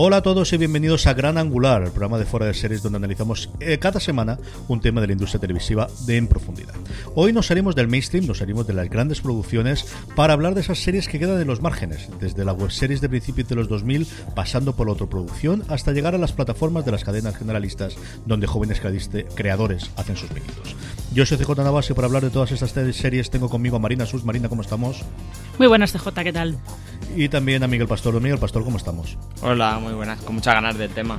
Hola 0.00 0.18
a 0.18 0.22
todos 0.22 0.52
y 0.52 0.56
bienvenidos 0.58 1.08
a 1.08 1.14
Gran 1.14 1.38
Angular, 1.38 1.82
el 1.82 1.90
programa 1.90 2.18
de 2.18 2.24
fuera 2.24 2.46
de 2.46 2.54
series 2.54 2.82
donde 2.82 2.98
analizamos 2.98 3.50
eh, 3.58 3.78
cada 3.78 3.98
semana 3.98 4.38
un 4.68 4.80
tema 4.80 5.00
de 5.00 5.08
la 5.08 5.12
industria 5.14 5.40
televisiva 5.40 5.88
de 6.06 6.16
en 6.16 6.28
profundidad. 6.28 6.77
Hoy 7.20 7.32
nos 7.32 7.46
salimos 7.46 7.74
del 7.74 7.88
mainstream, 7.88 8.28
nos 8.28 8.38
salimos 8.38 8.68
de 8.68 8.74
las 8.74 8.88
grandes 8.88 9.20
producciones 9.20 9.92
para 10.14 10.34
hablar 10.34 10.54
de 10.54 10.60
esas 10.60 10.78
series 10.78 11.08
que 11.08 11.18
quedan 11.18 11.40
en 11.40 11.48
los 11.48 11.60
márgenes, 11.60 12.08
desde 12.20 12.44
la 12.44 12.52
web 12.52 12.70
series 12.70 13.00
de 13.00 13.08
principios 13.08 13.48
de 13.48 13.56
los 13.56 13.68
2000, 13.68 14.06
pasando 14.36 14.76
por 14.76 14.86
la 14.86 14.92
autoproducción, 14.92 15.64
hasta 15.66 15.90
llegar 15.90 16.14
a 16.14 16.18
las 16.18 16.30
plataformas 16.30 16.84
de 16.84 16.92
las 16.92 17.02
cadenas 17.02 17.36
generalistas 17.36 17.96
donde 18.24 18.46
jóvenes 18.46 18.80
creadores 19.34 19.90
hacen 19.96 20.16
sus 20.16 20.30
méritos. 20.30 20.76
Yo 21.12 21.26
soy 21.26 21.38
CJ 21.38 21.56
Navas 21.56 21.90
y 21.90 21.94
para 21.94 22.06
hablar 22.06 22.22
de 22.22 22.30
todas 22.30 22.52
estas 22.52 22.70
series 22.94 23.30
tengo 23.30 23.48
conmigo 23.48 23.78
a 23.78 23.80
Marina 23.80 24.06
Sus. 24.06 24.24
Marina, 24.24 24.48
¿cómo 24.48 24.62
estamos? 24.62 25.02
Muy 25.58 25.66
buenas, 25.66 25.92
CJ, 25.92 26.22
¿qué 26.22 26.32
tal? 26.32 26.56
Y 27.16 27.28
también 27.28 27.64
a 27.64 27.66
Miguel 27.66 27.88
Pastor. 27.88 28.14
Miguel 28.20 28.38
Pastor, 28.38 28.62
¿cómo 28.62 28.76
estamos? 28.76 29.18
Hola, 29.42 29.80
muy 29.80 29.92
buenas, 29.92 30.20
con 30.20 30.36
muchas 30.36 30.54
ganas 30.54 30.78
del 30.78 30.90
tema. 30.90 31.18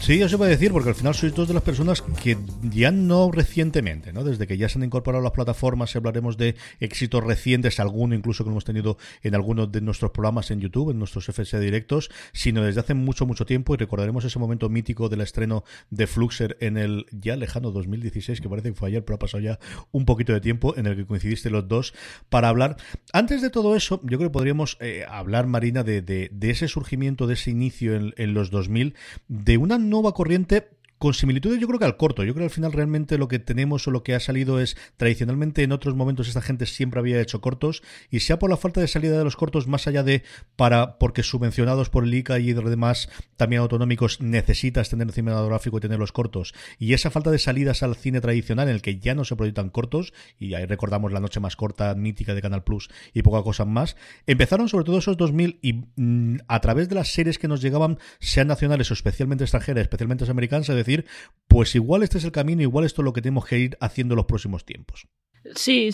Sí, 0.00 0.20
eso 0.20 0.28
se 0.28 0.38
puede 0.38 0.52
decir, 0.52 0.70
porque 0.70 0.90
al 0.90 0.94
final 0.94 1.14
sois 1.14 1.34
dos 1.34 1.48
de 1.48 1.54
las 1.54 1.64
personas 1.64 2.00
que 2.22 2.38
ya 2.62 2.92
no 2.92 3.32
recientemente, 3.32 4.12
¿no? 4.12 4.22
Desde 4.22 4.46
que 4.46 4.56
ya 4.56 4.68
se 4.68 4.78
han 4.78 4.84
incorporado 4.84 5.24
las 5.24 5.32
plataformas, 5.32 5.96
hablaremos 5.96 6.36
de 6.36 6.54
éxitos 6.78 7.24
recientes, 7.24 7.80
alguno 7.80 8.14
incluso 8.14 8.44
que 8.44 8.50
hemos 8.50 8.64
tenido 8.64 8.98
en 9.24 9.34
algunos 9.34 9.72
de 9.72 9.80
nuestros 9.80 10.12
programas 10.12 10.52
en 10.52 10.60
YouTube, 10.60 10.92
en 10.92 11.00
nuestros 11.00 11.26
FS 11.28 11.58
directos, 11.58 12.08
sino 12.32 12.62
desde 12.62 12.80
hace 12.80 12.94
mucho, 12.94 13.26
mucho 13.26 13.46
tiempo, 13.46 13.74
y 13.74 13.78
recordaremos 13.78 14.24
ese 14.24 14.38
momento 14.38 14.68
mítico 14.68 15.08
del 15.08 15.22
estreno 15.22 15.64
de 15.90 16.06
Fluxer 16.06 16.56
en 16.60 16.76
el 16.76 17.06
ya 17.10 17.34
lejano 17.34 17.72
2016, 17.72 18.40
que 18.40 18.48
parece 18.48 18.68
que 18.68 18.76
fue 18.76 18.90
ayer, 18.90 19.04
pero 19.04 19.16
ha 19.16 19.18
pasado 19.18 19.42
ya 19.42 19.58
un 19.90 20.04
poquito 20.04 20.32
de 20.32 20.40
tiempo, 20.40 20.76
en 20.76 20.86
el 20.86 20.94
que 20.94 21.06
coincidiste 21.06 21.50
los 21.50 21.66
dos 21.66 21.94
para 22.28 22.48
hablar. 22.48 22.76
Antes 23.12 23.42
de 23.42 23.50
todo 23.50 23.74
eso, 23.74 24.00
yo 24.04 24.18
creo 24.18 24.30
que 24.30 24.34
podríamos 24.34 24.76
eh, 24.80 25.04
hablar, 25.08 25.48
Marina, 25.48 25.82
de, 25.82 26.00
de, 26.00 26.30
ese 26.42 26.68
surgimiento, 26.68 27.26
de 27.26 27.34
ese 27.34 27.50
inicio 27.50 27.96
en, 27.96 28.14
en 28.16 28.34
los 28.34 28.52
2000, 28.52 28.94
de 29.26 29.56
una 29.56 29.78
nueva 29.78 29.95
corriente 30.12 30.68
con 30.98 31.14
similitudes 31.14 31.60
yo 31.60 31.66
creo 31.66 31.78
que 31.78 31.84
al 31.84 31.96
corto. 31.96 32.24
Yo 32.24 32.32
creo 32.32 32.42
que 32.42 32.52
al 32.52 32.54
final 32.54 32.72
realmente 32.72 33.18
lo 33.18 33.28
que 33.28 33.38
tenemos 33.38 33.86
o 33.86 33.90
lo 33.90 34.02
que 34.02 34.14
ha 34.14 34.20
salido 34.20 34.60
es 34.60 34.76
tradicionalmente 34.96 35.62
en 35.62 35.72
otros 35.72 35.94
momentos 35.94 36.28
esta 36.28 36.42
gente 36.42 36.66
siempre 36.66 37.00
había 37.00 37.20
hecho 37.20 37.40
cortos 37.40 37.82
y 38.10 38.20
sea 38.20 38.38
por 38.38 38.50
la 38.50 38.56
falta 38.56 38.80
de 38.80 38.88
salida 38.88 39.18
de 39.18 39.24
los 39.24 39.36
cortos 39.36 39.66
más 39.66 39.86
allá 39.86 40.02
de 40.02 40.22
para 40.56 40.98
porque 40.98 41.22
subvencionados 41.22 41.90
por 41.90 42.04
el 42.04 42.14
ICA 42.14 42.38
y 42.38 42.52
demás 42.52 43.08
también 43.36 43.62
autonómicos 43.62 44.20
necesitas 44.20 44.88
tener 44.88 45.06
el 45.06 45.12
cinematográfico 45.12 45.78
y 45.78 45.80
tener 45.80 45.98
los 45.98 46.12
cortos 46.12 46.54
y 46.78 46.94
esa 46.94 47.10
falta 47.10 47.30
de 47.30 47.38
salidas 47.38 47.82
al 47.82 47.96
cine 47.96 48.20
tradicional 48.20 48.68
en 48.68 48.74
el 48.74 48.82
que 48.82 48.98
ya 48.98 49.14
no 49.14 49.24
se 49.24 49.36
proyectan 49.36 49.70
cortos 49.70 50.12
y 50.38 50.54
ahí 50.54 50.64
recordamos 50.64 51.12
la 51.12 51.20
noche 51.20 51.40
más 51.40 51.56
corta 51.56 51.94
mítica 51.94 52.34
de 52.34 52.42
Canal 52.42 52.64
Plus 52.64 52.88
y 53.12 53.22
poca 53.22 53.42
cosa 53.42 53.64
más 53.64 53.96
empezaron 54.26 54.68
sobre 54.68 54.84
todo 54.84 54.98
esos 54.98 55.16
2000 55.16 55.58
y 55.62 55.84
mm, 55.96 56.38
a 56.48 56.60
través 56.60 56.88
de 56.88 56.94
las 56.94 57.08
series 57.08 57.38
que 57.38 57.48
nos 57.48 57.60
llegaban 57.60 57.98
sean 58.20 58.48
nacionales 58.48 58.90
o 58.90 58.94
especialmente 58.94 59.44
extranjeras 59.44 59.82
especialmente 59.82 60.28
americanas 60.30 60.70
decir, 60.86 61.06
pues 61.48 61.74
igual 61.74 62.02
este 62.02 62.18
es 62.18 62.24
el 62.24 62.32
camino, 62.32 62.62
igual 62.62 62.84
esto 62.84 63.02
es 63.02 63.04
lo 63.04 63.12
que 63.12 63.22
tenemos 63.22 63.46
que 63.46 63.58
ir 63.58 63.78
haciendo 63.80 64.14
en 64.14 64.16
los 64.16 64.26
próximos 64.26 64.64
tiempos. 64.64 65.06
Sí, 65.54 65.90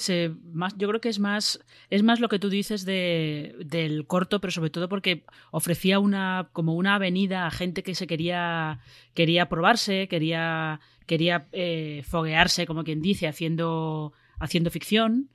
más, 0.53 0.75
yo 0.79 0.89
creo 0.89 1.01
que 1.01 1.09
es 1.09 1.19
más, 1.19 1.61
es 1.91 2.03
más 2.03 2.21
lo 2.21 2.29
que 2.29 2.39
tú 2.39 2.49
dices 2.49 2.85
de, 2.85 3.55
del 3.65 4.07
corto, 4.07 4.41
pero 4.41 4.51
sobre 4.51 4.71
todo 4.71 4.89
porque 4.89 5.25
ofrecía 5.51 5.99
una, 5.99 6.49
como 6.53 6.75
una 6.75 6.95
avenida 6.95 7.47
a 7.47 7.51
gente 7.51 7.83
que 7.83 7.95
se 7.95 8.07
quería, 8.07 8.81
quería 9.15 9.49
probarse, 9.49 10.09
quería, 10.09 10.81
quería 11.07 11.49
eh, 11.53 12.03
foguearse, 12.07 12.67
como 12.67 12.85
quien 12.85 13.03
dice, 13.03 13.29
haciendo, 13.29 14.15
haciendo 14.39 14.71
ficción 14.71 15.29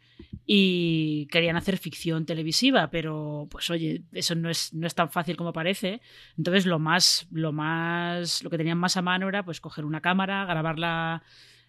y 0.46 1.28
querían 1.28 1.58
hacer 1.58 1.78
ficción 1.78 2.26
televisiva, 2.26 2.90
pero 2.90 3.48
pues 3.52 3.70
oye, 3.70 4.04
eso 4.14 4.34
no 4.34 4.50
es, 4.50 4.74
no 4.74 4.88
es 4.88 4.96
tan 4.96 5.12
fácil 5.12 5.36
como 5.36 5.52
parece. 5.52 6.02
Entonces 6.38 6.66
lo 6.66 6.80
más, 6.80 7.28
lo 7.32 7.52
más, 7.52 8.44
lo 8.44 8.50
que 8.50 8.58
tenían 8.58 8.78
más 8.78 8.96
a 8.96 9.02
mano 9.02 9.28
era 9.28 9.44
pues 9.44 9.60
coger 9.60 9.84
una 9.84 10.02
cámara, 10.02 10.46
grabarla, 10.46 11.24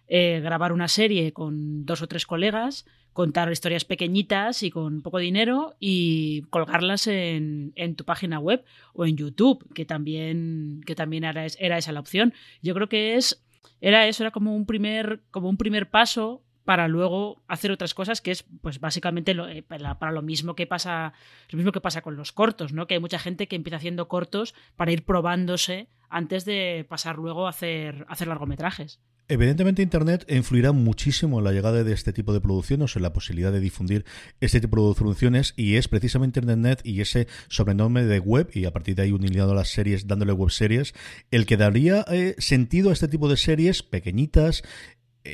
eh, 0.07 0.39
grabar 0.41 0.71
una 0.71 0.87
serie 0.87 1.33
con 1.33 1.85
dos 1.85 2.01
o 2.01 2.07
tres 2.07 2.25
colegas, 2.25 2.85
contar 3.11 3.51
historias 3.51 3.83
pequeñitas 3.83 4.63
y 4.63 4.71
con 4.71 5.01
poco 5.01 5.19
dinero 5.19 5.75
y 5.79 6.43
colgarlas 6.49 7.07
en, 7.07 7.73
en 7.75 7.95
tu 7.95 8.05
página 8.05 8.39
web 8.39 8.63
o 8.93 9.05
en 9.05 9.17
YouTube, 9.17 9.67
que 9.73 9.83
también, 9.83 10.79
que 10.85 10.95
también 10.95 11.25
era, 11.25 11.45
era 11.59 11.77
esa 11.77 11.91
la 11.91 11.99
opción. 11.99 12.33
Yo 12.61 12.73
creo 12.73 12.87
que 12.87 13.15
es 13.15 13.43
era 13.81 14.07
eso, 14.07 14.23
era 14.23 14.31
como 14.31 14.55
un 14.55 14.65
primer, 14.65 15.21
como 15.31 15.49
un 15.49 15.57
primer 15.57 15.89
paso 15.89 16.43
para 16.65 16.87
luego 16.87 17.41
hacer 17.47 17.71
otras 17.71 17.93
cosas 17.93 18.21
que 18.21 18.31
es 18.31 18.43
pues 18.61 18.79
básicamente 18.79 19.33
lo, 19.33 19.47
eh, 19.47 19.63
para, 19.63 20.11
lo 20.11 20.21
mismo 20.21 20.55
que 20.55 20.67
pasa 20.67 21.13
lo 21.49 21.57
mismo 21.57 21.71
que 21.71 21.81
pasa 21.81 22.01
con 22.01 22.15
los 22.15 22.31
cortos 22.31 22.73
no 22.73 22.87
que 22.87 22.95
hay 22.95 22.99
mucha 22.99 23.19
gente 23.19 23.47
que 23.47 23.55
empieza 23.55 23.77
haciendo 23.77 24.07
cortos 24.07 24.53
para 24.75 24.91
ir 24.91 25.03
probándose 25.03 25.87
antes 26.09 26.45
de 26.45 26.85
pasar 26.87 27.17
luego 27.17 27.47
a 27.47 27.51
hacer 27.51 28.05
hacer 28.09 28.27
largometrajes. 28.27 28.99
Evidentemente 29.31 29.83
Internet 29.83 30.25
influirá 30.27 30.71
muchísimo 30.71 31.37
en 31.37 31.45
la 31.45 31.51
llegada 31.51 31.83
de 31.83 31.93
este 31.93 32.13
tipo 32.13 32.33
de 32.33 32.41
producciones, 32.41 32.95
en 32.95 33.03
la 33.03 33.13
posibilidad 33.13 33.51
de 33.51 33.59
difundir 33.59 34.03
este 34.39 34.59
tipo 34.59 34.89
de 34.89 34.95
producciones 34.95 35.53
y 35.55 35.75
es 35.75 35.87
precisamente 35.87 36.39
Internet 36.39 36.81
y 36.83 37.01
ese 37.01 37.27
sobrenombre 37.47 38.05
de 38.05 38.17
web 38.19 38.49
y 38.55 38.65
a 38.65 38.73
partir 38.73 38.95
de 38.95 39.03
ahí 39.03 39.11
unilado 39.11 39.51
a 39.51 39.55
las 39.55 39.69
series, 39.69 40.07
dándole 40.07 40.33
web 40.33 40.49
series, 40.49 40.95
el 41.29 41.45
que 41.45 41.57
daría 41.57 42.03
eh, 42.11 42.33
sentido 42.39 42.89
a 42.89 42.93
este 42.93 43.07
tipo 43.07 43.29
de 43.29 43.37
series 43.37 43.83
pequeñitas, 43.83 44.63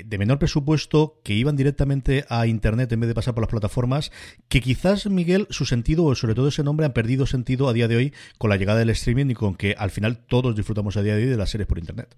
de 0.03 0.17
menor 0.17 0.39
presupuesto 0.39 1.21
que 1.23 1.33
iban 1.33 1.55
directamente 1.55 2.25
a 2.29 2.47
Internet 2.47 2.91
en 2.91 2.99
vez 2.99 3.07
de 3.07 3.15
pasar 3.15 3.33
por 3.33 3.43
las 3.43 3.51
plataformas, 3.51 4.11
que 4.49 4.61
quizás, 4.61 5.07
Miguel, 5.07 5.47
su 5.49 5.65
sentido, 5.65 6.05
o 6.05 6.15
sobre 6.15 6.35
todo 6.35 6.47
ese 6.47 6.63
nombre, 6.63 6.85
han 6.85 6.93
perdido 6.93 7.25
sentido 7.25 7.67
a 7.67 7.73
día 7.73 7.87
de 7.87 7.95
hoy 7.95 8.13
con 8.37 8.49
la 8.49 8.57
llegada 8.57 8.79
del 8.79 8.89
streaming 8.89 9.29
y 9.29 9.35
con 9.35 9.55
que 9.55 9.75
al 9.77 9.91
final 9.91 10.17
todos 10.17 10.55
disfrutamos 10.55 10.97
a 10.97 11.03
día 11.03 11.15
de 11.15 11.23
hoy 11.23 11.29
de 11.29 11.37
las 11.37 11.49
series 11.49 11.67
por 11.67 11.79
Internet. 11.79 12.15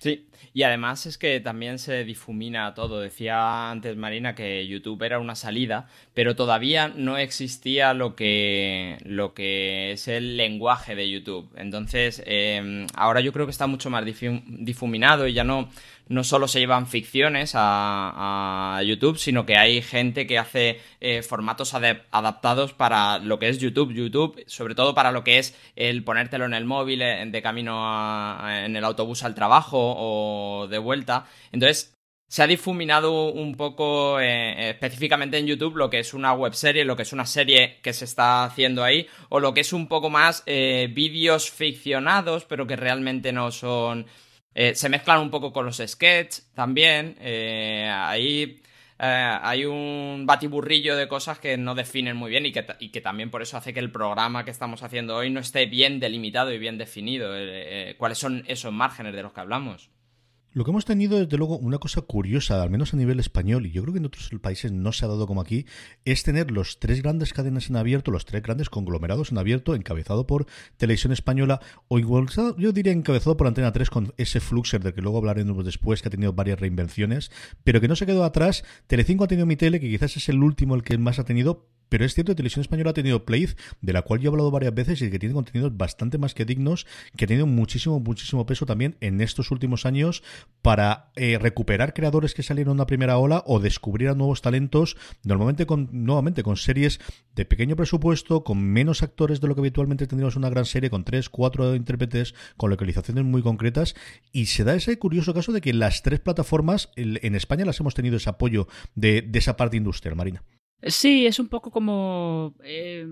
Sí, 0.00 0.30
y 0.54 0.62
además 0.62 1.04
es 1.04 1.18
que 1.18 1.40
también 1.40 1.78
se 1.78 2.04
difumina 2.04 2.72
todo. 2.72 3.00
Decía 3.00 3.70
antes 3.70 3.96
Marina 3.98 4.34
que 4.34 4.66
YouTube 4.66 5.02
era 5.02 5.18
una 5.18 5.34
salida, 5.34 5.88
pero 6.14 6.34
todavía 6.34 6.88
no 6.88 7.18
existía 7.18 7.92
lo 7.92 8.16
que, 8.16 8.96
lo 9.04 9.34
que 9.34 9.92
es 9.92 10.08
el 10.08 10.38
lenguaje 10.38 10.94
de 10.94 11.10
YouTube. 11.10 11.50
Entonces, 11.54 12.22
eh, 12.24 12.86
ahora 12.94 13.20
yo 13.20 13.30
creo 13.34 13.44
que 13.44 13.52
está 13.52 13.66
mucho 13.66 13.90
más 13.90 14.02
difuminado 14.06 15.28
y 15.28 15.34
ya 15.34 15.44
no, 15.44 15.68
no 16.10 16.24
solo 16.24 16.48
se 16.48 16.58
llevan 16.58 16.88
ficciones 16.88 17.52
a, 17.54 18.82
YouTube, 18.84 19.16
sino 19.16 19.46
que 19.46 19.56
hay 19.56 19.80
gente 19.80 20.26
que 20.26 20.38
hace 20.38 20.80
eh, 21.00 21.22
formatos 21.22 21.74
adaptados 21.74 22.72
para 22.72 23.18
lo 23.18 23.38
que 23.38 23.48
es 23.48 23.58
YouTube, 23.58 23.92
YouTube, 23.92 24.42
sobre 24.46 24.74
todo 24.74 24.94
para 24.94 25.12
lo 25.12 25.22
que 25.22 25.38
es 25.38 25.56
el 25.76 26.02
ponértelo 26.02 26.46
en 26.46 26.54
el 26.54 26.64
móvil, 26.64 27.02
eh, 27.02 27.24
de 27.26 27.42
camino 27.42 28.36
en 28.48 28.74
el 28.74 28.84
autobús 28.84 29.22
al 29.22 29.36
trabajo 29.36 29.78
o 29.78 30.66
de 30.66 30.78
vuelta. 30.78 31.26
Entonces, 31.52 31.94
se 32.28 32.42
ha 32.42 32.46
difuminado 32.48 33.30
un 33.30 33.54
poco 33.54 34.18
eh, 34.18 34.70
específicamente 34.70 35.38
en 35.38 35.46
YouTube 35.46 35.76
lo 35.76 35.90
que 35.90 36.00
es 36.00 36.12
una 36.12 36.32
webserie, 36.32 36.84
lo 36.84 36.96
que 36.96 37.02
es 37.02 37.12
una 37.12 37.26
serie 37.26 37.78
que 37.82 37.92
se 37.92 38.04
está 38.04 38.42
haciendo 38.44 38.82
ahí, 38.82 39.06
o 39.28 39.38
lo 39.38 39.54
que 39.54 39.60
es 39.60 39.72
un 39.72 39.86
poco 39.86 40.10
más 40.10 40.44
vídeos 40.44 41.50
ficcionados, 41.50 42.46
pero 42.46 42.66
que 42.66 42.76
realmente 42.76 43.32
no 43.32 43.52
son 43.52 44.06
eh, 44.54 44.74
se 44.74 44.88
mezclan 44.88 45.20
un 45.20 45.30
poco 45.30 45.52
con 45.52 45.64
los 45.64 45.78
sketches 45.84 46.50
también. 46.54 47.16
Eh, 47.20 47.90
ahí 47.92 48.62
eh, 48.98 49.38
hay 49.42 49.64
un 49.64 50.24
batiburrillo 50.26 50.96
de 50.96 51.08
cosas 51.08 51.38
que 51.38 51.56
no 51.56 51.74
definen 51.74 52.16
muy 52.16 52.30
bien 52.30 52.46
y 52.46 52.52
que, 52.52 52.66
y 52.80 52.90
que, 52.90 53.00
también 53.00 53.30
por 53.30 53.42
eso 53.42 53.56
hace 53.56 53.72
que 53.72 53.80
el 53.80 53.92
programa 53.92 54.44
que 54.44 54.50
estamos 54.50 54.82
haciendo 54.82 55.16
hoy 55.16 55.30
no 55.30 55.40
esté 55.40 55.66
bien 55.66 56.00
delimitado 56.00 56.52
y 56.52 56.58
bien 56.58 56.78
definido. 56.78 57.32
¿Cuáles 57.98 58.18
son 58.18 58.44
esos 58.48 58.72
márgenes 58.72 59.14
de 59.14 59.22
los 59.22 59.32
que 59.32 59.40
hablamos? 59.40 59.90
Lo 60.52 60.64
que 60.64 60.72
hemos 60.72 60.84
tenido, 60.84 61.20
desde 61.20 61.36
luego, 61.36 61.58
una 61.58 61.78
cosa 61.78 62.00
curiosa, 62.00 62.60
al 62.60 62.70
menos 62.70 62.92
a 62.92 62.96
nivel 62.96 63.20
español, 63.20 63.66
y 63.66 63.70
yo 63.70 63.82
creo 63.82 63.92
que 63.92 64.00
en 64.00 64.06
otros 64.06 64.30
países 64.40 64.72
no 64.72 64.90
se 64.90 65.04
ha 65.04 65.08
dado 65.08 65.28
como 65.28 65.40
aquí, 65.40 65.64
es 66.04 66.24
tener 66.24 66.50
los 66.50 66.80
tres 66.80 67.02
grandes 67.02 67.32
cadenas 67.32 67.70
en 67.70 67.76
abierto, 67.76 68.10
los 68.10 68.24
tres 68.24 68.42
grandes 68.42 68.68
conglomerados 68.68 69.30
en 69.30 69.38
abierto, 69.38 69.76
encabezado 69.76 70.26
por 70.26 70.46
Televisión 70.76 71.12
Española, 71.12 71.60
o 71.86 72.00
igual, 72.00 72.26
yo 72.58 72.72
diría 72.72 72.92
encabezado 72.92 73.36
por 73.36 73.46
Antena 73.46 73.70
3 73.70 73.90
con 73.90 74.12
ese 74.16 74.40
Fluxer, 74.40 74.82
del 74.82 74.92
que 74.92 75.02
luego 75.02 75.18
hablaremos 75.18 75.64
después, 75.64 76.02
que 76.02 76.08
ha 76.08 76.10
tenido 76.10 76.32
varias 76.32 76.58
reinvenciones, 76.58 77.30
pero 77.62 77.80
que 77.80 77.86
no 77.86 77.94
se 77.94 78.06
quedó 78.06 78.24
atrás. 78.24 78.64
Telecinco 78.88 79.22
ha 79.22 79.28
tenido 79.28 79.46
Mi 79.46 79.54
Tele, 79.54 79.78
que 79.78 79.88
quizás 79.88 80.16
es 80.16 80.28
el 80.28 80.42
último, 80.42 80.74
el 80.74 80.82
que 80.82 80.98
más 80.98 81.20
ha 81.20 81.24
tenido, 81.24 81.68
pero 81.90 82.06
es 82.06 82.14
cierto 82.14 82.32
que 82.32 82.36
Televisión 82.36 82.62
Española 82.62 82.90
ha 82.90 82.94
tenido 82.94 83.26
Play, 83.26 83.48
de 83.82 83.92
la 83.92 84.02
cual 84.02 84.20
yo 84.20 84.30
he 84.30 84.32
hablado 84.32 84.50
varias 84.50 84.74
veces 84.74 85.02
y 85.02 85.10
que 85.10 85.18
tiene 85.18 85.34
contenidos 85.34 85.76
bastante 85.76 86.16
más 86.16 86.32
que 86.32 86.46
dignos, 86.46 86.86
que 87.16 87.26
ha 87.26 87.28
tenido 87.28 87.46
muchísimo, 87.46 88.00
muchísimo 88.00 88.46
peso 88.46 88.64
también 88.64 88.96
en 89.00 89.20
estos 89.20 89.50
últimos 89.50 89.84
años 89.84 90.22
para 90.62 91.10
eh, 91.16 91.38
recuperar 91.38 91.92
creadores 91.92 92.32
que 92.32 92.42
salieron 92.42 92.72
en 92.72 92.76
una 92.76 92.86
primera 92.86 93.18
ola 93.18 93.42
o 93.46 93.60
descubrir 93.60 94.08
a 94.08 94.14
nuevos 94.14 94.40
talentos, 94.40 94.96
normalmente 95.24 95.66
con, 95.66 95.90
nuevamente 95.92 96.42
con 96.42 96.56
series 96.56 97.00
de 97.34 97.44
pequeño 97.44 97.76
presupuesto, 97.76 98.44
con 98.44 98.62
menos 98.62 99.02
actores 99.02 99.40
de 99.40 99.48
lo 99.48 99.54
que 99.54 99.60
habitualmente 99.60 100.06
tendríamos 100.06 100.36
una 100.36 100.50
gran 100.50 100.64
serie, 100.64 100.90
con 100.90 101.04
tres, 101.04 101.28
cuatro 101.28 101.74
intérpretes, 101.74 102.34
con 102.56 102.70
localizaciones 102.70 103.24
muy 103.24 103.42
concretas, 103.42 103.94
y 104.32 104.46
se 104.46 104.64
da 104.64 104.74
ese 104.74 104.98
curioso 104.98 105.34
caso 105.34 105.52
de 105.52 105.60
que 105.60 105.72
las 105.72 106.02
tres 106.02 106.20
plataformas 106.20 106.90
en 106.96 107.34
España 107.34 107.64
las 107.64 107.80
hemos 107.80 107.94
tenido 107.94 108.16
ese 108.16 108.30
apoyo 108.30 108.68
de, 108.94 109.28
esa 109.34 109.56
parte 109.56 109.76
industrial, 109.76 110.16
Marina. 110.16 110.42
Sí, 110.82 111.26
es 111.26 111.38
un 111.38 111.48
poco 111.48 111.70
como... 111.70 112.54
Eh, 112.62 113.06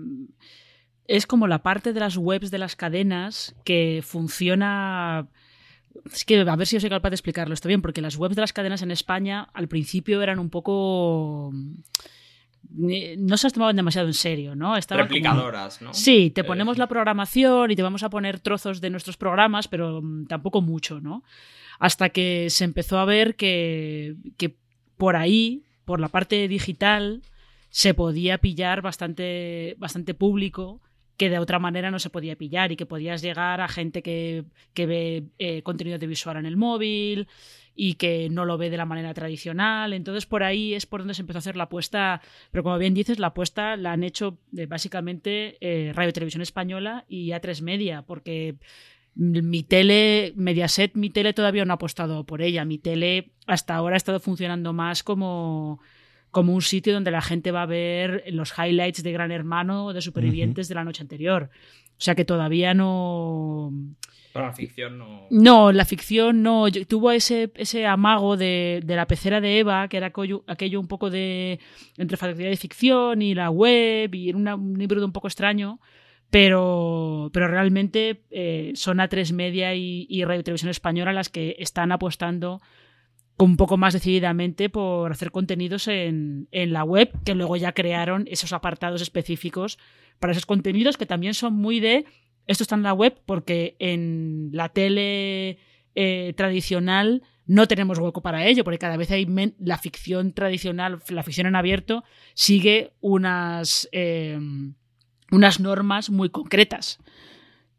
es 1.05 1.25
como 1.25 1.47
la 1.47 1.63
parte 1.63 1.91
de 1.91 1.99
las 1.99 2.17
webs 2.17 2.51
de 2.51 2.59
las 2.59 2.75
cadenas 2.75 3.55
que 3.63 4.01
funciona... 4.03 5.27
Es 6.13 6.23
que 6.23 6.39
a 6.39 6.55
ver 6.55 6.67
si 6.67 6.77
os 6.77 6.81
soy 6.81 6.89
capaz 6.89 7.09
de 7.09 7.15
explicarlo 7.15 7.53
esto 7.53 7.67
bien, 7.67 7.81
porque 7.81 8.01
las 8.01 8.15
webs 8.15 8.35
de 8.35 8.41
las 8.41 8.53
cadenas 8.53 8.83
en 8.83 8.91
España 8.91 9.49
al 9.53 9.67
principio 9.67 10.21
eran 10.21 10.39
un 10.39 10.49
poco 10.49 11.51
no 12.71 13.37
se 13.37 13.47
las 13.47 13.53
tomaban 13.53 13.75
demasiado 13.75 14.07
en 14.07 14.13
serio, 14.13 14.55
¿no? 14.55 14.77
Estaban 14.77 15.05
Replicadoras, 15.05 15.81
¿no? 15.81 15.93
Sí, 15.93 16.29
te 16.29 16.43
ponemos 16.43 16.77
la 16.77 16.87
programación 16.87 17.71
y 17.71 17.75
te 17.75 17.81
vamos 17.81 18.03
a 18.03 18.09
poner 18.09 18.39
trozos 18.39 18.79
de 18.79 18.89
nuestros 18.89 19.17
programas, 19.17 19.67
pero 19.67 20.01
mm, 20.01 20.27
tampoco 20.27 20.61
mucho, 20.61 20.99
¿no? 20.99 21.23
Hasta 21.79 22.09
que 22.09 22.49
se 22.49 22.65
empezó 22.65 22.99
a 22.99 23.05
ver 23.05 23.35
que, 23.35 24.15
que 24.37 24.55
por 24.97 25.15
ahí, 25.15 25.63
por 25.85 25.99
la 25.99 26.09
parte 26.09 26.47
digital, 26.47 27.23
se 27.69 27.93
podía 27.93 28.37
pillar 28.39 28.81
bastante, 28.81 29.75
bastante 29.77 30.13
público 30.13 30.81
que 31.17 31.29
de 31.29 31.39
otra 31.39 31.59
manera 31.59 31.91
no 31.91 31.99
se 31.99 32.09
podía 32.09 32.37
pillar 32.37 32.71
y 32.71 32.77
que 32.77 32.85
podías 32.85 33.21
llegar 33.21 33.59
a 33.59 33.67
gente 33.67 34.01
que, 34.01 34.45
que 34.73 34.85
ve 34.85 35.25
eh, 35.37 35.61
contenido 35.63 35.95
audiovisual 35.95 36.37
en 36.37 36.45
el 36.45 36.55
móvil 36.55 37.27
y 37.75 37.95
que 37.95 38.29
no 38.29 38.45
lo 38.45 38.57
ve 38.57 38.69
de 38.69 38.77
la 38.77 38.85
manera 38.85 39.13
tradicional. 39.13 39.91
Entonces 39.91 40.25
por 40.25 40.43
ahí 40.43 40.73
es 40.73 40.85
por 40.85 41.01
donde 41.01 41.13
se 41.13 41.21
empezó 41.21 41.37
a 41.37 41.39
hacer 41.39 41.57
la 41.57 41.65
apuesta, 41.65 42.21
pero 42.51 42.63
como 42.63 42.77
bien 42.77 42.93
dices, 42.93 43.19
la 43.19 43.27
apuesta 43.27 43.75
la 43.75 43.91
han 43.91 44.05
hecho 44.05 44.37
básicamente 44.51 45.57
eh, 45.59 45.91
Radio 45.93 46.13
Televisión 46.13 46.41
Española 46.41 47.03
y 47.09 47.31
A3 47.31 47.61
Media, 47.63 48.01
porque 48.03 48.55
mi 49.15 49.63
tele, 49.63 50.31
Mediaset, 50.37 50.95
mi 50.95 51.09
tele 51.09 51.33
todavía 51.33 51.65
no 51.65 51.73
ha 51.73 51.75
apostado 51.75 52.25
por 52.25 52.41
ella. 52.41 52.63
Mi 52.63 52.77
tele 52.77 53.31
hasta 53.45 53.75
ahora 53.75 53.95
ha 53.95 53.97
estado 53.97 54.21
funcionando 54.21 54.71
más 54.71 55.03
como 55.03 55.81
como 56.31 56.53
un 56.53 56.61
sitio 56.61 56.93
donde 56.93 57.11
la 57.11 57.21
gente 57.21 57.51
va 57.51 57.63
a 57.63 57.67
ver 57.67 58.23
los 58.27 58.53
highlights 58.57 59.03
de 59.03 59.11
Gran 59.11 59.31
Hermano 59.31 59.87
o 59.87 59.93
de 59.93 60.01
Supervivientes 60.01 60.67
de 60.67 60.75
la 60.75 60.83
noche 60.83 61.01
anterior. 61.01 61.49
O 61.99 62.01
sea 62.01 62.15
que 62.15 62.25
todavía 62.25 62.73
no. 62.73 63.71
Pero 64.31 64.45
la 64.45 64.53
ficción 64.53 64.97
no. 64.97 65.27
No, 65.31 65.71
la 65.71 65.85
ficción 65.85 66.43
no. 66.43 66.71
Tuvo 66.87 67.11
ese, 67.11 67.51
ese 67.55 67.85
amago 67.87 68.37
de, 68.37 68.81
la 68.85 69.07
pecera 69.07 69.41
de 69.41 69.59
Eva, 69.59 69.87
que 69.87 69.97
era 69.97 70.07
aquello, 70.07 70.79
un 70.79 70.87
poco 70.87 71.09
de. 71.09 71.59
entre 71.97 72.15
factoría 72.15 72.49
de 72.49 72.57
ficción 72.57 73.21
y 73.21 73.33
la 73.33 73.49
web, 73.49 74.13
y 74.13 74.29
era 74.29 74.55
un 74.55 74.77
libro 74.77 74.99
de 74.99 75.05
un 75.05 75.11
poco 75.11 75.27
extraño. 75.27 75.79
Pero, 76.29 77.31
pero 77.33 77.47
realmente 77.47 78.21
eh, 78.29 78.71
son 78.75 78.99
A3 78.99 79.33
Media 79.33 79.73
y, 79.73 80.05
y 80.07 80.23
Radio 80.25 80.43
Televisión 80.43 80.69
Española 80.69 81.11
las 81.11 81.29
que 81.29 81.55
están 81.57 81.91
apostando 81.91 82.61
un 83.39 83.55
poco 83.55 83.77
más 83.77 83.93
decididamente 83.93 84.69
por 84.69 85.11
hacer 85.11 85.31
contenidos 85.31 85.87
en, 85.87 86.47
la 86.51 86.83
web, 86.83 87.11
que 87.23 87.35
luego 87.35 87.55
ya 87.55 87.71
crearon 87.71 88.25
esos 88.29 88.53
apartados 88.53 89.01
específicos 89.01 89.79
para 90.19 90.31
esos 90.31 90.45
contenidos 90.45 90.97
que 90.97 91.05
también 91.05 91.33
son 91.33 91.53
muy 91.53 91.79
de 91.79 92.05
esto 92.47 92.63
está 92.63 92.75
en 92.75 92.83
la 92.83 92.93
web 92.93 93.21
porque 93.25 93.77
en 93.79 94.49
la 94.51 94.69
tele 94.69 95.57
eh, 95.95 96.33
tradicional 96.35 97.23
no 97.45 97.67
tenemos 97.67 97.97
hueco 97.97 98.21
para 98.21 98.45
ello, 98.45 98.63
porque 98.63 98.77
cada 98.77 98.97
vez 98.97 99.09
hay 99.09 99.25
la 99.59 99.77
ficción 99.77 100.33
tradicional, 100.33 100.99
la 101.09 101.23
ficción 101.23 101.47
en 101.47 101.55
abierto, 101.55 102.03
sigue 102.35 102.93
unas, 102.99 103.89
em, 103.91 104.75
unas 105.31 105.59
normas 105.59 106.09
muy 106.09 106.29
concretas 106.29 106.99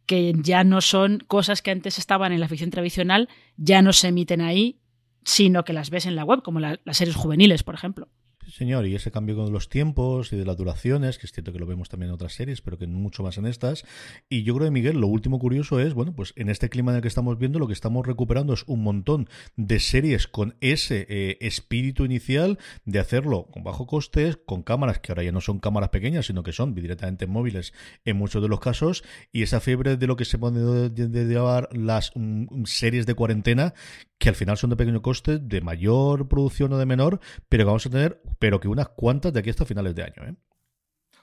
que 0.07 0.33
ya 0.37 0.65
no 0.65 0.81
son 0.81 1.19
cosas 1.29 1.63
que 1.63 1.71
antes 1.71 1.99
estaban 1.99 2.33
en 2.33 2.41
la 2.41 2.49
ficción 2.49 2.71
tradicional, 2.71 3.29
ya 3.57 3.81
no 3.81 3.93
se 3.93 4.09
emiten 4.09 4.41
ahí 4.41 4.80
sino 5.25 5.65
que 5.65 5.73
las 5.73 5.91
ves 5.91 6.07
en 6.07 6.17
la 6.17 6.25
web, 6.25 6.43
como 6.43 6.61
las 6.61 6.79
series 6.93 7.17
juveniles, 7.17 7.63
por 7.63 7.75
ejemplo. 7.75 8.09
Sí, 8.45 8.53
señor, 8.53 8.87
y 8.87 8.95
ese 8.95 9.11
cambio 9.11 9.37
con 9.37 9.53
los 9.53 9.69
tiempos 9.69 10.33
y 10.33 10.37
de 10.37 10.47
las 10.47 10.57
duraciones, 10.57 11.19
que 11.19 11.27
es 11.27 11.33
cierto 11.33 11.53
que 11.53 11.59
lo 11.59 11.67
vemos 11.67 11.89
también 11.89 12.09
en 12.09 12.15
otras 12.15 12.33
series, 12.33 12.63
pero 12.63 12.79
que 12.79 12.87
mucho 12.87 13.23
más 13.23 13.37
en 13.37 13.47
estas. 13.47 13.85
Y 14.29 14.45
yo 14.45 14.55
creo 14.55 14.67
que, 14.67 14.71
Miguel, 14.71 14.99
lo 14.99 15.09
último 15.09 15.39
curioso 15.39 15.79
es, 15.79 15.93
bueno, 15.93 16.15
pues 16.15 16.33
en 16.37 16.49
este 16.49 16.71
clima 16.71 16.91
en 16.93 16.97
el 16.97 17.03
que 17.03 17.09
estamos 17.09 17.39
viendo, 17.39 17.59
lo 17.59 17.67
que 17.67 17.75
estamos 17.75 18.07
recuperando 18.07 18.55
es 18.55 18.65
un 18.67 18.83
montón 18.83 19.29
de 19.57 19.79
series 19.79 20.27
con 20.27 20.57
ese 20.61 21.07
eh, 21.09 21.37
espíritu 21.43 22.05
inicial 22.05 22.59
de 22.87 22.99
hacerlo 22.99 23.47
con 23.53 23.63
bajo 23.63 23.87
costes, 23.87 24.39
con 24.47 24.63
cámaras 24.63 25.01
que 25.01 25.13
ahora 25.13 25.23
ya 25.23 25.33
no 25.33 25.43
son 25.43 25.61
cámaras 25.61 25.91
pequeñas, 25.91 26.27
sino 26.27 26.43
que 26.43 26.53
son 26.53 26.75
directamente 26.75 27.27
móviles 27.27 27.75
en 28.05 28.17
muchos 28.17 28.43
de 28.43 28.49
los 28.49 28.59
casos, 28.59 29.05
y 29.33 29.43
esa 29.43 29.61
fiebre 29.61 29.97
de 29.97 30.07
lo 30.07 30.17
que 30.17 30.25
se 30.25 30.39
puede 30.39 30.89
de, 30.89 31.25
llevar 31.27 31.69
las 31.73 32.13
mm, 32.15 32.65
series 32.65 33.05
de 33.05 33.15
cuarentena, 33.15 33.75
que 34.21 34.29
al 34.29 34.35
final 34.37 34.59
son 34.59 34.69
de 34.69 34.77
pequeño 34.77 35.01
coste, 35.01 35.39
de 35.39 35.63
mayor 35.63 36.29
producción 36.29 36.73
o 36.75 36.79
de 36.79 36.85
menor, 36.85 37.21
pero 37.49 37.63
que 37.63 37.67
vamos 37.67 37.87
a 37.87 37.91
tener, 37.91 38.21
pero 38.39 38.61
que 38.61 38.69
unas 38.69 38.91
cuantas 38.91 39.33
de 39.33 39.41
aquí 39.41 39.49
hasta 39.49 39.65
finales 39.65 39.95
de 39.95 40.03
año. 40.05 40.23
¿eh? 40.29 40.35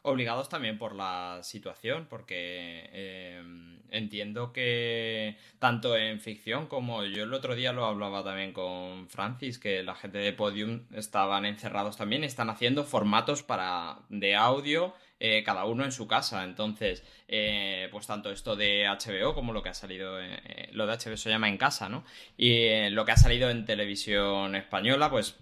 Obligados 0.01 0.49
también 0.49 0.79
por 0.79 0.95
la 0.95 1.39
situación, 1.43 2.07
porque 2.09 2.89
eh, 2.91 3.43
entiendo 3.91 4.51
que 4.51 5.37
tanto 5.59 5.95
en 5.95 6.19
ficción 6.19 6.65
como 6.65 7.03
yo 7.03 7.25
el 7.25 7.33
otro 7.35 7.53
día 7.55 7.71
lo 7.71 7.85
hablaba 7.85 8.23
también 8.23 8.51
con 8.51 9.07
Francis, 9.09 9.59
que 9.59 9.83
la 9.83 9.93
gente 9.93 10.17
de 10.17 10.33
Podium 10.33 10.87
estaban 10.91 11.45
encerrados 11.45 11.97
también, 11.97 12.23
están 12.23 12.49
haciendo 12.49 12.83
formatos 12.83 13.43
para 13.43 13.99
de 14.09 14.35
audio 14.35 14.95
eh, 15.19 15.43
cada 15.43 15.65
uno 15.65 15.83
en 15.83 15.91
su 15.91 16.07
casa. 16.07 16.43
Entonces, 16.43 17.03
eh, 17.27 17.87
pues 17.91 18.07
tanto 18.07 18.31
esto 18.31 18.55
de 18.55 18.85
HBO 18.87 19.33
como 19.33 19.53
lo 19.53 19.63
que 19.63 19.69
ha 19.69 19.73
salido, 19.73 20.19
eh, 20.21 20.69
lo 20.73 20.85
de 20.85 20.93
HBO 20.93 21.17
se 21.17 21.29
llama 21.29 21.49
En 21.49 21.57
Casa, 21.57 21.89
¿no? 21.89 22.03
Y 22.37 22.89
lo 22.89 23.05
que 23.05 23.11
ha 23.13 23.17
salido 23.17 23.49
en 23.49 23.65
televisión 23.65 24.55
española, 24.55 25.09
pues 25.09 25.37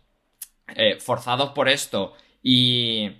forzados 0.99 1.51
por 1.51 1.69
esto 1.69 2.15
y 2.41 3.11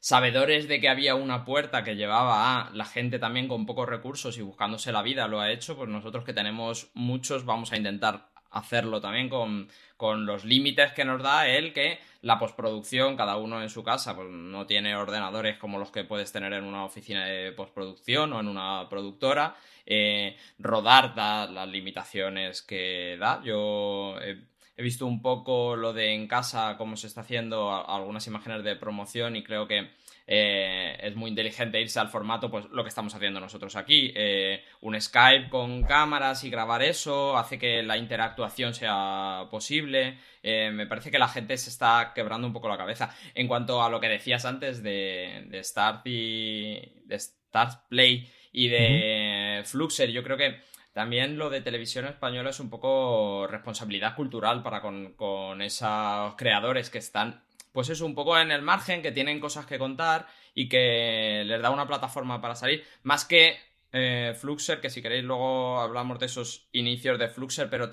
sabedores 0.00 0.68
de 0.68 0.80
que 0.80 0.88
había 0.88 1.14
una 1.14 1.44
puerta 1.44 1.82
que 1.82 1.96
llevaba 1.96 2.60
a 2.60 2.70
la 2.74 2.84
gente 2.84 3.18
también 3.18 3.48
con 3.48 3.66
pocos 3.66 3.88
recursos 3.88 4.36
y 4.38 4.42
buscándose 4.42 4.92
la 4.92 5.02
vida 5.02 5.28
lo 5.28 5.40
ha 5.40 5.50
hecho, 5.50 5.76
pues 5.76 5.88
nosotros 5.88 6.24
que 6.24 6.34
tenemos 6.34 6.90
muchos 6.94 7.44
vamos 7.44 7.72
a 7.72 7.76
intentar 7.76 8.30
hacerlo 8.50 9.00
también 9.00 9.28
con, 9.28 9.68
con 9.96 10.26
los 10.26 10.44
límites 10.44 10.92
que 10.92 11.04
nos 11.04 11.22
da 11.22 11.48
él, 11.48 11.72
que 11.72 11.98
la 12.22 12.38
postproducción, 12.38 13.16
cada 13.16 13.36
uno 13.36 13.62
en 13.62 13.70
su 13.70 13.84
casa, 13.84 14.14
pues 14.16 14.28
no 14.28 14.66
tiene 14.66 14.96
ordenadores 14.96 15.58
como 15.58 15.78
los 15.78 15.90
que 15.90 16.04
puedes 16.04 16.32
tener 16.32 16.52
en 16.52 16.64
una 16.64 16.84
oficina 16.84 17.26
de 17.26 17.52
postproducción 17.52 18.32
o 18.32 18.40
en 18.40 18.48
una 18.48 18.88
productora. 18.88 19.56
Eh, 19.86 20.36
rodar 20.58 21.14
da 21.14 21.46
las 21.46 21.68
limitaciones 21.68 22.62
que 22.62 23.16
da. 23.18 23.40
Yo 23.42 24.18
he, 24.20 24.38
he 24.76 24.82
visto 24.82 25.06
un 25.06 25.22
poco 25.22 25.76
lo 25.76 25.92
de 25.92 26.14
en 26.14 26.28
casa, 26.28 26.76
cómo 26.76 26.96
se 26.96 27.06
está 27.06 27.22
haciendo 27.22 27.72
algunas 27.86 28.26
imágenes 28.26 28.64
de 28.64 28.76
promoción 28.76 29.36
y 29.36 29.42
creo 29.42 29.66
que 29.66 29.90
eh, 30.30 30.94
es 31.00 31.16
muy 31.16 31.30
inteligente 31.30 31.80
irse 31.80 31.98
al 31.98 32.10
formato, 32.10 32.50
pues 32.50 32.66
lo 32.66 32.82
que 32.82 32.90
estamos 32.90 33.14
haciendo 33.14 33.40
nosotros 33.40 33.74
aquí. 33.76 34.12
Eh, 34.14 34.62
un 34.82 35.00
Skype 35.00 35.48
con 35.48 35.82
cámaras 35.84 36.44
y 36.44 36.50
grabar 36.50 36.82
eso 36.82 37.38
hace 37.38 37.58
que 37.58 37.82
la 37.82 37.96
interactuación 37.96 38.74
sea 38.74 39.46
posible. 39.50 40.18
Eh, 40.42 40.70
me 40.70 40.86
parece 40.86 41.10
que 41.10 41.18
la 41.18 41.28
gente 41.28 41.56
se 41.56 41.70
está 41.70 42.12
quebrando 42.14 42.46
un 42.46 42.52
poco 42.52 42.68
la 42.68 42.76
cabeza. 42.76 43.16
En 43.34 43.48
cuanto 43.48 43.82
a 43.82 43.88
lo 43.88 44.00
que 44.00 44.08
decías 44.08 44.44
antes 44.44 44.82
de, 44.82 45.46
de 45.46 45.64
Start 45.64 46.06
y 46.06 47.02
de 47.06 47.18
Start 47.18 47.88
Play 47.88 48.30
y 48.52 48.68
de 48.68 49.62
Fluxer, 49.64 50.10
yo 50.10 50.22
creo 50.22 50.36
que 50.36 50.60
también 50.92 51.38
lo 51.38 51.48
de 51.48 51.62
televisión 51.62 52.04
española 52.04 52.50
es 52.50 52.60
un 52.60 52.68
poco 52.68 53.46
responsabilidad 53.46 54.14
cultural 54.14 54.62
para 54.62 54.82
con, 54.82 55.14
con 55.14 55.62
esos 55.62 56.34
creadores 56.36 56.90
que 56.90 56.98
están 56.98 57.47
pues 57.78 57.90
es 57.90 58.00
un 58.00 58.16
poco 58.16 58.36
en 58.36 58.50
el 58.50 58.60
margen, 58.60 59.02
que 59.02 59.12
tienen 59.12 59.38
cosas 59.38 59.64
que 59.64 59.78
contar 59.78 60.26
y 60.52 60.68
que 60.68 61.44
les 61.46 61.62
da 61.62 61.70
una 61.70 61.86
plataforma 61.86 62.40
para 62.40 62.56
salir, 62.56 62.84
más 63.04 63.24
que 63.24 63.56
eh, 63.92 64.34
Fluxer, 64.36 64.80
que 64.80 64.90
si 64.90 65.00
queréis 65.00 65.22
luego 65.22 65.78
hablamos 65.78 66.18
de 66.18 66.26
esos 66.26 66.68
inicios 66.72 67.20
de 67.20 67.28
Fluxer, 67.28 67.70
pero 67.70 67.88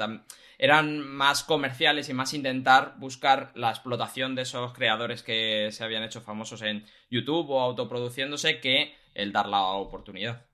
eran 0.57 1.01
más 1.01 1.43
comerciales 1.43 2.09
y 2.09 2.15
más 2.15 2.33
intentar 2.33 2.95
buscar 2.97 3.51
la 3.53 3.69
explotación 3.69 4.33
de 4.33 4.41
esos 4.41 4.73
creadores 4.73 5.21
que 5.21 5.69
se 5.71 5.83
habían 5.83 6.01
hecho 6.01 6.21
famosos 6.21 6.63
en 6.63 6.83
YouTube 7.11 7.51
o 7.51 7.61
autoproduciéndose 7.61 8.59
que 8.61 8.95
el 9.13 9.31
dar 9.31 9.45
la 9.45 9.65
oportunidad. 9.65 10.47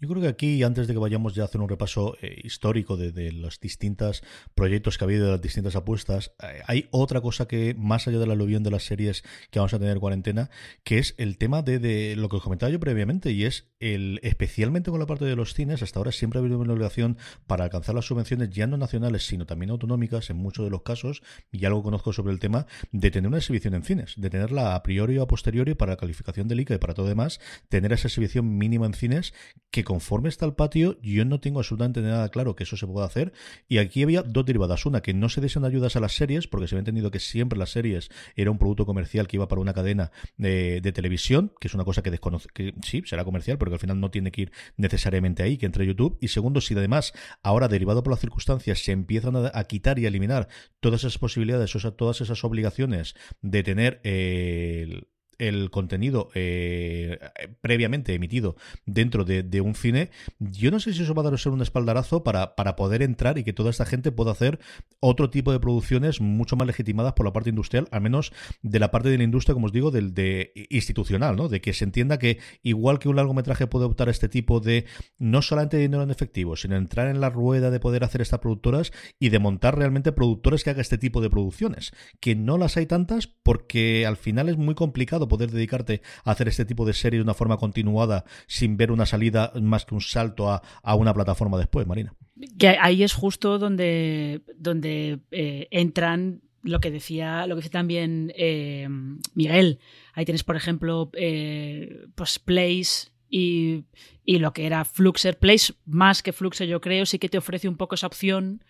Yo 0.00 0.08
creo 0.08 0.22
que 0.22 0.28
aquí, 0.28 0.62
antes 0.62 0.86
de 0.86 0.92
que 0.92 1.00
vayamos 1.00 1.34
ya 1.34 1.42
a 1.42 1.46
hacer 1.46 1.60
un 1.60 1.68
repaso 1.68 2.16
eh, 2.22 2.40
histórico 2.44 2.96
de, 2.96 3.32
los 3.32 3.58
distintos 3.58 4.22
proyectos 4.54 4.96
que 4.96 5.02
ha 5.02 5.06
habido, 5.06 5.26
de 5.26 5.32
las 5.32 5.40
distintas 5.40 5.74
apuestas, 5.74 6.32
eh, 6.40 6.62
hay 6.68 6.88
otra 6.92 7.20
cosa 7.20 7.48
que, 7.48 7.74
más 7.76 8.06
allá 8.06 8.20
del 8.20 8.30
aluvión 8.30 8.62
de 8.62 8.70
las 8.70 8.84
series 8.84 9.24
que 9.50 9.58
vamos 9.58 9.74
a 9.74 9.80
tener 9.80 9.98
cuarentena, 9.98 10.50
que 10.84 10.98
es 10.98 11.16
el 11.18 11.36
tema 11.36 11.62
de, 11.62 12.14
lo 12.16 12.28
que 12.28 12.36
os 12.36 12.42
comentaba 12.42 12.70
yo 12.70 12.78
previamente, 12.78 13.32
y 13.32 13.44
es 13.44 13.66
el, 13.80 14.20
especialmente 14.22 14.90
con 14.90 15.00
la 15.00 15.06
parte 15.06 15.24
de 15.24 15.36
los 15.36 15.54
cines, 15.54 15.82
hasta 15.82 15.98
ahora 15.98 16.12
siempre 16.12 16.38
ha 16.38 16.42
habido 16.42 16.58
una 16.58 16.72
obligación 16.72 17.16
para 17.46 17.64
alcanzar 17.64 17.94
las 17.94 18.06
subvenciones 18.06 18.50
ya 18.50 18.66
no 18.66 18.76
nacionales, 18.76 19.26
sino 19.26 19.46
también 19.46 19.70
autonómicas, 19.70 20.30
en 20.30 20.36
muchos 20.36 20.64
de 20.64 20.70
los 20.70 20.82
casos, 20.82 21.22
y 21.52 21.64
algo 21.64 21.82
conozco 21.82 22.12
sobre 22.12 22.32
el 22.32 22.40
tema, 22.40 22.66
de 22.92 23.10
tener 23.10 23.28
una 23.28 23.38
exhibición 23.38 23.74
en 23.74 23.82
cines, 23.82 24.14
de 24.16 24.30
tenerla 24.30 24.74
a 24.74 24.82
priori 24.82 25.18
o 25.18 25.22
a 25.22 25.26
posteriori 25.26 25.74
para 25.74 25.92
la 25.92 25.96
calificación 25.96 26.48
del 26.48 26.60
ICA 26.60 26.74
y 26.74 26.78
para 26.78 26.94
todo 26.94 27.06
demás, 27.06 27.40
tener 27.68 27.92
esa 27.92 28.08
exhibición 28.08 28.58
mínima 28.58 28.86
en 28.86 28.94
cines 28.94 29.34
que 29.70 29.84
conforme 29.84 30.28
está 30.28 30.46
el 30.46 30.54
patio, 30.54 30.98
yo 31.02 31.24
no 31.24 31.40
tengo 31.40 31.60
absolutamente 31.60 32.00
nada 32.00 32.28
claro 32.30 32.56
que 32.56 32.64
eso 32.64 32.76
se 32.76 32.86
pueda 32.86 33.06
hacer. 33.06 33.32
Y 33.68 33.78
aquí 33.78 34.02
había 34.02 34.22
dos 34.22 34.46
derivadas. 34.46 34.86
Una, 34.86 35.02
que 35.02 35.14
no 35.14 35.28
se 35.28 35.40
desen 35.40 35.64
ayudas 35.64 35.96
a 35.96 36.00
las 36.00 36.14
series, 36.14 36.48
porque 36.48 36.66
se 36.66 36.74
había 36.74 36.80
entendido 36.80 37.10
que 37.10 37.20
siempre 37.20 37.58
las 37.58 37.70
series 37.70 38.10
era 38.36 38.50
un 38.50 38.58
producto 38.58 38.86
comercial 38.86 39.26
que 39.26 39.36
iba 39.36 39.48
para 39.48 39.60
una 39.60 39.74
cadena 39.74 40.10
de, 40.36 40.80
televisión, 40.92 41.52
que 41.60 41.68
es 41.68 41.74
una 41.74 41.84
cosa 41.84 42.02
que 42.02 42.10
desconoce, 42.10 42.48
que 42.52 42.74
sí, 42.82 43.02
será 43.04 43.24
comercial, 43.24 43.58
pero 43.58 43.67
que 43.68 43.74
al 43.74 43.80
final 43.80 44.00
no 44.00 44.10
tiene 44.10 44.30
que 44.30 44.42
ir 44.42 44.52
necesariamente 44.76 45.42
ahí, 45.42 45.58
que 45.58 45.66
entre 45.66 45.86
YouTube. 45.86 46.18
Y 46.20 46.28
segundo, 46.28 46.60
si 46.60 46.74
además, 46.74 47.12
ahora 47.42 47.68
derivado 47.68 48.02
por 48.02 48.12
las 48.12 48.20
circunstancias, 48.20 48.80
se 48.80 48.92
empiezan 48.92 49.34
a, 49.36 49.64
quitar 49.64 49.98
y 49.98 50.04
a 50.04 50.08
eliminar 50.08 50.48
todas 50.80 51.02
esas 51.02 51.18
posibilidades, 51.18 51.74
o 51.74 51.80
sea, 51.80 51.92
todas 51.92 52.20
esas 52.20 52.44
obligaciones 52.44 53.14
de 53.42 53.62
tener 53.62 54.00
el 54.04 55.08
el 55.38 55.70
contenido 55.70 56.30
eh, 56.34 57.18
previamente 57.60 58.14
emitido 58.14 58.56
dentro 58.86 59.24
de, 59.24 59.60
un 59.60 59.74
cine, 59.74 60.10
yo 60.38 60.70
no 60.70 60.80
sé 60.80 60.92
si 60.92 61.02
eso 61.02 61.14
va 61.14 61.22
a 61.22 61.30
dar 61.30 61.38
un 61.46 61.62
espaldarazo 61.62 62.22
para, 62.22 62.54
para 62.54 62.76
poder 62.76 63.02
entrar 63.02 63.38
y 63.38 63.44
que 63.44 63.52
toda 63.52 63.70
esta 63.70 63.86
gente 63.86 64.12
pueda 64.12 64.32
hacer 64.32 64.58
otro 65.00 65.30
tipo 65.30 65.52
de 65.52 65.60
producciones 65.60 66.20
mucho 66.20 66.56
más 66.56 66.66
legitimadas 66.66 67.12
por 67.14 67.26
la 67.26 67.32
parte 67.32 67.50
industrial, 67.50 67.88
al 67.90 68.00
menos 68.00 68.32
de 68.62 68.78
la 68.78 68.90
parte 68.90 69.08
de 69.08 69.18
la 69.18 69.24
industria, 69.24 69.54
como 69.54 69.66
os 69.66 69.72
digo, 69.72 69.90
del 69.90 70.14
de 70.14 70.52
institucional, 70.70 71.36
¿no? 71.36 71.48
De 71.48 71.60
que 71.60 71.72
se 71.72 71.84
entienda 71.84 72.18
que 72.18 72.38
igual 72.62 72.98
que 72.98 73.08
un 73.08 73.16
largometraje 73.16 73.66
puede 73.66 73.86
optar 73.86 74.08
este 74.08 74.28
tipo 74.28 74.60
de 74.60 74.86
no 75.18 75.42
solamente 75.42 75.76
dinero 75.76 76.02
en 76.02 76.10
efectivo, 76.10 76.56
sino 76.56 76.76
entrar 76.76 77.08
en 77.08 77.20
la 77.20 77.30
rueda 77.30 77.70
de 77.70 77.80
poder 77.80 78.04
hacer 78.04 78.20
estas 78.20 78.40
productoras 78.40 78.92
y 79.18 79.28
de 79.28 79.38
montar 79.38 79.76
realmente 79.76 80.12
productores 80.12 80.64
que 80.64 80.70
hagan 80.70 80.80
este 80.80 80.98
tipo 80.98 81.20
de 81.20 81.30
producciones, 81.30 81.92
que 82.20 82.34
no 82.34 82.58
las 82.58 82.76
hay 82.76 82.86
tantas 82.86 83.26
porque 83.26 84.06
al 84.06 84.16
final 84.16 84.48
es 84.48 84.56
muy 84.56 84.74
complicado 84.74 85.27
poder 85.28 85.50
dedicarte 85.50 86.02
a 86.24 86.32
hacer 86.32 86.48
este 86.48 86.64
tipo 86.64 86.84
de 86.84 86.92
series 86.92 87.20
de 87.20 87.24
una 87.24 87.34
forma 87.34 87.56
continuada 87.56 88.24
sin 88.46 88.76
ver 88.76 88.90
una 88.90 89.06
salida 89.06 89.52
más 89.60 89.84
que 89.84 89.94
un 89.94 90.00
salto 90.00 90.50
a, 90.50 90.62
una 90.94 91.14
plataforma 91.14 91.58
después, 91.58 91.86
Marina. 91.86 92.14
Que 92.58 92.76
ahí 92.80 93.02
es 93.02 93.12
justo 93.12 93.58
donde, 93.58 94.42
donde 94.56 95.20
eh, 95.30 95.68
entran 95.70 96.42
lo 96.62 96.80
que 96.80 96.90
decía, 96.90 97.46
lo 97.46 97.54
que 97.54 97.60
decía 97.60 97.72
también 97.72 98.32
eh, 98.36 98.88
Miguel. 99.34 99.78
Ahí 100.14 100.24
tienes, 100.24 100.44
por 100.44 100.56
ejemplo, 100.56 101.10
eh, 101.14 102.06
pues 102.14 102.38
Place 102.38 103.10
y, 103.30 103.84
y, 104.24 104.38
lo 104.38 104.52
que 104.52 104.66
era 104.66 104.84
Fluxer. 104.84 105.38
Place, 105.38 105.74
más 105.86 106.22
que 106.22 106.32
Fluxer, 106.32 106.66
yo 106.66 106.80
creo, 106.80 107.06
sí 107.06 107.18
que 107.18 107.28
te 107.28 107.38
ofrece 107.38 107.68
un 107.68 107.76
poco 107.76 107.94
esa 107.94 108.06
opción 108.06 108.64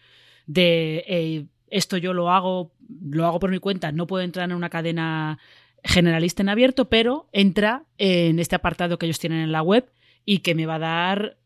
de 0.47 1.49
esto 1.71 1.97
yo 1.97 2.13
lo 2.13 2.31
hago, 2.31 2.73
lo 2.89 3.27
hago 3.27 3.39
por 3.39 3.51
mi 3.51 3.59
cuenta, 3.59 3.93
no 3.93 4.07
puedo 4.07 4.25
entrar 4.25 4.49
en 4.51 4.57
una 4.57 4.71
cadena 4.71 5.39
generalista 5.85 6.43
en 6.43 6.49
abierto, 6.49 6.89
pero 6.89 7.29
entra 7.33 7.85
en 7.99 8.39
este 8.39 8.57
apartado 8.57 8.99
que 8.99 9.07
ellos 9.07 9.19
tienen 9.19 9.41
en 9.41 9.53
la 9.53 9.63
web 9.63 9.91
y 10.25 10.39
que 10.39 10.55
me 10.55 10.67
va 10.67 10.77
a 10.77 10.79
dar 10.79 11.39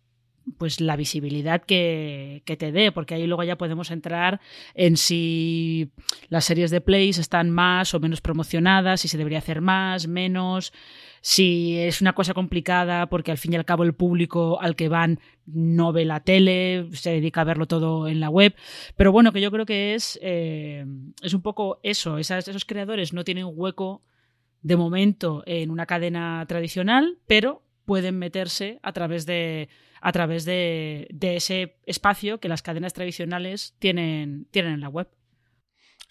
pues 0.58 0.80
la 0.80 0.96
visibilidad 0.96 1.62
que, 1.62 2.42
que, 2.44 2.56
te 2.56 2.72
dé, 2.72 2.92
porque 2.92 3.14
ahí 3.14 3.26
luego 3.26 3.44
ya 3.44 3.56
podemos 3.56 3.90
entrar 3.90 4.40
en 4.74 4.96
si 4.96 5.90
las 6.28 6.44
series 6.44 6.70
de 6.70 6.80
plays 6.80 7.18
están 7.18 7.50
más 7.50 7.94
o 7.94 8.00
menos 8.00 8.20
promocionadas, 8.20 9.00
si 9.00 9.08
se 9.08 9.18
debería 9.18 9.38
hacer 9.38 9.60
más, 9.60 10.08
menos, 10.08 10.72
si 11.20 11.78
es 11.78 12.00
una 12.00 12.14
cosa 12.14 12.34
complicada 12.34 13.06
porque 13.06 13.30
al 13.30 13.38
fin 13.38 13.52
y 13.52 13.56
al 13.56 13.64
cabo 13.64 13.84
el 13.84 13.94
público 13.94 14.60
al 14.60 14.74
que 14.74 14.88
van 14.88 15.20
no 15.46 15.92
ve 15.92 16.04
la 16.04 16.20
tele, 16.20 16.88
se 16.92 17.10
dedica 17.10 17.42
a 17.42 17.44
verlo 17.44 17.66
todo 17.66 18.08
en 18.08 18.20
la 18.20 18.28
web. 18.28 18.54
Pero 18.96 19.12
bueno, 19.12 19.32
que 19.32 19.40
yo 19.40 19.50
creo 19.50 19.66
que 19.66 19.94
es, 19.94 20.18
eh, 20.22 20.84
es 21.22 21.34
un 21.34 21.42
poco 21.42 21.78
eso, 21.82 22.18
esos 22.18 22.64
creadores 22.64 23.12
no 23.12 23.24
tienen 23.24 23.46
hueco 23.48 24.02
de 24.62 24.76
momento 24.76 25.42
en 25.47 25.71
una 25.71 25.87
cadena 25.87 26.45
tradicional, 26.47 27.19
pero 27.26 27.62
pueden 27.85 28.19
meterse 28.19 28.78
a 28.83 28.92
través 28.92 29.26
de 29.26 29.69
a 30.00 30.11
través 30.11 30.45
de, 30.45 31.07
de 31.12 31.37
ese 31.37 31.76
espacio 31.87 32.40
que 32.40 32.49
las 32.49 32.62
cadenas 32.62 32.92
tradicionales 32.92 33.76
tienen, 33.78 34.47
tienen 34.50 34.73
en 34.73 34.81
la 34.81 34.88
web. 34.88 35.09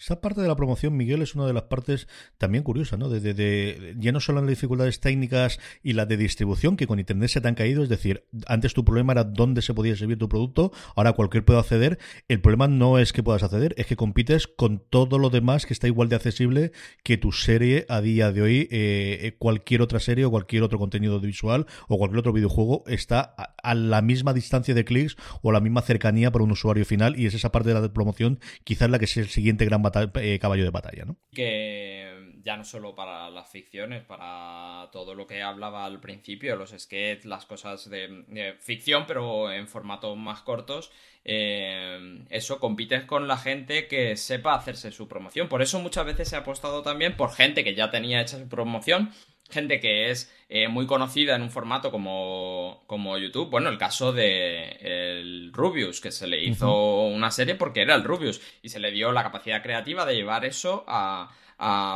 Esa 0.02 0.20
parte 0.20 0.40
de 0.40 0.48
la 0.48 0.56
promoción, 0.56 0.96
Miguel, 0.96 1.22
es 1.22 1.36
una 1.36 1.46
de 1.46 1.52
las 1.52 1.62
partes 1.62 2.08
también 2.36 2.64
curiosas, 2.64 2.98
¿no? 2.98 3.08
De, 3.08 3.94
ya 4.00 4.10
no 4.10 4.18
solo 4.18 4.40
en 4.40 4.46
las 4.46 4.50
dificultades 4.50 4.98
técnicas 4.98 5.60
y 5.80 5.92
las 5.92 6.08
de 6.08 6.16
distribución, 6.16 6.76
que 6.76 6.88
con 6.88 6.98
Internet 6.98 7.28
se 7.28 7.40
te 7.40 7.46
han 7.46 7.54
caído, 7.54 7.84
es 7.84 7.88
decir, 7.88 8.26
antes 8.48 8.74
tu 8.74 8.84
problema 8.84 9.12
era 9.12 9.22
dónde 9.22 9.62
se 9.62 9.74
podía 9.74 9.94
servir 9.94 10.18
tu 10.18 10.28
producto, 10.28 10.72
ahora 10.96 11.12
cualquier 11.12 11.44
puede 11.44 11.60
acceder. 11.60 12.00
El 12.26 12.40
problema 12.40 12.66
no 12.66 12.98
es 12.98 13.12
que 13.12 13.22
puedas 13.22 13.44
acceder, 13.44 13.76
es 13.78 13.86
que 13.86 13.94
compites 13.94 14.48
con 14.48 14.80
todo 14.80 15.20
lo 15.20 15.30
demás 15.30 15.66
que 15.66 15.72
está 15.72 15.86
igual 15.86 16.08
de 16.08 16.16
accesible 16.16 16.72
que 17.04 17.16
tu 17.16 17.30
serie 17.30 17.86
a 17.88 18.00
día 18.00 18.32
de 18.32 18.42
hoy, 18.42 18.68
eh, 18.72 19.20
eh, 19.22 19.36
cualquier 19.38 19.82
otra 19.82 20.00
serie 20.00 20.24
o 20.24 20.32
cualquier 20.32 20.64
otro 20.64 20.80
contenido 20.80 21.20
visual 21.20 21.66
o 21.86 21.96
cualquier 21.96 22.18
otro 22.18 22.32
videojuego 22.32 22.82
está 22.88 23.36
a, 23.62 23.74
la 23.76 24.02
misma 24.02 24.32
distancia 24.32 24.74
de 24.74 24.84
clics 24.84 25.16
o 25.42 25.50
a 25.50 25.52
la 25.52 25.60
misma 25.60 25.82
cercanía 25.82 26.32
para 26.32 26.42
un 26.42 26.50
usuario 26.50 26.84
final 26.84 27.16
y 27.16 27.26
es 27.26 27.34
esa 27.34 27.52
parte 27.52 27.68
de 27.68 27.80
la 27.80 27.92
promoción 27.92 28.40
quizás 28.64 28.90
la 28.90 28.98
que 28.98 29.04
es 29.04 29.16
el 29.16 29.28
siguiente 29.28 29.64
gran 29.64 29.80
eh, 30.20 30.38
caballo 30.38 30.64
de 30.64 30.70
batalla, 30.70 31.04
¿no? 31.04 31.16
Que 31.32 32.32
ya 32.42 32.56
no 32.56 32.64
solo 32.64 32.94
para 32.94 33.30
las 33.30 33.48
ficciones, 33.48 34.02
para 34.02 34.88
todo 34.90 35.14
lo 35.14 35.26
que 35.26 35.42
hablaba 35.42 35.84
al 35.84 36.00
principio, 36.00 36.56
los 36.56 36.70
sketches, 36.70 37.24
las 37.24 37.46
cosas 37.46 37.88
de, 37.88 38.56
ficción, 38.60 39.04
pero 39.06 39.52
en 39.52 39.68
formatos 39.68 40.16
más 40.16 40.42
cortos, 40.42 40.90
eh, 41.24 42.24
eso 42.30 42.58
compites 42.58 43.04
con 43.04 43.28
la 43.28 43.36
gente 43.36 43.86
que 43.86 44.16
sepa 44.16 44.54
hacerse 44.54 44.90
su 44.90 45.08
promoción. 45.08 45.48
Por 45.48 45.62
eso 45.62 45.78
muchas 45.78 46.04
veces 46.04 46.28
se 46.28 46.36
ha 46.36 46.40
apostado 46.40 46.82
también 46.82 47.16
por 47.16 47.32
gente 47.32 47.64
que 47.64 47.74
ya 47.74 47.90
tenía 47.90 48.20
hecha 48.20 48.38
su 48.38 48.48
promoción 48.48 49.10
gente 49.52 49.78
que 49.78 50.10
es 50.10 50.32
eh, 50.48 50.68
muy 50.68 50.86
conocida 50.86 51.36
en 51.36 51.42
un 51.42 51.50
formato 51.50 51.90
como, 51.90 52.82
como, 52.86 53.16
YouTube. 53.18 53.50
Bueno, 53.50 53.68
el 53.68 53.78
caso 53.78 54.12
de 54.12 54.76
el 54.80 55.52
Rubius, 55.52 56.00
que 56.00 56.10
se 56.10 56.26
le 56.26 56.42
hizo 56.42 57.02
una 57.06 57.30
serie 57.30 57.54
porque 57.54 57.82
era 57.82 57.94
el 57.94 58.04
Rubius 58.04 58.40
y 58.62 58.68
se 58.68 58.80
le 58.80 58.90
dio 58.90 59.12
la 59.12 59.22
capacidad 59.22 59.62
creativa 59.62 60.04
de 60.04 60.14
llevar 60.14 60.44
eso 60.44 60.84
a, 60.88 61.30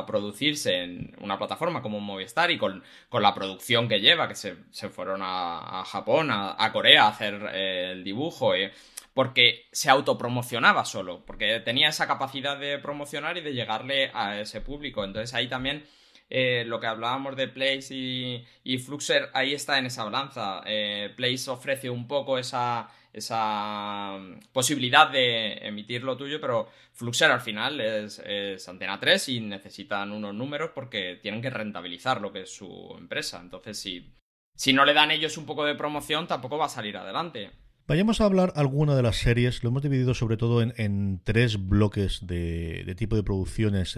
producirse 0.07 0.85
en 0.85 1.17
una 1.21 1.39
plataforma 1.39 1.83
como 1.83 1.99
Movistar 1.99 2.53
y 2.53 2.59
con, 2.59 2.85
la 3.11 3.35
producción 3.35 3.89
que 3.89 3.99
lleva, 3.99 4.29
que 4.29 4.37
se, 4.37 4.55
fueron 4.91 5.23
a, 5.25 5.83
Japón, 5.85 6.29
a, 6.31 6.71
Corea 6.73 7.07
a 7.07 7.09
hacer 7.09 7.51
eh, 7.53 7.91
el 7.93 8.05
dibujo. 8.05 8.55
Eh, 8.55 8.71
porque 9.13 9.67
se 9.73 9.89
autopromocionaba 9.89 10.85
solo, 10.85 11.25
porque 11.25 11.59
tenía 11.61 11.89
esa 11.89 12.07
capacidad 12.07 12.59
de 12.59 12.79
promocionar 12.79 13.39
y 13.39 13.41
de 13.41 13.55
llegarle 13.55 14.11
a 14.13 14.39
ese 14.39 14.61
público. 14.61 15.05
Entonces 15.05 15.33
ahí 15.33 15.49
también 15.49 15.87
eh, 16.29 16.65
lo 16.67 16.81
que 16.81 16.87
hablábamos 16.87 17.37
de 17.37 17.49
Place 17.49 17.95
y, 17.95 18.79
Fluxer, 18.79 19.31
ahí 19.33 19.55
está 19.55 19.79
en 19.79 19.87
esa 19.87 20.05
balanza. 20.05 20.63
Eh, 20.67 21.13
Place 21.17 21.51
ofrece 21.51 21.89
un 21.89 22.09
poco 22.09 22.39
esa, 22.39 22.89
esa 23.13 24.19
mm, 24.19 24.41
posibilidad 24.53 25.11
de 25.11 25.55
emitir 25.67 26.03
lo 26.03 26.17
tuyo, 26.17 26.41
pero 26.41 26.69
Fluxer 26.93 27.31
al 27.31 27.41
final 27.41 27.81
es, 27.81 28.19
es, 28.21 28.69
Antena 28.69 28.99
3 28.99 29.29
y 29.29 29.41
necesitan 29.41 30.13
unos 30.13 30.35
números 30.35 30.71
porque 30.75 31.19
tienen 31.23 31.43
que 31.43 31.51
rentabilizar 31.51 32.21
lo 32.21 32.33
que 32.33 32.43
es 32.43 32.51
su 32.51 32.95
empresa. 32.99 33.41
Entonces, 33.41 33.79
si, 33.79 34.13
si 34.55 34.73
no 34.73 34.85
le 34.85 34.95
dan 34.95 35.13
ellos 35.13 35.37
un 35.39 35.47
poco 35.47 35.65
de 35.65 35.75
promoción, 35.77 36.27
tampoco 36.27 36.59
va 36.59 36.67
a 36.67 36.69
salir 36.69 36.97
adelante. 36.97 37.53
Vayamos 37.89 38.21
a 38.21 38.25
hablar 38.25 38.53
alguna 38.57 38.97
de 38.97 39.03
las 39.05 39.19
series. 39.19 39.63
Lo 39.63 39.69
hemos 39.69 39.81
dividido 39.81 40.13
sobre 40.13 40.37
todo 40.37 40.61
en, 40.61 41.21
tres 41.23 41.69
bloques 41.69 42.27
de, 42.27 42.93
tipo 42.97 43.15
de 43.15 43.23
producciones. 43.23 43.97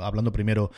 hablando 0.00 0.32
primero 0.32 0.70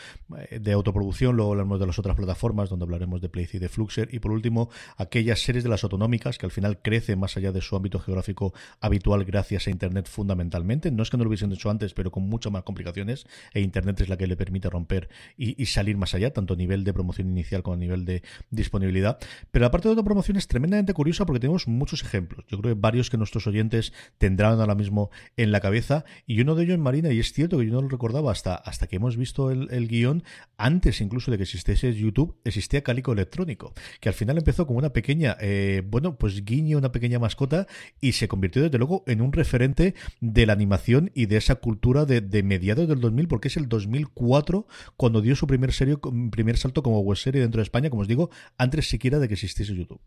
eh, 0.51 0.59
de 0.59 0.73
autoproducción, 0.73 1.37
luego 1.37 1.53
hablaremos 1.53 1.79
de 1.79 1.87
las 1.87 2.01
otras 2.01 2.17
plataformas, 2.17 2.69
donde 2.69 2.83
hablaremos 2.83 3.21
de 3.21 3.29
Playce 3.29 3.59
y 3.59 3.61
de 3.61 3.69
Fluxer. 3.69 4.13
Y 4.13 4.19
por 4.19 4.33
último, 4.33 4.71
aquellas 4.97 5.39
series 5.39 5.63
de 5.63 5.71
las 5.71 5.85
autonómicas 5.85 6.37
que 6.37 6.45
al 6.45 6.51
final 6.51 6.83
crecen 6.83 7.21
más 7.21 7.37
allá 7.37 7.53
de 7.53 7.61
su 7.61 7.77
ámbito 7.77 8.01
geográfico 8.01 8.53
habitual 8.81 9.25
gracias 9.25 9.69
a 9.69 9.71
Internet 9.71 10.09
fundamentalmente. 10.09 10.91
No 10.91 11.05
es 11.05 11.11
que 11.11 11.19
no 11.19 11.23
lo 11.23 11.29
hubiesen 11.29 11.53
hecho 11.53 11.71
antes, 11.71 11.95
pero 11.95 12.11
con 12.11 12.25
muchas 12.25 12.53
más 12.53 12.65
complicaciones. 12.65 13.25
E 13.55 13.61
Internet 13.61 14.01
es 14.01 14.09
la 14.09 14.17
que 14.17 14.27
le 14.27 14.37
permite 14.37 14.69
romper 14.69 15.09
y, 15.37 15.65
salir 15.67 15.97
más 15.97 16.13
allá, 16.15 16.33
tanto 16.33 16.55
a 16.55 16.57
nivel 16.57 16.83
de 16.83 16.93
promoción 16.93 17.29
inicial 17.29 17.63
como 17.63 17.75
a 17.75 17.79
nivel 17.79 18.05
de 18.05 18.25
disponibilidad. 18.51 19.19
Pero 19.53 19.63
la 19.63 19.71
parte 19.71 19.87
de 19.87 19.91
autopromoción 19.91 20.37
es 20.37 20.49
tremendamente 20.49 20.93
curiosa 20.93 21.25
porque 21.25 21.39
tenemos 21.39 21.69
muchos 21.69 22.03
ejemplos 22.03 22.32
Yo 22.49 22.59
creo 22.59 22.75
que 22.75 22.81
varios 22.81 23.11
que 23.11 23.17
nuestros 23.17 23.47
oyentes 23.47 23.93
tendrán 24.19 24.61
ahora 24.61 24.75
mismo 24.75 25.11
en 25.37 25.53
la 25.53 25.61
cabeza 25.61 26.05
y 26.27 26.41
uno 26.41 26.55
de 26.55 26.65
ellos 26.65 26.79
Marina, 26.79 27.11
y 27.13 27.21
es 27.21 27.33
cierto 27.33 27.59
que 27.59 27.67
yo 27.67 27.73
no 27.73 27.83
lo 27.83 27.89
recordaba 27.89 28.31
hasta, 28.31 28.55
hasta 28.55 28.87
que 28.87 28.97
hemos 28.97 29.17
visto 29.17 29.51
el, 29.51 29.89
guion, 29.89 30.23
antes 30.57 31.01
incluso 31.01 31.31
de 31.31 31.37
que 31.37 31.45
existiese 31.45 31.93
YouTube, 31.95 32.37
existía 32.45 32.83
Calico 32.83 33.13
Electrónico, 33.13 33.73
que 34.01 34.09
al 34.09 34.15
final 34.15 34.39
empezó 34.39 34.67
como 34.67 34.79
una 34.79 34.93
pequeña, 34.93 35.37
eh, 35.41 35.83
bueno, 35.87 36.17
pues 36.17 36.45
guiño, 36.45 36.79
una 36.79 36.93
pequeña 36.93 37.19
mascota 37.19 37.67
y 38.01 38.13
se 38.13 38.29
convirtió 38.29 38.63
desde 38.63 38.79
luego 38.79 39.05
en 39.07 39.21
un 39.21 39.33
referente 39.33 39.95
de 40.21 40.47
la 40.47 40.53
animación 40.53 41.11
y 41.15 41.27
de 41.27 41.37
esa 41.37 41.57
cultura 41.57 42.05
de, 42.05 42.21
de 42.21 42.43
mediados 42.43 42.89
del 42.89 43.01
2000, 43.01 43.29
porque 43.29 43.49
es 43.49 43.57
el 43.57 43.69
2004 43.69 44.67
cuando 44.97 45.21
dio 45.21 45.37
su 45.37 45.47
primer, 45.47 45.73
serio, 45.73 46.01
primer 46.31 46.57
salto 46.57 46.83
como 46.83 47.01
web 47.01 47.17
serie 47.17 47.41
dentro 47.41 47.61
de 47.61 47.65
España, 47.65 47.91
como 47.91 48.03
os 48.03 48.09
digo, 48.09 48.31
antes 48.59 48.89
siquiera 48.89 49.19
de 49.19 49.29
que 49.29 49.35
existiese 49.35 49.75
YouTube. 49.75 50.01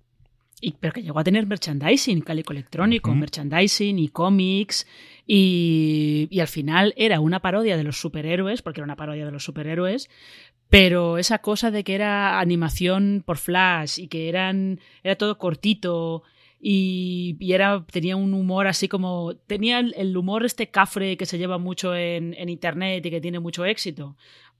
Y, 0.61 0.71
pero 0.79 0.93
que 0.93 1.03
llegó 1.03 1.19
a 1.19 1.23
tener 1.23 1.45
merchandising, 1.45 2.21
calico 2.21 2.53
electrónico, 2.53 3.13
merchandising 3.13 3.99
y 3.99 4.07
cómics. 4.07 4.87
Y, 5.27 6.27
y, 6.31 6.39
al 6.39 6.47
final 6.47 6.93
era 6.97 7.19
una 7.19 7.41
parodia 7.41 7.77
de 7.77 7.83
los 7.83 7.99
superhéroes, 7.99 8.61
porque 8.61 8.79
era 8.79 8.85
una 8.85 8.95
parodia 8.95 9.25
de 9.25 9.31
los 9.31 9.43
superhéroes. 9.43 10.09
Pero 10.69 11.17
esa 11.17 11.39
cosa 11.39 11.71
de 11.71 11.83
que 11.83 11.95
era 11.95 12.39
animación 12.39 13.23
por 13.25 13.37
flash 13.37 13.99
y 13.99 14.07
que 14.07 14.29
eran, 14.29 14.79
era 15.03 15.15
todo 15.15 15.37
cortito 15.37 16.23
y, 16.67 17.37
y, 17.39 17.53
era, 17.53 17.85
tenía 17.91 18.15
un 18.15 18.33
humor 18.33 18.65
así 18.65 18.87
como. 18.87 19.35
Tenía 19.35 19.79
el, 19.79 20.17
humor 20.17 20.45
este 20.45 20.71
cafre 20.71 21.15
que 21.15 21.27
se 21.27 21.37
lleva 21.37 21.59
mucho 21.59 21.95
en, 21.95 22.33
en, 22.33 22.49
internet 22.49 23.05
y 23.05 23.11
que 23.11 23.21
tiene 23.21 23.39
mucho 23.39 23.65
éxito 23.65 24.15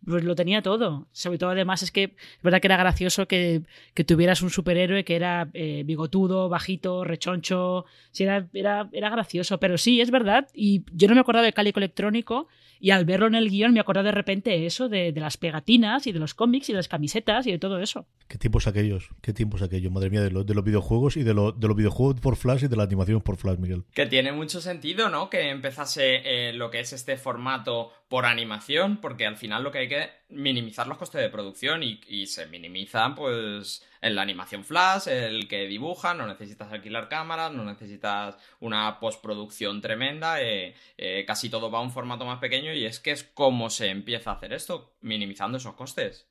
pues 0.05 0.23
lo 0.23 0.35
tenía 0.35 0.61
todo. 0.61 1.07
Sobre 1.11 1.37
todo, 1.37 1.49
además, 1.51 1.83
es 1.83 1.91
que 1.91 2.03
es 2.03 2.43
verdad 2.43 2.61
que 2.61 2.67
era 2.67 2.77
gracioso 2.77 3.27
que, 3.27 3.63
que 3.93 4.03
tuvieras 4.03 4.41
un 4.41 4.49
superhéroe 4.49 5.03
que 5.03 5.15
era 5.15 5.49
eh, 5.53 5.83
bigotudo, 5.85 6.49
bajito, 6.49 7.03
rechoncho. 7.03 7.85
Sí, 8.11 8.23
era, 8.23 8.47
era, 8.53 8.89
era, 8.91 9.09
gracioso, 9.09 9.59
pero 9.59 9.77
sí, 9.77 10.01
es 10.01 10.11
verdad. 10.11 10.47
Y 10.53 10.83
yo 10.91 11.07
no 11.07 11.15
me 11.15 11.21
acordaba 11.21 11.45
de 11.45 11.53
Cálico 11.53 11.79
Electrónico 11.79 12.47
y 12.79 12.91
al 12.91 13.05
verlo 13.05 13.27
en 13.27 13.35
el 13.35 13.49
guion 13.49 13.73
me 13.73 13.79
acordaba 13.79 14.05
de 14.05 14.11
repente 14.11 14.65
eso, 14.65 14.89
de, 14.89 15.11
de, 15.11 15.19
las 15.19 15.37
pegatinas 15.37 16.07
y 16.07 16.11
de 16.11 16.19
los 16.19 16.33
cómics 16.33 16.69
y 16.69 16.73
de 16.73 16.77
las 16.77 16.87
camisetas 16.87 17.47
y 17.47 17.51
de 17.51 17.57
todo 17.57 17.79
eso. 17.79 18.05
¿Qué 18.27 18.37
tiempos 18.37 18.67
aquellos? 18.67 19.09
¿Qué 19.21 19.33
tiempos 19.33 19.61
aquellos? 19.61 19.91
Madre 19.91 20.09
mía, 20.09 20.21
de, 20.21 20.31
lo, 20.31 20.43
de 20.43 20.53
los 20.53 20.63
videojuegos 20.63 21.17
y 21.17 21.23
de, 21.23 21.33
lo, 21.33 21.51
de 21.51 21.67
los 21.67 21.75
videojuegos 21.75 22.19
por 22.19 22.35
Flash 22.35 22.65
y 22.65 22.67
de 22.67 22.75
la 22.75 22.83
animación 22.83 23.21
por 23.21 23.37
Flash, 23.37 23.57
Miguel. 23.57 23.85
Que 23.93 24.05
tiene 24.05 24.31
mucho 24.31 24.61
sentido, 24.61 25.09
¿no? 25.09 25.29
Que 25.29 25.49
empezase 25.49 26.21
eh, 26.25 26.53
lo 26.53 26.69
que 26.69 26.79
es 26.79 26.93
este 26.93 27.17
formato 27.17 27.91
por 28.07 28.25
animación, 28.25 28.97
porque 29.01 29.25
al 29.25 29.37
final 29.37 29.63
lo 29.63 29.71
que 29.71 29.79
hay 29.79 29.87
que 29.87 29.94
minimizar 30.29 30.87
los 30.87 30.97
costes 30.97 31.21
de 31.21 31.29
producción 31.29 31.81
y, 31.83 32.25
se 32.27 32.47
minimizan 32.47 33.15
pues 33.15 33.85
en 34.01 34.15
la 34.15 34.21
animación 34.21 34.63
flash, 34.63 35.07
el 35.07 35.47
que 35.47 35.67
dibuja, 35.67 36.13
no 36.13 36.27
necesitas 36.27 36.71
alquilar 36.71 37.09
cámaras, 37.09 37.51
no 37.51 37.63
necesitas 37.63 38.37
una 38.59 38.99
postproducción 38.99 39.81
tremenda, 39.81 40.41
eh, 40.41 40.75
eh, 40.97 41.23
casi 41.25 41.49
todo 41.49 41.71
va 41.71 41.79
a 41.79 41.81
un 41.81 41.91
formato 41.91 42.25
más 42.25 42.39
pequeño 42.39 42.73
y 42.73 42.85
es 42.85 42.99
que 42.99 43.11
es 43.11 43.23
como 43.23 43.69
se 43.69 43.89
empieza 43.89 44.31
a 44.31 44.35
hacer 44.35 44.53
esto, 44.53 44.95
minimizando 45.01 45.57
esos 45.57 45.75
costes. 45.75 46.27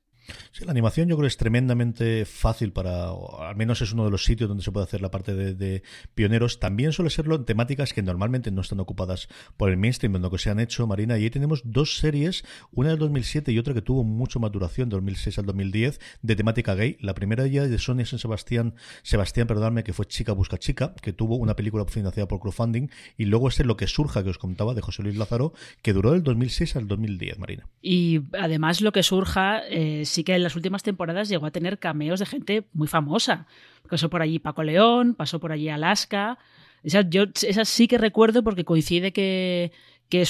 Sí, 0.53 0.65
la 0.65 0.71
animación 0.71 1.09
yo 1.09 1.17
creo 1.17 1.25
que 1.25 1.29
es 1.29 1.37
tremendamente 1.37 2.25
fácil 2.25 2.73
para, 2.73 3.09
al 3.09 3.57
menos 3.57 3.83
es 3.83 3.93
uno 3.93 4.05
de 4.05 4.11
los 4.11 4.25
sitios 4.25 4.49
donde 4.49 4.63
se 4.63 4.73
puede 4.73 4.85
hacer 4.85 5.03
la 5.03 5.11
parte 5.11 5.35
de, 5.35 5.83
pioneros. 6.15 6.61
También 6.61 6.93
suele 6.93 7.11
serlo 7.11 7.37
en 7.37 7.45
temáticas 7.45 7.93
que 7.93 8.03
normalmente 8.03 8.51
no 8.51 8.61
están 8.61 8.81
ocupadas 8.81 9.29
por 9.57 9.71
el 9.71 9.77
mainstream, 9.77 10.17
en 10.17 10.23
lo 10.23 10.31
que 10.31 10.39
se 10.39 10.51
han 10.51 10.61
hecho, 10.61 10.87
Marina. 10.87 11.19
Y 11.19 11.25
ahí 11.25 11.31
tenemos 11.31 11.63
dos 11.65 11.99
series, 11.99 12.45
una 12.73 12.91
del 12.91 12.99
2007 12.99 13.53
y 13.53 13.59
otra 13.59 13.75
que 13.75 13.83
tuvo 13.83 14.05
mucho 14.05 14.41
más 14.41 14.53
duración, 14.53 14.89
2006 14.89 15.39
al 15.39 15.47
2010, 15.47 16.01
de 16.23 16.37
temática 16.37 16.75
gay. 16.75 16.97
La 17.01 17.15
primera 17.15 17.47
ya 17.47 17.67
de 17.67 17.79
Sonia 17.79 18.07
San 18.07 18.19
Sebastián, 18.19 18.75
Sebastián, 19.03 19.47
perdóname, 19.47 19.85
que 19.85 19.93
fue 19.93 20.07
Chica 20.07 20.33
Busca 20.33 20.59
Chica, 20.59 20.95
que 21.03 21.13
tuvo 21.13 21.37
una 21.37 21.57
película 21.57 21.85
financiada 21.87 22.29
por 22.29 22.41
crowdfunding. 22.41 22.89
Y 23.19 23.27
luego 23.27 23.49
este 23.49 23.65
Lo 23.65 23.77
que 23.77 23.87
surja, 23.87 24.23
que 24.23 24.31
os 24.31 24.39
contaba, 24.39 24.75
de 24.75 24.81
José 24.81 25.03
Luis 25.03 25.17
Lázaro, 25.17 25.53
que 25.83 25.93
duró 25.93 26.13
del 26.13 26.23
2006 26.23 26.77
al 26.77 26.89
2010, 26.89 27.39
Marina. 27.39 27.69
Y 27.83 28.21
además 28.39 28.81
Lo 28.81 28.93
que 28.93 29.03
surja... 29.03 29.63
Eh, 29.69 30.05
sí 30.15 30.25
que 30.25 30.35
en 30.35 30.43
las 30.43 30.57
últimas 30.57 30.83
temporadas 30.83 31.29
llegó 31.29 31.47
a 31.47 31.51
tener 31.51 31.79
cameos 31.79 32.21
de 32.21 32.27
gente 32.27 32.65
muy 32.73 32.89
famosa. 32.89 33.47
Pasó 33.89 34.09
por 34.09 34.23
allí 34.23 34.39
Paco 34.39 34.63
León, 34.63 35.15
pasó 35.15 35.41
por 35.41 35.53
allí 35.53 35.69
Alaska. 35.69 36.39
Esas, 36.83 37.07
yo, 37.11 37.25
esas 37.43 37.69
sí 37.69 37.89
que 37.89 37.99
recuerdo 37.99 38.43
porque 38.45 38.65
coincide 38.65 39.13
que, 39.13 39.73
que 40.09 40.25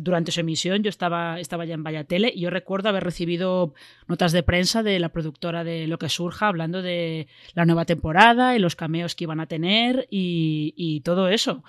durante 0.00 0.32
su 0.32 0.40
emisión 0.40 0.82
yo 0.82 0.88
estaba, 0.88 1.40
estaba 1.40 1.64
ya 1.64 1.74
en 1.74 1.82
Vaya 1.82 2.04
Tele 2.04 2.32
y 2.34 2.40
yo 2.40 2.50
recuerdo 2.50 2.88
haber 2.88 3.04
recibido 3.04 3.74
notas 4.06 4.32
de 4.32 4.42
prensa 4.42 4.82
de 4.82 4.98
la 4.98 5.10
productora 5.10 5.64
de 5.64 5.86
Lo 5.86 5.98
que 5.98 6.08
surja 6.08 6.48
hablando 6.48 6.80
de 6.80 7.26
la 7.54 7.66
nueva 7.66 7.84
temporada 7.84 8.56
y 8.56 8.60
los 8.60 8.76
cameos 8.76 9.14
que 9.14 9.24
iban 9.24 9.40
a 9.40 9.46
tener 9.46 10.06
y, 10.10 11.02
todo 11.04 11.28
eso. 11.28 11.64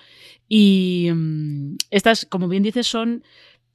Y 0.48 1.10
um, 1.12 1.78
estas, 1.90 2.26
como 2.26 2.48
bien 2.48 2.64
dices, 2.64 2.88
son 2.88 3.24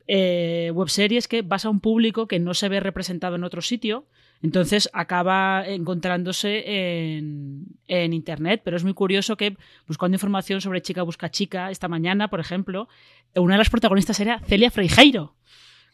eh, 0.08 0.70
webseries 0.74 1.28
que 1.28 1.42
vas 1.42 1.64
a 1.64 1.70
un 1.70 1.80
público 1.80 2.28
que 2.28 2.38
no 2.38 2.54
se 2.54 2.68
ve 2.68 2.80
representado 2.80 3.36
en 3.36 3.44
otro 3.44 3.62
sitio, 3.62 4.06
entonces 4.42 4.88
acaba 4.92 5.66
encontrándose 5.66 7.16
en, 7.16 7.66
en, 7.88 8.12
Internet. 8.12 8.60
Pero 8.64 8.76
es 8.76 8.84
muy 8.84 8.94
curioso 8.94 9.36
que 9.36 9.56
buscando 9.86 10.14
información 10.14 10.60
sobre 10.60 10.82
Chica 10.82 11.02
Busca 11.02 11.30
Chica, 11.30 11.70
esta 11.70 11.88
mañana, 11.88 12.28
por 12.28 12.40
ejemplo, 12.40 12.88
una 13.34 13.54
de 13.54 13.58
las 13.58 13.70
protagonistas 13.70 14.20
era 14.20 14.40
Celia 14.40 14.70
Freijeiro. 14.70 15.34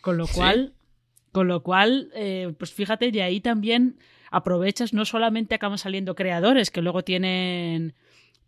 Con 0.00 0.16
lo 0.16 0.26
cual, 0.26 0.74
¿Sí? 0.74 1.28
con 1.30 1.48
lo 1.48 1.62
cual 1.62 2.10
eh, 2.14 2.52
pues 2.58 2.72
fíjate, 2.72 3.12
de 3.12 3.22
ahí 3.22 3.40
también 3.40 3.98
aprovechas, 4.30 4.92
no 4.92 5.04
solamente 5.04 5.54
acaban 5.54 5.78
saliendo 5.78 6.14
creadores 6.14 6.70
que 6.70 6.82
luego 6.82 7.04
tienen 7.04 7.94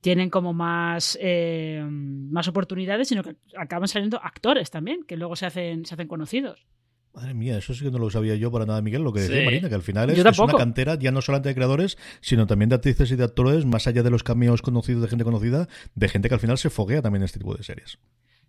tienen 0.04 0.28
como 0.28 0.52
más, 0.52 1.16
eh, 1.18 1.82
más 1.88 2.46
oportunidades, 2.46 3.08
sino 3.08 3.22
que 3.22 3.36
acaban 3.56 3.88
saliendo 3.88 4.20
actores 4.22 4.70
también, 4.70 5.02
que 5.04 5.16
luego 5.16 5.34
se 5.34 5.46
hacen, 5.46 5.86
se 5.86 5.94
hacen 5.94 6.08
conocidos. 6.08 6.66
Madre 7.14 7.32
mía, 7.32 7.56
eso 7.56 7.72
sí 7.72 7.86
que 7.86 7.90
no 7.90 7.96
lo 7.96 8.10
sabía 8.10 8.34
yo 8.34 8.52
para 8.52 8.66
nada, 8.66 8.82
Miguel, 8.82 9.02
lo 9.02 9.14
que 9.14 9.20
decía 9.20 9.38
sí. 9.38 9.44
Marina, 9.46 9.70
que 9.70 9.74
al 9.76 9.82
final 9.82 10.10
es, 10.10 10.18
es, 10.18 10.38
una 10.38 10.52
cantera 10.52 10.96
ya 10.96 11.10
no 11.10 11.22
solamente 11.22 11.48
de 11.48 11.54
creadores, 11.54 11.96
sino 12.20 12.46
también 12.46 12.68
de 12.68 12.74
actrices 12.74 13.10
y 13.12 13.16
de 13.16 13.24
actores, 13.24 13.64
más 13.64 13.86
allá 13.86 14.02
de 14.02 14.10
los 14.10 14.22
cameos 14.22 14.60
conocidos 14.60 15.00
de 15.00 15.08
gente 15.08 15.24
conocida, 15.24 15.68
de 15.94 16.08
gente 16.10 16.28
que 16.28 16.34
al 16.34 16.40
final 16.40 16.58
se 16.58 16.68
foguea 16.68 17.00
también 17.00 17.22
en 17.22 17.24
este 17.24 17.38
tipo 17.38 17.54
de 17.54 17.64
series. 17.64 17.98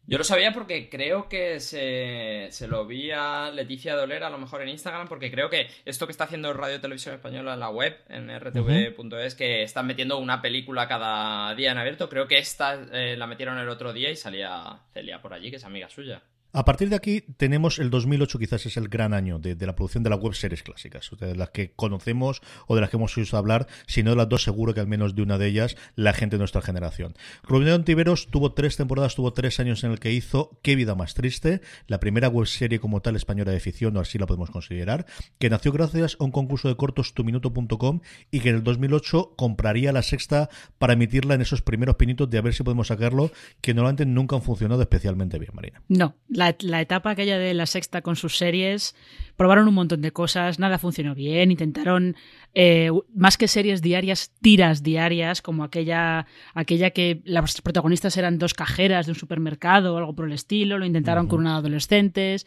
Yo 0.08 0.20
lo 0.20 0.24
sabía 0.24 0.54
porque 0.54 0.88
creo 0.88 1.28
que 1.28 1.60
se, 1.60 2.48
se, 2.52 2.68
lo 2.68 2.86
vi 2.86 3.10
a 3.10 3.50
Leticia 3.52 3.96
Doler 3.96 4.24
a 4.24 4.30
lo 4.30 4.38
mejor 4.38 4.62
en 4.62 4.70
Instagram, 4.70 5.08
porque 5.08 5.32
creo 5.32 5.50
que 5.50 5.68
esto 5.84 6.06
que 6.06 6.12
está 6.12 6.26
haciendo 6.26 6.54
Radio 6.54 6.80
Televisión 6.80 7.16
Española 7.16 7.56
en 7.56 7.60
la 7.60 7.70
web, 7.70 7.98
en 8.10 8.30
rtv.es, 8.40 9.34
que 9.34 9.64
están 9.64 9.88
metiendo 9.88 10.20
una 10.20 10.44
película 10.44 10.88
cada 10.88 11.56
día 11.56 11.72
en 11.72 11.80
abierto, 11.80 12.08
creo 12.08 12.28
que 12.28 12.38
esta 12.38 12.76
eh, 12.94 13.18
la 13.18 13.26
metieron 13.26 13.58
el 13.58 13.70
otro 13.70 13.94
día 13.94 14.12
y 14.12 14.16
salía 14.16 14.80
Celia 14.94 15.22
por 15.22 15.34
allí, 15.34 15.50
que 15.50 15.58
es 15.58 15.66
amiga 15.66 15.90
suya. 15.90 16.22
A 16.58 16.64
partir 16.64 16.88
de 16.90 16.96
aquí 16.96 17.20
tenemos 17.36 17.80
el 17.80 17.90
2008, 17.90 18.40
quizás 18.40 18.66
es 18.66 18.78
el 18.78 18.88
gran 18.88 19.14
año 19.14 19.40
de, 19.40 19.58
la 19.66 19.76
producción 19.76 20.06
de 20.06 20.10
las 20.10 20.20
web 20.20 20.34
series 20.34 20.64
clásicas, 20.64 21.12
de 21.20 21.36
las 21.36 21.50
que 21.50 21.74
conocemos 21.74 22.42
o 22.66 22.76
de 22.76 22.80
las 22.80 22.90
que 22.90 22.96
hemos 22.96 23.18
oído 23.18 23.38
hablar, 23.38 23.68
si 23.88 24.04
no 24.04 24.12
de 24.12 24.16
las 24.16 24.30
dos, 24.30 24.44
seguro 24.44 24.74
que 24.74 24.80
al 24.80 24.88
menos 24.88 25.16
de 25.16 25.22
una 25.22 25.38
de 25.38 25.48
ellas 25.48 25.76
la 25.96 26.14
gente 26.14 26.38
de 26.38 26.40
nuestra 26.40 26.62
generación. 26.62 27.14
Rubén 27.44 27.74
Ontiveros 27.74 28.30
tuvo 28.32 28.54
tres 28.54 28.78
temporadas, 28.78 29.16
tuvo 29.16 29.34
tres 29.34 29.60
años 29.60 29.84
en 29.84 29.92
el 29.92 30.00
que 30.00 30.14
hizo 30.14 30.58
Qué 30.62 30.78
vida 30.78 30.96
más 30.96 31.14
triste, 31.14 31.60
la 31.88 32.00
primera 32.00 32.30
web 32.30 32.48
serie 32.48 32.80
como 32.80 33.02
tal 33.02 33.18
española 33.18 33.52
de 33.52 33.60
ficción, 33.60 33.98
o 33.98 34.00
así 34.00 34.18
la 34.18 34.26
podemos 34.26 34.50
considerar, 34.50 35.06
que 35.40 35.50
nació 35.50 35.74
gracias 35.74 36.16
a 36.22 36.24
un 36.24 36.32
concurso 36.32 36.70
de 36.70 36.78
cortos 36.78 37.14
tuminuto.com 37.14 38.00
y 38.32 38.40
que 38.40 38.48
en 38.52 38.56
el 38.56 38.64
2008 38.64 39.34
compraría 39.36 39.92
la 39.92 40.04
sexta 40.04 40.48
para 40.78 40.94
emitirla 40.94 41.34
en 41.34 41.42
esos 41.42 41.62
primeros 41.62 41.98
pinitos 41.98 42.30
de 42.30 42.38
a 42.38 42.42
ver 42.42 42.54
si 42.54 42.64
podemos 42.64 42.88
sacarlo, 42.88 43.30
que 43.60 43.74
normalmente 43.74 44.06
nunca 44.06 44.38
han 44.38 44.42
funcionado 44.42 44.82
especialmente 44.82 45.38
bien, 45.38 45.52
Marina. 45.54 45.82
No, 45.90 46.16
la 46.30 46.45
la, 46.50 46.56
la, 46.60 46.82
etapa 46.82 47.12
aquella 47.12 47.38
de 47.38 47.54
la 47.54 47.66
sexta 47.66 48.02
con 48.02 48.16
sus 48.16 48.38
series, 48.38 48.96
probaron 49.36 49.68
un 49.68 49.74
montón 49.74 50.02
de 50.02 50.12
cosas, 50.12 50.60
nada 50.60 50.78
funcionó 50.78 51.16
bien, 51.16 51.52
intentaron 51.52 52.16
eh, 52.54 52.90
más 53.14 53.38
que 53.38 53.48
series 53.48 53.82
diarias, 53.82 54.32
tiras 54.42 54.84
diarias, 54.84 55.42
como 55.42 55.64
aquella, 55.64 56.26
aquella 56.54 56.92
que 56.92 57.22
las 57.26 57.62
protagonistas 57.62 58.16
eran 58.18 58.38
dos 58.38 58.54
cajeras 58.54 59.06
de 59.06 59.12
un 59.12 59.18
supermercado 59.18 59.94
o 59.94 59.98
algo 59.98 60.16
por 60.16 60.26
el 60.26 60.34
estilo, 60.34 60.78
lo 60.78 60.86
intentaron 60.86 61.26
uh 61.26 61.28
-huh. 61.28 61.32
con 61.32 61.40
una 61.42 61.58
adolescentes. 61.58 62.46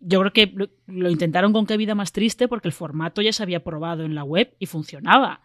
Yo 0.00 0.20
creo 0.20 0.32
que 0.32 0.52
lo, 0.54 0.68
lo 0.86 1.10
intentaron 1.10 1.52
con 1.52 1.66
Qué 1.66 1.76
vida 1.76 1.94
más 1.94 2.12
triste 2.12 2.48
porque 2.48 2.68
el 2.68 2.72
formato 2.72 3.22
ya 3.22 3.32
se 3.32 3.42
había 3.42 3.62
probado 3.62 4.04
en 4.04 4.14
la 4.14 4.24
web 4.24 4.54
y 4.58 4.66
funcionaba 4.66 5.40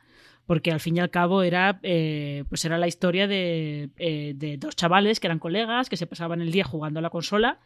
porque 0.46 0.72
al 0.72 0.80
fin 0.80 0.98
y 0.98 1.00
al 1.00 1.10
cabo 1.10 1.42
era, 1.44 1.80
eh, 1.84 2.44
pues 2.50 2.64
era 2.66 2.78
la 2.78 2.88
historia 2.88 3.28
de, 3.28 3.90
eh, 3.98 4.34
de, 4.36 4.58
dos 4.58 4.76
chavales 4.76 5.20
que 5.20 5.28
eran 5.28 5.40
colegas, 5.40 5.90
que 5.90 5.98
se 5.98 6.06
pasaban 6.08 6.42
el 6.42 6.52
día 6.52 6.64
jugando 6.64 7.00
a 7.00 7.02
la 7.02 7.10
consola 7.10 7.60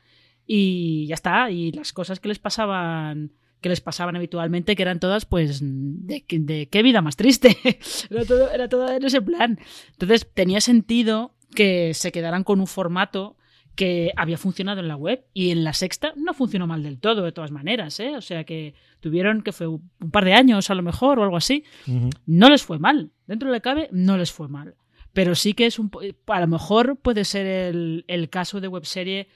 y 0.51 1.05
ya 1.05 1.13
está, 1.13 1.51
y 1.51 1.71
las 1.71 1.93
cosas 1.93 2.19
que 2.19 2.27
les 2.27 2.39
pasaban 2.39 3.31
que 3.61 3.69
les 3.69 3.81
pasaban 3.81 4.15
habitualmente, 4.15 4.75
que 4.75 4.81
eran 4.81 4.99
todas, 4.99 5.25
pues, 5.25 5.59
de, 5.61 6.23
de 6.27 6.69
qué 6.69 6.81
vida 6.81 7.01
más 7.01 7.17
triste. 7.17 7.57
era, 8.09 8.25
todo, 8.25 8.49
era 8.49 8.69
todo 8.69 8.89
en 8.89 9.03
ese 9.03 9.21
plan. 9.21 9.59
Entonces, 9.91 10.27
tenía 10.33 10.61
sentido 10.61 11.35
que 11.53 11.93
se 11.93 12.11
quedaran 12.11 12.43
con 12.45 12.61
un 12.61 12.67
formato 12.67 13.35
que 13.75 14.11
había 14.15 14.37
funcionado 14.37 14.79
en 14.79 14.87
la 14.87 14.95
web 14.95 15.25
y 15.33 15.51
en 15.51 15.63
la 15.65 15.73
sexta 15.73 16.13
no 16.15 16.33
funcionó 16.33 16.67
mal 16.67 16.83
del 16.83 16.99
todo, 16.99 17.21
de 17.23 17.31
todas 17.31 17.51
maneras, 17.51 17.99
¿eh? 17.99 18.15
O 18.15 18.21
sea 18.21 18.43
que 18.43 18.73
tuvieron 19.01 19.41
que 19.43 19.51
fue 19.51 19.67
un 19.67 19.89
par 20.11 20.25
de 20.25 20.33
años 20.33 20.69
a 20.69 20.75
lo 20.75 20.81
mejor 20.81 21.19
o 21.19 21.23
algo 21.23 21.37
así. 21.37 21.63
Uh 21.85 21.91
-huh. 21.91 22.09
No 22.25 22.49
les 22.49 22.63
fue 22.63 22.79
mal. 22.79 23.11
Dentro 23.27 23.49
de 23.49 23.55
la 23.55 23.59
cabe, 23.59 23.89
no 23.91 24.17
les 24.17 24.31
fue 24.31 24.47
mal. 24.47 24.75
Pero 25.13 25.35
sí 25.35 25.53
que 25.53 25.65
es 25.65 25.79
un. 25.79 25.91
A 26.27 26.39
lo 26.39 26.47
mejor 26.47 26.97
puede 26.97 27.23
ser 27.23 27.45
el, 27.45 28.05
el 28.07 28.29
caso 28.29 28.61
de 28.61 28.67
webserie 28.67 29.27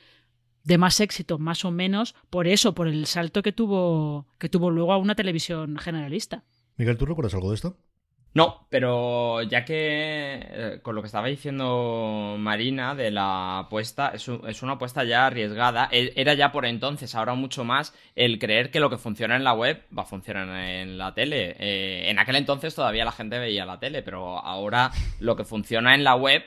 de 0.64 0.78
más 0.78 1.00
éxito, 1.00 1.40
más 1.40 1.66
o 1.66 1.72
menos, 1.72 2.16
por 2.30 2.48
eso, 2.48 2.74
por 2.74 2.88
el 2.88 3.06
salto 3.06 3.42
que 3.44 3.52
tuvo, 3.52 4.28
que 4.40 4.50
tuvo 4.50 4.72
luego 4.72 4.94
a 4.94 4.98
una 4.98 5.16
televisión 5.16 5.78
generalista. 5.78 6.44
Miguel, 6.78 6.98
¿tú 6.98 7.06
recuerdas 7.06 7.34
algo 7.34 7.50
de 7.50 7.56
esto? 7.56 7.78
No, 8.36 8.66
pero 8.72 9.44
ya 9.44 9.64
que 9.64 10.40
eh, 10.42 10.80
con 10.82 10.96
lo 10.96 11.02
que 11.02 11.06
estaba 11.06 11.28
diciendo 11.28 12.36
Marina 12.40 12.96
de 12.96 13.12
la 13.12 13.60
apuesta, 13.60 14.12
es, 14.16 14.28
una 14.28 14.74
apuesta 14.74 15.04
ya 15.04 15.28
arriesgada. 15.28 15.88
E, 15.92 16.14
era 16.16 16.34
ya 16.34 16.52
por 16.52 16.66
entonces, 16.66 17.14
ahora 17.14 17.36
mucho 17.36 17.64
más, 17.64 17.94
el 18.16 18.40
creer 18.40 18.72
que 18.72 18.80
lo 18.80 18.90
que 18.90 18.98
funciona 18.98 19.36
en 19.36 19.44
la 19.44 19.54
web 19.54 19.84
va 19.96 20.02
a 20.02 20.08
funcionar 20.08 20.50
en 20.50 20.98
la 20.98 21.14
tele. 21.14 21.56
Eh, 21.60 22.10
en 22.10 22.18
aquel 22.18 22.38
entonces 22.38 22.74
todavía 22.74 23.06
la 23.06 23.12
gente 23.12 23.38
veía 23.38 23.68
la 23.68 23.80
tele, 23.80 24.02
pero 24.02 24.40
ahora 24.40 24.90
lo 25.20 25.36
que 25.36 25.44
funciona 25.44 25.94
en 25.94 26.04
la 26.04 26.16
web 26.16 26.42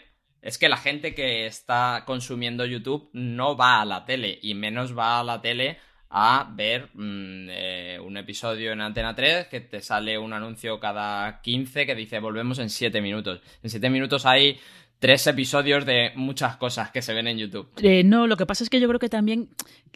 es 0.46 0.58
que 0.58 0.68
la 0.68 0.76
gente 0.76 1.12
que 1.12 1.46
está 1.46 2.04
consumiendo 2.06 2.64
YouTube 2.64 3.10
no 3.12 3.56
va 3.56 3.80
a 3.80 3.84
la 3.84 4.04
tele 4.04 4.38
y 4.40 4.54
menos 4.54 4.96
va 4.96 5.18
a 5.18 5.24
la 5.24 5.40
tele 5.40 5.78
a 6.08 6.48
ver 6.54 6.88
mm, 6.94 7.48
eh, 7.50 7.98
un 8.00 8.16
episodio 8.16 8.70
en 8.70 8.80
Antena 8.80 9.12
3 9.12 9.48
que 9.48 9.60
te 9.60 9.80
sale 9.80 10.16
un 10.16 10.32
anuncio 10.32 10.78
cada 10.78 11.40
15 11.40 11.84
que 11.84 11.96
dice 11.96 12.20
volvemos 12.20 12.60
en 12.60 12.70
7 12.70 13.00
minutos. 13.00 13.40
En 13.60 13.70
7 13.70 13.90
minutos 13.90 14.24
hay 14.24 14.56
tres 15.00 15.26
episodios 15.26 15.84
de 15.84 16.12
muchas 16.14 16.56
cosas 16.58 16.92
que 16.92 17.02
se 17.02 17.12
ven 17.12 17.26
en 17.26 17.38
YouTube. 17.38 17.68
Eh, 17.82 18.04
no, 18.04 18.28
lo 18.28 18.36
que 18.36 18.46
pasa 18.46 18.62
es 18.62 18.70
que 18.70 18.78
yo 18.78 18.86
creo 18.86 19.00
que 19.00 19.08
también 19.08 19.48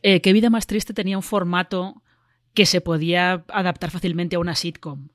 eh, 0.03 0.21
Que 0.21 0.33
Vida 0.33 0.51
Más 0.51 0.67
Triste 0.67 0.93
tenía 0.93 1.17
un 1.17 1.23
formato 1.23 2.03
que 2.55 2.67
se 2.67 2.81
podía 2.81 3.45
adaptar 3.47 3.93
fácilmente 3.93 4.35
a 4.35 4.41
una 4.41 4.57
sitcom. 4.57 5.11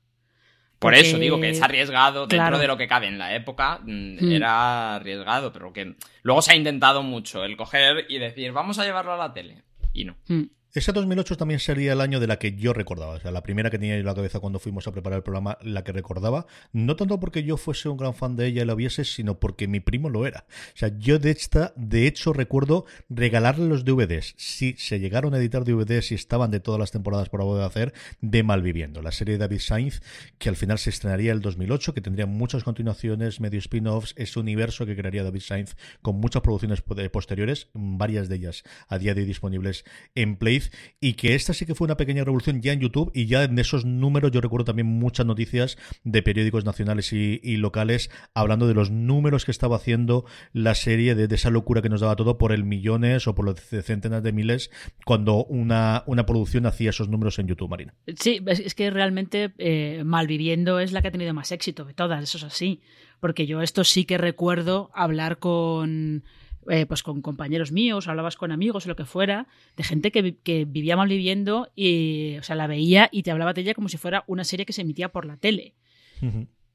Por 0.78 0.94
eso 0.94 1.18
digo 1.18 1.40
que 1.40 1.50
es 1.50 1.62
arriesgado 1.62 2.26
dentro 2.26 2.58
de 2.58 2.66
lo 2.66 2.76
que 2.76 2.86
cabe 2.86 3.06
en 3.06 3.18
la 3.18 3.34
época. 3.34 3.80
Mm, 3.82 4.18
hmm. 4.18 4.32
Era 4.32 4.96
arriesgado, 4.96 5.52
pero 5.52 5.72
que 5.72 5.94
luego 6.22 6.42
se 6.42 6.52
ha 6.52 6.56
intentado 6.56 7.02
mucho 7.02 7.44
el 7.44 7.56
coger 7.56 8.06
y 8.08 8.18
decir, 8.18 8.52
vamos 8.52 8.78
a 8.78 8.84
llevarlo 8.84 9.12
a 9.12 9.16
la 9.16 9.32
tele. 9.32 9.62
Y 9.92 10.04
no. 10.04 10.16
Hmm. 10.28 10.44
Ese 10.76 10.92
2008 10.92 11.38
también 11.38 11.58
sería 11.58 11.94
el 11.94 12.02
año 12.02 12.20
de 12.20 12.26
la 12.26 12.38
que 12.38 12.54
yo 12.54 12.74
recordaba, 12.74 13.14
o 13.14 13.18
sea, 13.18 13.30
la 13.30 13.42
primera 13.42 13.70
que 13.70 13.78
tenía 13.78 13.96
en 13.96 14.04
la 14.04 14.14
cabeza 14.14 14.40
cuando 14.40 14.58
fuimos 14.58 14.86
a 14.86 14.92
preparar 14.92 15.16
el 15.16 15.22
programa, 15.22 15.56
la 15.62 15.82
que 15.84 15.90
recordaba, 15.90 16.44
no 16.74 16.96
tanto 16.96 17.18
porque 17.18 17.44
yo 17.44 17.56
fuese 17.56 17.88
un 17.88 17.96
gran 17.96 18.12
fan 18.12 18.36
de 18.36 18.46
ella 18.46 18.60
y 18.60 18.66
la 18.66 18.74
viese, 18.74 19.06
sino 19.06 19.40
porque 19.40 19.68
mi 19.68 19.80
primo 19.80 20.10
lo 20.10 20.26
era. 20.26 20.44
O 20.74 20.76
sea, 20.76 20.90
yo 20.98 21.18
de 21.18 21.30
esta, 21.30 21.72
de 21.76 22.06
hecho 22.06 22.34
recuerdo 22.34 22.84
regalarle 23.08 23.66
los 23.70 23.86
DVDs, 23.86 24.34
si 24.36 24.74
se 24.74 25.00
llegaron 25.00 25.32
a 25.32 25.38
editar 25.38 25.64
DVDs 25.64 26.12
y 26.12 26.14
estaban 26.14 26.50
de 26.50 26.60
todas 26.60 26.78
las 26.78 26.90
temporadas 26.90 27.30
por 27.30 27.42
de 27.56 27.64
hacer, 27.64 27.94
de 28.20 28.42
Malviviendo, 28.42 29.00
la 29.00 29.12
serie 29.12 29.32
de 29.32 29.38
David 29.38 29.60
Sainz, 29.60 30.02
que 30.36 30.50
al 30.50 30.56
final 30.56 30.78
se 30.78 30.90
estrenaría 30.90 31.32
el 31.32 31.40
2008, 31.40 31.94
que 31.94 32.02
tendría 32.02 32.26
muchas 32.26 32.64
continuaciones, 32.64 33.40
medio 33.40 33.60
spin-offs, 33.60 34.12
ese 34.18 34.38
universo 34.38 34.84
que 34.84 34.94
crearía 34.94 35.24
David 35.24 35.40
Sainz 35.40 35.74
con 36.02 36.16
muchas 36.16 36.42
producciones 36.42 36.82
posteriores, 36.82 37.70
varias 37.72 38.28
de 38.28 38.36
ellas 38.36 38.62
a 38.88 38.98
día 38.98 39.14
de 39.14 39.22
hoy 39.22 39.26
disponibles 39.26 39.86
en 40.14 40.36
Play 40.36 40.65
y 41.00 41.14
que 41.14 41.34
esta 41.34 41.52
sí 41.52 41.66
que 41.66 41.74
fue 41.74 41.86
una 41.86 41.96
pequeña 41.96 42.24
revolución 42.24 42.60
ya 42.62 42.72
en 42.72 42.80
YouTube 42.80 43.10
y 43.14 43.26
ya 43.26 43.44
en 43.44 43.58
esos 43.58 43.84
números 43.84 44.30
yo 44.30 44.40
recuerdo 44.40 44.64
también 44.64 44.86
muchas 44.86 45.26
noticias 45.26 45.76
de 46.04 46.22
periódicos 46.22 46.64
nacionales 46.64 47.12
y, 47.12 47.56
locales 47.56 48.10
hablando 48.34 48.68
de 48.68 48.74
los 48.74 48.90
números 48.90 49.44
que 49.44 49.50
estaba 49.50 49.76
haciendo 49.76 50.26
la 50.52 50.74
serie, 50.74 51.14
de, 51.14 51.34
esa 51.34 51.50
locura 51.50 51.80
que 51.80 51.88
nos 51.88 52.00
daba 52.00 52.16
todo 52.16 52.38
por 52.38 52.52
el 52.52 52.64
millones 52.64 53.26
o 53.26 53.34
por 53.34 53.44
los 53.44 53.60
centenas 53.60 54.22
de 54.22 54.32
miles 54.32 54.70
cuando 55.04 55.44
una, 55.44 56.02
una 56.06 56.26
producción 56.26 56.66
hacía 56.66 56.90
esos 56.90 57.08
números 57.08 57.38
en 57.38 57.46
YouTube, 57.46 57.70
Marina. 57.70 57.94
Sí, 58.18 58.40
es 58.46 58.74
que 58.74 58.90
realmente 58.90 59.52
eh, 59.58 60.02
Malviviendo 60.04 60.80
es 60.80 60.92
la 60.92 61.02
que 61.02 61.08
ha 61.08 61.12
tenido 61.12 61.34
más 61.34 61.52
éxito 61.52 61.84
de 61.84 61.94
todas, 61.94 62.22
eso 62.22 62.38
es 62.38 62.44
así, 62.44 62.80
porque 63.20 63.46
yo 63.46 63.62
esto 63.62 63.84
sí 63.84 64.04
que 64.04 64.18
recuerdo 64.18 64.90
hablar 64.94 65.38
con 65.38 66.24
eh, 66.70 66.86
pues 66.86 67.02
con 67.02 67.22
compañeros 67.22 67.72
míos, 67.72 68.08
hablabas 68.08 68.36
con 68.36 68.52
amigos 68.52 68.86
o 68.86 68.88
lo 68.88 68.96
que 68.96 69.04
fuera, 69.04 69.46
de 69.76 69.84
gente 69.84 70.10
que, 70.10 70.64
vivía 70.64 70.96
mal 70.96 71.08
viviendo 71.08 71.70
y, 71.74 72.36
o 72.38 72.42
sea, 72.42 72.56
la 72.56 72.66
veía 72.66 73.08
y 73.12 73.22
te 73.22 73.30
hablaba 73.30 73.52
de 73.52 73.62
ella 73.62 73.74
como 73.74 73.88
si 73.88 73.96
fuera 73.96 74.24
una 74.26 74.44
serie 74.44 74.66
que 74.66 74.72
se 74.72 74.82
emitía 74.82 75.10
por 75.10 75.26
la 75.26 75.36
tele. 75.36 75.74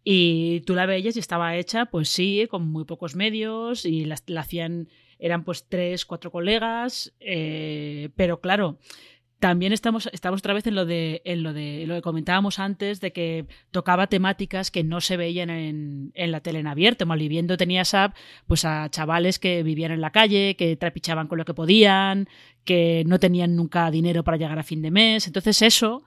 Y 0.03 0.61
tú 0.61 0.73
la 0.73 0.85
veías 0.85 1.15
y 1.15 1.19
estaba 1.19 1.55
hecha, 1.55 1.85
pues 1.85 2.09
sí, 2.09 2.47
con 2.49 2.67
muy 2.67 2.85
pocos 2.85 3.15
medios 3.15 3.85
y 3.85 4.05
la, 4.05 4.15
hacían, 4.37 4.89
eran 5.19 5.43
pues 5.43 5.67
tres, 5.67 6.05
cuatro 6.05 6.31
colegas, 6.31 7.13
eh, 7.19 8.09
pero 8.15 8.39
claro, 8.41 8.79
también 9.41 9.73
estamos, 9.73 10.07
estamos 10.13 10.41
otra 10.41 10.53
vez 10.53 10.67
en 10.67 10.75
lo 10.75 10.85
de, 10.85 11.23
en 11.25 11.41
lo 11.41 11.51
de 11.51 11.85
lo 11.87 11.95
que 11.95 12.03
comentábamos 12.03 12.59
antes, 12.59 13.01
de 13.01 13.11
que 13.11 13.47
tocaba 13.71 14.05
temáticas 14.05 14.69
que 14.69 14.83
no 14.83 15.01
se 15.01 15.17
veían 15.17 15.49
en, 15.49 16.11
en 16.13 16.31
la 16.31 16.41
tele 16.41 16.59
en 16.59 16.67
abierto. 16.67 17.07
Malviviendo 17.07 17.57
tenías 17.57 17.95
a, 17.95 18.13
pues 18.45 18.65
a 18.65 18.87
chavales 18.91 19.39
que 19.39 19.63
vivían 19.63 19.91
en 19.91 19.99
la 19.99 20.11
calle, 20.11 20.55
que 20.55 20.75
trapichaban 20.75 21.27
con 21.27 21.39
lo 21.39 21.45
que 21.45 21.55
podían, 21.55 22.29
que 22.63 23.03
no 23.07 23.19
tenían 23.19 23.55
nunca 23.55 23.89
dinero 23.89 24.23
para 24.23 24.37
llegar 24.37 24.59
a 24.59 24.63
fin 24.63 24.83
de 24.83 24.91
mes. 24.91 25.25
Entonces 25.25 25.63
eso 25.63 26.03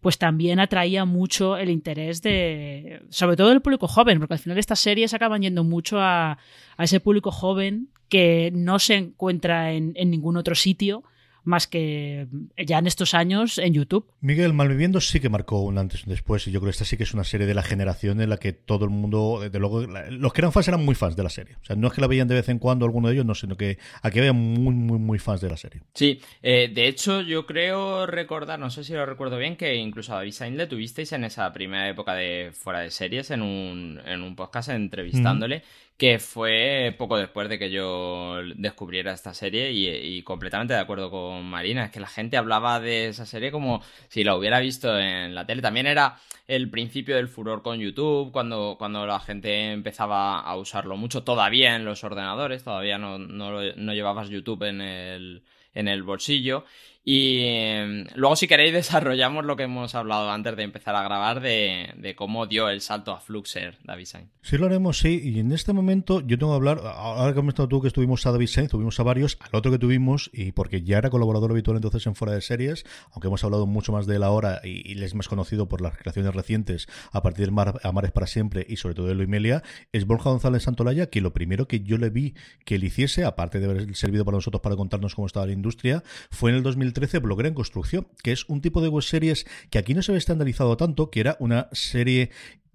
pues 0.00 0.18
también 0.18 0.58
atraía 0.58 1.04
mucho 1.04 1.56
el 1.56 1.70
interés 1.70 2.20
de, 2.20 3.02
sobre 3.10 3.36
todo 3.36 3.50
del 3.50 3.62
público 3.62 3.86
joven, 3.86 4.18
porque 4.18 4.34
al 4.34 4.40
final 4.40 4.58
estas 4.58 4.80
series 4.80 5.14
acaban 5.14 5.42
yendo 5.42 5.62
mucho 5.62 6.00
a, 6.00 6.32
a 6.76 6.84
ese 6.84 6.98
público 6.98 7.30
joven 7.30 7.90
que 8.08 8.50
no 8.52 8.80
se 8.80 8.96
encuentra 8.96 9.72
en, 9.72 9.92
en 9.94 10.10
ningún 10.10 10.36
otro 10.36 10.56
sitio 10.56 11.04
más 11.44 11.66
que 11.66 12.26
ya 12.56 12.78
en 12.78 12.86
estos 12.86 13.14
años 13.14 13.58
en 13.58 13.74
YouTube. 13.74 14.06
Miguel 14.20 14.52
Malviviendo 14.52 15.00
sí 15.00 15.20
que 15.20 15.28
marcó 15.28 15.60
un 15.60 15.78
antes 15.78 16.00
y 16.00 16.04
un 16.04 16.10
después, 16.10 16.46
y 16.46 16.52
yo 16.52 16.60
creo 16.60 16.68
que 16.68 16.72
esta 16.72 16.84
sí 16.84 16.96
que 16.96 17.02
es 17.02 17.14
una 17.14 17.24
serie 17.24 17.46
de 17.46 17.54
la 17.54 17.62
generación 17.62 18.20
en 18.20 18.30
la 18.30 18.36
que 18.36 18.52
todo 18.52 18.84
el 18.84 18.90
mundo, 18.90 19.40
desde 19.42 19.58
luego, 19.58 19.82
los 19.82 20.32
que 20.32 20.40
eran 20.40 20.52
fans 20.52 20.68
eran 20.68 20.84
muy 20.84 20.94
fans 20.94 21.16
de 21.16 21.22
la 21.22 21.30
serie. 21.30 21.56
O 21.62 21.64
sea, 21.64 21.76
no 21.76 21.88
es 21.88 21.92
que 21.92 22.00
la 22.00 22.06
veían 22.06 22.28
de 22.28 22.34
vez 22.34 22.48
en 22.48 22.58
cuando 22.58 22.84
alguno 22.84 23.08
de 23.08 23.14
ellos, 23.14 23.26
no, 23.26 23.34
sino 23.34 23.56
que 23.56 23.78
aquí 24.02 24.18
había 24.18 24.32
muy, 24.32 24.74
muy, 24.74 24.98
muy 24.98 25.18
fans 25.18 25.40
de 25.40 25.48
la 25.48 25.56
serie. 25.56 25.82
Sí, 25.94 26.20
eh, 26.42 26.70
de 26.72 26.88
hecho, 26.88 27.20
yo 27.20 27.46
creo 27.46 28.06
recordar, 28.06 28.58
no 28.58 28.70
sé 28.70 28.84
si 28.84 28.92
lo 28.92 29.06
recuerdo 29.06 29.38
bien, 29.38 29.56
que 29.56 29.74
incluso 29.74 30.12
a 30.12 30.16
David 30.16 30.32
Sainz 30.32 30.56
le 30.56 30.66
tuvisteis 30.66 31.12
en 31.12 31.24
esa 31.24 31.52
primera 31.52 31.88
época 31.88 32.14
de 32.14 32.50
fuera 32.52 32.80
de 32.80 32.90
series 32.90 33.30
en 33.30 33.42
un, 33.42 34.00
en 34.04 34.22
un 34.22 34.36
podcast 34.36 34.68
entrevistándole 34.68 35.62
que 36.02 36.18
fue 36.18 36.92
poco 36.98 37.16
después 37.16 37.48
de 37.48 37.60
que 37.60 37.70
yo 37.70 38.38
descubriera 38.56 39.12
esta 39.12 39.34
serie 39.34 39.70
y, 39.70 40.20
completamente 40.24 40.74
de 40.74 40.80
acuerdo 40.80 41.12
con 41.12 41.44
Marina, 41.44 41.84
es 41.84 41.92
que 41.92 42.00
la 42.00 42.08
gente 42.08 42.36
hablaba 42.36 42.80
de 42.80 43.06
esa 43.06 43.24
serie 43.24 43.52
como 43.52 43.82
si 44.08 44.24
la 44.24 44.34
hubiera 44.34 44.58
visto 44.58 44.98
en 44.98 45.32
la 45.32 45.46
tele. 45.46 45.62
También 45.62 45.86
era 45.86 46.18
el 46.48 46.68
principio 46.70 47.14
del 47.14 47.28
furor 47.28 47.62
con 47.62 47.78
YouTube, 47.78 48.32
cuando, 48.32 48.74
cuando 48.78 49.06
la 49.06 49.20
gente 49.20 49.70
empezaba 49.70 50.40
a 50.40 50.56
usarlo 50.56 50.96
mucho, 50.96 51.22
todavía 51.22 51.76
en 51.76 51.84
los 51.84 52.02
ordenadores, 52.02 52.64
todavía 52.64 52.98
no, 52.98 53.18
no, 53.18 53.60
no 53.76 53.94
llevabas 53.94 54.28
YouTube 54.28 54.64
en 54.64 54.80
el, 54.80 55.44
en 55.72 55.86
el 55.86 56.02
bolsillo. 56.02 56.64
Y 57.04 57.40
em, 57.40 58.06
luego, 58.14 58.36
si 58.36 58.46
queréis, 58.46 58.72
desarrollamos 58.72 59.44
lo 59.44 59.56
que 59.56 59.64
hemos 59.64 59.94
hablado 59.94 60.30
antes 60.30 60.56
de 60.56 60.62
empezar 60.62 60.94
a 60.94 61.02
grabar 61.02 61.40
de, 61.40 62.14
cómo 62.16 62.46
dio 62.46 62.68
el 62.68 62.80
salto 62.80 63.12
a 63.12 63.20
Fluxer 63.20 63.78
David 63.84 64.06
Sainz. 64.06 64.30
Sí, 64.42 64.56
lo 64.56 64.66
haremos, 64.66 64.98
sí. 64.98 65.20
Y 65.22 65.40
en 65.40 65.52
este 65.52 65.72
momento 65.72 66.20
yo 66.20 66.38
tengo 66.38 66.52
que 66.52 66.56
hablar, 66.56 66.80
ahora 66.84 67.32
que 67.32 67.40
hemos 67.40 67.52
estado 67.52 67.68
tú 67.68 67.80
que 67.80 67.88
estuvimos 67.88 68.24
a 68.26 68.32
David 68.32 68.46
Sainz, 68.46 68.70
tuvimos 68.70 68.98
a 69.00 69.02
varios, 69.02 69.38
al 69.40 69.50
otro 69.52 69.72
que 69.72 69.78
tuvimos, 69.78 70.30
y 70.32 70.52
porque 70.52 70.82
ya 70.82 70.98
era 70.98 71.10
colaborador 71.10 71.50
habitual 71.50 71.76
entonces 71.76 72.06
en 72.06 72.14
Fuera 72.14 72.34
de 72.34 72.40
Series, 72.40 72.84
aunque 73.12 73.28
hemos 73.28 73.42
hablado 73.42 73.66
mucho 73.66 73.92
más 73.92 74.06
de 74.06 74.16
él 74.16 74.22
ahora 74.22 74.60
y, 74.62 74.92
les 74.92 75.12
hemos 75.12 75.28
conocido 75.28 75.68
por 75.68 75.80
las 75.80 75.96
creaciones 75.96 76.34
recientes 76.34 76.86
a 77.12 77.22
partir 77.22 77.46
de 77.46 77.50
Mar, 77.50 77.80
Amares 77.82 78.12
para 78.12 78.26
Siempre 78.26 78.64
y 78.68 78.76
sobre 78.76 78.94
todo 78.94 79.06
de 79.06 79.14
Lo 79.14 79.22
Imelia, 79.22 79.62
es 79.90 80.06
Borja 80.06 80.30
González 80.30 80.62
Santolaya, 80.62 81.06
que 81.06 81.20
lo 81.20 81.32
primero 81.32 81.66
que 81.66 81.80
yo 81.80 81.98
le 81.98 82.10
vi 82.10 82.34
que 82.64 82.76
él 82.76 82.84
hiciese, 82.84 83.24
aparte 83.24 83.58
de 83.58 83.66
haber 83.66 83.96
servido 83.96 84.24
para 84.24 84.36
nosotros 84.36 84.60
para 84.60 84.76
contarnos 84.76 85.14
cómo 85.14 85.26
estaba 85.26 85.46
la 85.46 85.52
industria, 85.52 86.04
fue 86.30 86.50
en 86.50 86.56
el 86.56 86.62
2013 86.92 87.18
Bloguera 87.18 87.48
en 87.48 87.54
Construcción, 87.54 88.06
que 88.22 88.32
es 88.32 88.48
un 88.48 88.60
tipo 88.60 88.80
de 88.80 88.88
web 88.88 89.02
series 89.02 89.46
que 89.70 89.78
aquí 89.78 89.94
no 89.94 90.02
se 90.02 90.12
ve 90.12 90.18
estandarizado 90.18 90.76
tanto, 90.76 91.10
que 91.10 91.20
era 91.20 91.36
una 91.40 91.68
serie 91.72 92.30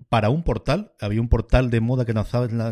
para 0.10 0.30
un 0.30 0.44
portal. 0.44 0.94
Había 1.00 1.22
un 1.22 1.30
portal 1.30 1.70
de 1.70 1.82
moda 1.82 2.06
que 2.06 2.14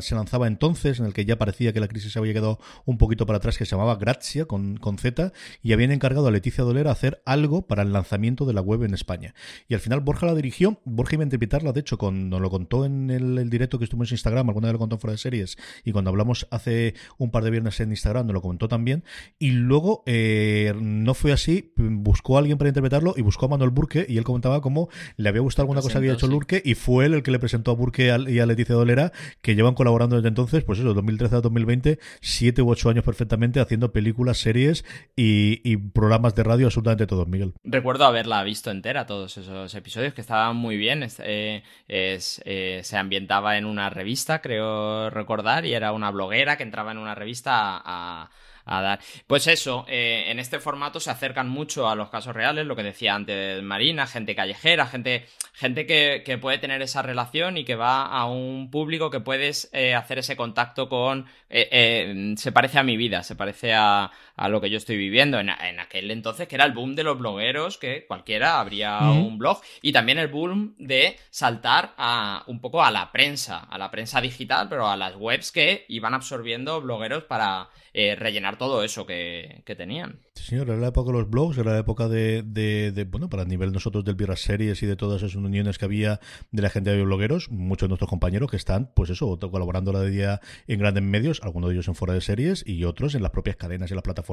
se 0.02 0.16
lanzaba 0.16 0.48
entonces, 0.48 1.00
en 1.00 1.06
el 1.06 1.14
que 1.14 1.26
ya 1.26 1.38
parecía 1.38 1.74
que 1.74 1.80
la 1.80 1.88
crisis 1.88 2.14
se 2.14 2.20
había 2.20 2.34
quedado 2.34 2.60
un 2.86 2.98
poquito 2.98 3.26
para 3.26 3.38
atrás, 3.38 3.58
que 3.58 3.66
se 3.66 3.72
llamaba 3.72 3.96
Grazia, 3.96 4.46
con, 4.46 4.78
con 4.78 4.98
Z, 4.98 5.34
y 5.62 5.74
habían 5.74 5.92
encargado 5.92 6.28
a 6.28 6.32
Leticia 6.32 6.64
Dolera 6.64 6.92
hacer 6.92 7.22
algo 7.26 7.68
para 7.68 7.84
el 7.84 7.92
lanzamiento 7.94 8.46
de 8.46 8.54
la 8.54 8.62
web 8.62 8.84
en 8.84 8.94
España. 8.94 9.34
Y 9.68 9.74
al 9.74 9.80
final 9.80 10.02
Borja 10.02 10.26
la 10.26 10.36
dirigió, 10.36 10.80
Borja 10.86 11.16
iba 11.16 11.24
a 11.24 11.26
interpretarla, 11.26 11.72
de 11.72 11.80
hecho, 11.82 11.98
con, 11.98 12.30
nos 12.30 12.42
lo 12.42 12.50
contó 12.50 12.86
en 12.86 13.10
el, 13.10 13.50
directo 13.50 13.78
que 13.78 13.86
estuvimos 13.86 14.12
en 14.12 14.16
Instagram, 14.16 14.50
alguna 14.50 14.68
vez 14.68 14.74
lo 14.74 14.80
contó 14.80 14.98
fuera 14.98 15.14
de 15.14 15.18
series, 15.18 15.58
y 15.84 15.92
cuando 15.92 16.10
hablamos 16.10 16.48
hace 16.52 16.96
un 17.18 17.32
par 17.32 17.44
de 17.44 17.52
viernes 17.52 17.80
en 17.80 17.90
Instagram, 17.92 18.28
nos 18.28 18.34
lo 18.34 18.42
comentó 18.42 18.68
también, 18.68 19.04
y 19.40 19.52
luego 19.52 20.04
eh, 20.06 20.74
no 20.80 21.14
fue 21.14 21.32
así, 21.32 21.74
buscó 21.78 22.38
a 22.38 22.40
alguien 22.40 22.58
para 22.58 22.70
interpretarlo, 22.70 23.14
y 23.18 23.22
buscó 23.22 23.46
a 23.46 23.50
Manuel 23.50 23.72
Burke, 23.72 24.06
y 24.08 24.18
él 24.18 24.24
comentaba 24.24 24.62
cómo 24.62 24.90
le 25.18 25.30
había 25.30 25.42
gustado 25.42 25.64
alguna 25.64 25.82
cosa 25.82 25.94
que 25.94 25.98
había 26.00 26.14
hecho 26.14 26.28
Lurke, 26.28 26.62
y 26.64 26.76
fue 26.76 27.06
el 27.06 27.15
el 27.16 27.24
que 27.24 27.32
le 27.32 27.40
presentó 27.40 27.72
a 27.72 27.76
Burke 27.76 28.16
y 28.28 28.40
a 28.40 28.46
Leticia 28.46 28.76
Dolera, 28.76 29.12
que 29.42 29.56
llevan 29.56 29.74
colaborando 29.74 30.16
desde 30.16 30.30
entonces, 30.30 30.64
pues 30.64 30.80
eso, 30.80 30.94
2013 30.94 31.36
a 31.36 31.42
2020, 31.42 32.00
siete 32.22 32.62
u 32.62 32.70
ocho 32.70 32.90
años 32.90 33.04
perfectamente 33.04 33.60
haciendo 33.60 33.92
películas, 33.92 34.38
series 34.38 34.86
y, 35.16 35.76
programas 35.78 36.36
de 36.36 36.44
radio 36.44 36.68
absolutamente 36.68 37.08
todos, 37.08 37.28
Miguel. 37.28 37.54
Recuerdo 37.64 38.06
haberla 38.06 38.44
visto 38.44 38.72
entera, 38.72 39.06
todos 39.06 39.38
esos 39.38 39.74
episodios, 39.76 40.14
que 40.14 40.22
estaban 40.22 40.56
muy 40.56 40.78
bien. 40.78 41.08
Eh, 41.20 41.64
eh, 41.88 42.82
se 42.84 42.98
ambientaba 42.98 43.58
en 43.58 43.66
una 43.66 43.90
revista, 43.90 44.42
creo 44.42 45.10
recordar, 45.10 45.66
y 45.66 45.74
era 45.74 45.92
una 45.92 46.12
bloguera 46.12 46.58
que 46.58 46.64
entraba 46.64 46.92
en 46.92 46.98
una 46.98 47.16
revista 47.16 47.82
a 47.84 47.86
a 47.86 48.30
dar. 48.66 49.00
Pues 49.28 49.48
eso, 49.48 49.86
eh, 49.88 50.26
en 50.28 50.40
este 50.40 50.60
formato 50.60 51.00
se 51.00 51.12
acercan 51.12 51.50
mucho 51.50 51.88
a 51.88 51.96
los 51.96 52.10
casos 52.10 52.36
reales, 52.36 52.66
lo 52.66 52.76
que 52.76 52.84
decía 52.84 53.16
antes 53.16 53.62
Marina, 53.62 54.08
gente 54.08 54.36
callejera, 54.36 54.88
gente, 54.88 55.26
gente 55.54 55.86
que, 55.86 56.38
puede 56.42 56.58
tener 56.58 56.82
esa 56.82 57.02
relación 57.02 57.58
y 57.58 57.64
que 57.64 57.76
va 57.76 58.06
a 58.06 58.26
un 58.26 58.70
público 58.70 59.10
que 59.10 59.20
puedes 59.20 59.70
eh, 59.74 59.96
hacer 59.96 60.20
ese 60.20 60.36
contacto 60.36 60.90
con... 60.90 61.26
Eh, 61.50 62.34
se 62.38 62.52
parece 62.52 62.80
a 62.80 62.84
mi 62.84 62.98
vida, 62.98 63.24
se 63.24 63.36
parece 63.36 63.74
a, 63.74 64.12
lo 64.38 64.62
que 64.62 64.70
yo 64.70 64.78
estoy 64.78 64.98
viviendo. 64.98 65.40
En, 65.40 65.50
aquel 65.50 66.12
entonces, 66.12 66.48
que 66.48 66.56
era 66.56 66.66
el 66.66 66.74
boom 66.74 66.96
de 66.96 67.04
los 67.04 67.18
blogueros, 67.18 67.78
que 67.78 68.06
cualquiera 68.06 68.60
habría 68.60 69.00
un 69.02 69.38
blog, 69.38 69.62
y 69.82 69.92
también 69.92 70.18
el 70.18 70.28
boom 70.28 70.76
de 70.78 71.18
saltar 71.30 71.94
a 71.98 72.44
un 72.48 72.60
poco 72.60 72.84
a 72.84 72.92
la 72.92 73.12
prensa, 73.12 73.60
a 73.60 73.78
la 73.78 73.92
prensa 73.92 74.22
digital, 74.22 74.68
pero 74.70 74.88
a 74.88 74.98
las 74.98 75.16
webs 75.16 75.52
que 75.52 75.86
iban 75.88 76.14
absorbiendo 76.14 76.82
blogueros 76.82 77.24
para 77.24 77.70
eh, 77.94 78.16
rellenar 78.16 78.58
todo 78.58 78.84
eso 78.84 79.06
que, 79.06 79.64
tenían. 79.78 80.20
Sí, 80.34 80.44
señor, 80.44 80.70
era 80.70 80.78
la 80.78 80.88
época 80.88 81.12
de 81.12 81.18
los 81.18 81.30
blogs, 81.30 81.58
era 81.58 81.72
la 81.72 81.80
época 81.80 82.10
de, 82.10 83.08
bueno, 83.10 83.30
para 83.30 83.44
el 83.44 83.50
nivel 83.50 83.72
nosotros 83.72 84.04
del 84.04 84.16
Birras 84.16 84.42
Series 84.42 84.84
y 84.84 84.86
de 84.86 84.96
todas 84.96 85.24
esas 85.24 85.36
uniones 85.36 85.78
que 85.78 85.86
había 85.86 86.20
de 86.52 86.62
la 86.62 86.70
gente 86.70 86.90
de 86.92 87.04
blogueros, 87.04 87.50
muchos 87.50 87.88
de 87.88 87.90
nuestros 87.90 88.10
compañeros 88.10 88.52
que 88.52 88.58
están, 88.58 88.92
pues 88.96 89.10
eso, 89.10 89.40
colaborando 89.40 89.94
la 89.94 90.04
día 90.04 90.42
en 90.68 90.80
grandes 90.80 91.04
medios, 91.04 91.42
algunos 91.42 91.70
de 91.70 91.76
ellos 91.76 91.88
en 91.88 91.96
fuera 91.96 92.14
de 92.14 92.22
series 92.22 92.64
y 92.68 92.84
otros 92.84 93.16
en 93.16 93.24
las 93.24 93.32
propias 93.32 93.56
cadenas 93.56 93.90
y 93.92 93.94
las 93.94 94.04
plataformas 94.04 94.25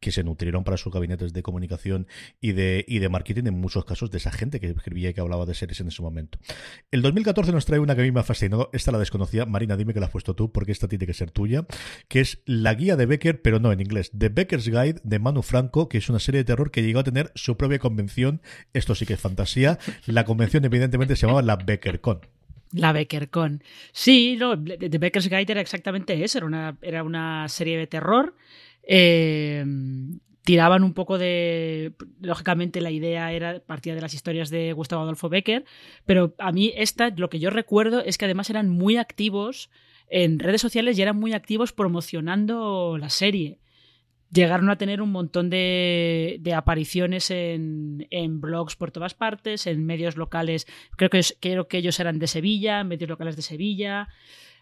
que 0.00 0.12
se 0.12 0.24
nutrieron 0.24 0.64
para 0.64 0.76
sus 0.76 0.92
gabinetes 0.92 1.32
de 1.32 1.42
comunicación 1.42 2.06
y 2.40 2.52
de, 2.52 2.84
y 2.86 2.98
de 2.98 3.08
marketing, 3.08 3.44
en 3.46 3.60
muchos 3.60 3.84
casos 3.84 4.10
de 4.10 4.18
esa 4.18 4.32
gente 4.32 4.60
que 4.60 4.68
escribía 4.68 5.10
y 5.10 5.14
que 5.14 5.20
hablaba 5.20 5.46
de 5.46 5.54
series 5.54 5.80
en 5.80 5.88
ese 5.88 6.02
momento. 6.02 6.38
El 6.90 7.02
2014 7.02 7.52
nos 7.52 7.66
trae 7.66 7.78
una 7.78 7.94
que 7.94 8.02
a 8.02 8.04
mí 8.04 8.12
me 8.12 8.20
ha 8.20 8.24
fascinado, 8.24 8.70
esta 8.72 8.92
la 8.92 8.98
desconocía, 8.98 9.46
Marina, 9.46 9.76
dime 9.76 9.94
que 9.94 10.00
la 10.00 10.06
has 10.06 10.12
puesto 10.12 10.34
tú, 10.34 10.52
porque 10.52 10.72
esta 10.72 10.88
tiene 10.88 11.06
que 11.06 11.14
ser 11.14 11.30
tuya, 11.30 11.66
que 12.08 12.20
es 12.20 12.42
la 12.44 12.74
guía 12.74 12.96
de 12.96 13.06
Becker, 13.06 13.42
pero 13.42 13.60
no 13.60 13.72
en 13.72 13.80
inglés. 13.80 14.10
The 14.16 14.28
Becker's 14.28 14.68
Guide 14.68 15.00
de 15.02 15.18
Manu 15.18 15.42
Franco, 15.42 15.88
que 15.88 15.98
es 15.98 16.08
una 16.08 16.18
serie 16.18 16.40
de 16.40 16.44
terror 16.44 16.70
que 16.70 16.82
llegó 16.82 17.00
a 17.00 17.04
tener 17.04 17.32
su 17.34 17.56
propia 17.56 17.78
convención. 17.78 18.42
Esto 18.72 18.94
sí 18.94 19.06
que 19.06 19.14
es 19.14 19.20
fantasía. 19.20 19.78
La 20.06 20.24
convención, 20.24 20.64
evidentemente, 20.64 21.16
se 21.16 21.26
llamaba 21.26 21.42
la 21.42 21.56
BeckerCon. 21.56 22.20
La 22.72 22.92
BeckerCon. 22.92 23.62
Sí, 23.92 24.36
no, 24.38 24.62
The 24.62 24.98
Becker's 24.98 25.28
Guide 25.28 25.50
era 25.50 25.60
exactamente 25.60 26.22
eso. 26.22 26.38
Era 26.38 26.46
una, 26.46 26.78
era 26.82 27.02
una 27.02 27.48
serie 27.48 27.76
de 27.78 27.86
terror. 27.86 28.36
Eh, 28.82 29.64
tiraban 30.42 30.82
un 30.82 30.94
poco 30.94 31.18
de. 31.18 31.92
Lógicamente, 32.20 32.80
la 32.80 32.90
idea 32.90 33.32
era 33.32 33.60
partida 33.60 33.94
de 33.94 34.00
las 34.00 34.14
historias 34.14 34.50
de 34.50 34.72
Gustavo 34.72 35.02
Adolfo 35.02 35.28
Becker, 35.28 35.64
pero 36.06 36.34
a 36.38 36.52
mí, 36.52 36.72
esta, 36.76 37.10
lo 37.10 37.30
que 37.30 37.38
yo 37.38 37.50
recuerdo 37.50 38.02
es 38.04 38.18
que 38.18 38.24
además 38.24 38.50
eran 38.50 38.68
muy 38.68 38.96
activos 38.96 39.70
en 40.08 40.38
redes 40.38 40.60
sociales 40.60 40.98
y 40.98 41.02
eran 41.02 41.16
muy 41.16 41.32
activos 41.32 41.72
promocionando 41.72 42.98
la 42.98 43.10
serie. 43.10 43.60
Llegaron 44.32 44.70
a 44.70 44.76
tener 44.78 45.02
un 45.02 45.10
montón 45.10 45.50
de, 45.50 46.40
apariciones 46.54 47.30
en, 47.30 48.40
blogs 48.40 48.76
por 48.76 48.92
todas 48.92 49.14
partes, 49.14 49.66
en 49.66 49.84
medios 49.84 50.16
locales. 50.16 50.66
Creo 50.96 51.10
que, 51.10 51.20
creo 51.40 51.68
que 51.68 51.78
ellos 51.78 51.98
eran 51.98 52.18
de 52.18 52.28
Sevilla, 52.28 52.84
medios 52.84 53.10
locales 53.10 53.36
de 53.36 53.42
Sevilla. 53.42 54.08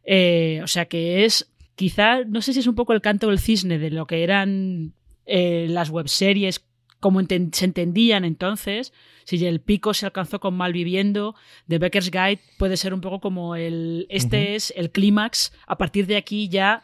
Eh, 0.05 0.61
o 0.63 0.67
sea 0.67 0.87
que 0.87 1.27
es, 1.27 1.51
quizá, 1.79 2.25
no 2.25 2.43
sé 2.43 2.53
si 2.53 2.59
es 2.59 2.67
un 2.67 2.75
poco 2.75 2.93
el 2.93 3.01
canto 3.01 3.29
del 3.29 3.39
cisne 3.39 3.79
de 3.79 3.91
lo 3.91 4.09
que 4.09 4.25
eran 4.25 4.95
eh, 5.27 5.69
las 5.71 5.91
webseries 5.91 6.67
como 6.99 7.21
se 7.23 7.65
entendían 7.65 8.25
entonces, 8.25 8.93
si 9.23 9.47
el 9.47 9.61
pico 9.61 9.95
se 9.95 10.05
alcanzó 10.05 10.41
con 10.41 10.57
Malviviendo, 10.57 11.37
The 11.69 11.79
Becker's 11.79 12.11
Guide 12.11 12.41
puede 12.59 12.77
ser 12.77 12.93
un 12.93 13.01
poco 13.01 13.21
como 13.21 13.55
el, 13.55 14.07
este 14.11 14.57
es 14.57 14.75
el 14.77 14.91
clímax, 14.91 15.53
a 15.69 15.79
partir 15.79 16.09
de 16.09 16.17
aquí 16.17 16.49
ya 16.49 16.83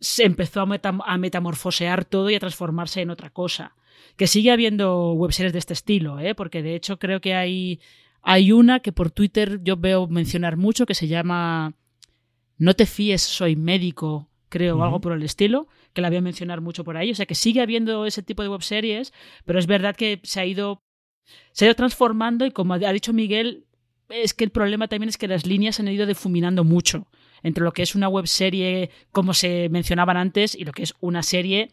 se 0.00 0.24
empezó 0.24 0.62
a, 0.62 1.18
metamorfosear 1.18 2.06
todo 2.06 2.30
y 2.30 2.34
a 2.34 2.40
transformarse 2.40 3.02
en 3.02 3.10
otra 3.10 3.28
cosa. 3.28 3.74
Que 4.16 4.26
sigue 4.26 4.52
habiendo 4.52 5.12
webseries 5.12 5.52
de 5.52 5.58
este 5.58 5.74
estilo, 5.74 6.18
¿eh? 6.18 6.34
porque 6.34 6.62
de 6.62 6.74
hecho 6.74 6.98
creo 6.98 7.20
que 7.20 7.34
hay, 7.34 7.78
hay 8.22 8.52
una 8.52 8.80
que 8.80 8.92
por 8.92 9.10
Twitter 9.10 9.60
yo 9.62 9.76
veo 9.76 10.06
mencionar 10.06 10.56
mucho 10.56 10.86
que 10.86 10.94
se 10.94 11.08
llama 11.08 11.74
No 12.56 12.72
te 12.72 12.86
fíes, 12.86 13.20
soy 13.20 13.56
médico, 13.56 14.29
creo, 14.50 14.76
o 14.76 14.82
algo 14.82 15.00
por 15.00 15.12
el 15.12 15.22
estilo, 15.22 15.68
que 15.94 16.02
la 16.02 16.08
voy 16.08 16.18
a 16.18 16.22
mencionar 16.22 16.60
mucho 16.60 16.84
por 16.84 16.98
ahí. 16.98 17.10
O 17.10 17.14
sea 17.14 17.24
que 17.24 17.34
sigue 17.34 17.62
habiendo 17.62 18.04
ese 18.04 18.22
tipo 18.22 18.42
de 18.42 18.50
webseries, 18.50 19.12
pero 19.46 19.58
es 19.58 19.66
verdad 19.66 19.96
que 19.96 20.20
se 20.24 20.40
ha 20.40 20.44
ido, 20.44 20.82
se 21.52 21.64
ha 21.64 21.68
ido 21.68 21.74
transformando 21.74 22.44
y 22.44 22.50
como 22.50 22.74
ha 22.74 22.92
dicho 22.92 23.14
Miguel, 23.14 23.64
es 24.10 24.34
que 24.34 24.44
el 24.44 24.50
problema 24.50 24.88
también 24.88 25.08
es 25.08 25.16
que 25.16 25.28
las 25.28 25.46
líneas 25.46 25.76
se 25.76 25.82
han 25.82 25.88
ido 25.88 26.04
difuminando 26.04 26.64
mucho 26.64 27.06
entre 27.42 27.64
lo 27.64 27.72
que 27.72 27.82
es 27.82 27.94
una 27.94 28.08
webserie 28.08 28.90
como 29.12 29.32
se 29.32 29.68
mencionaban 29.70 30.16
antes 30.16 30.54
y 30.54 30.64
lo 30.64 30.72
que 30.72 30.82
es 30.82 30.94
una 31.00 31.22
serie, 31.22 31.70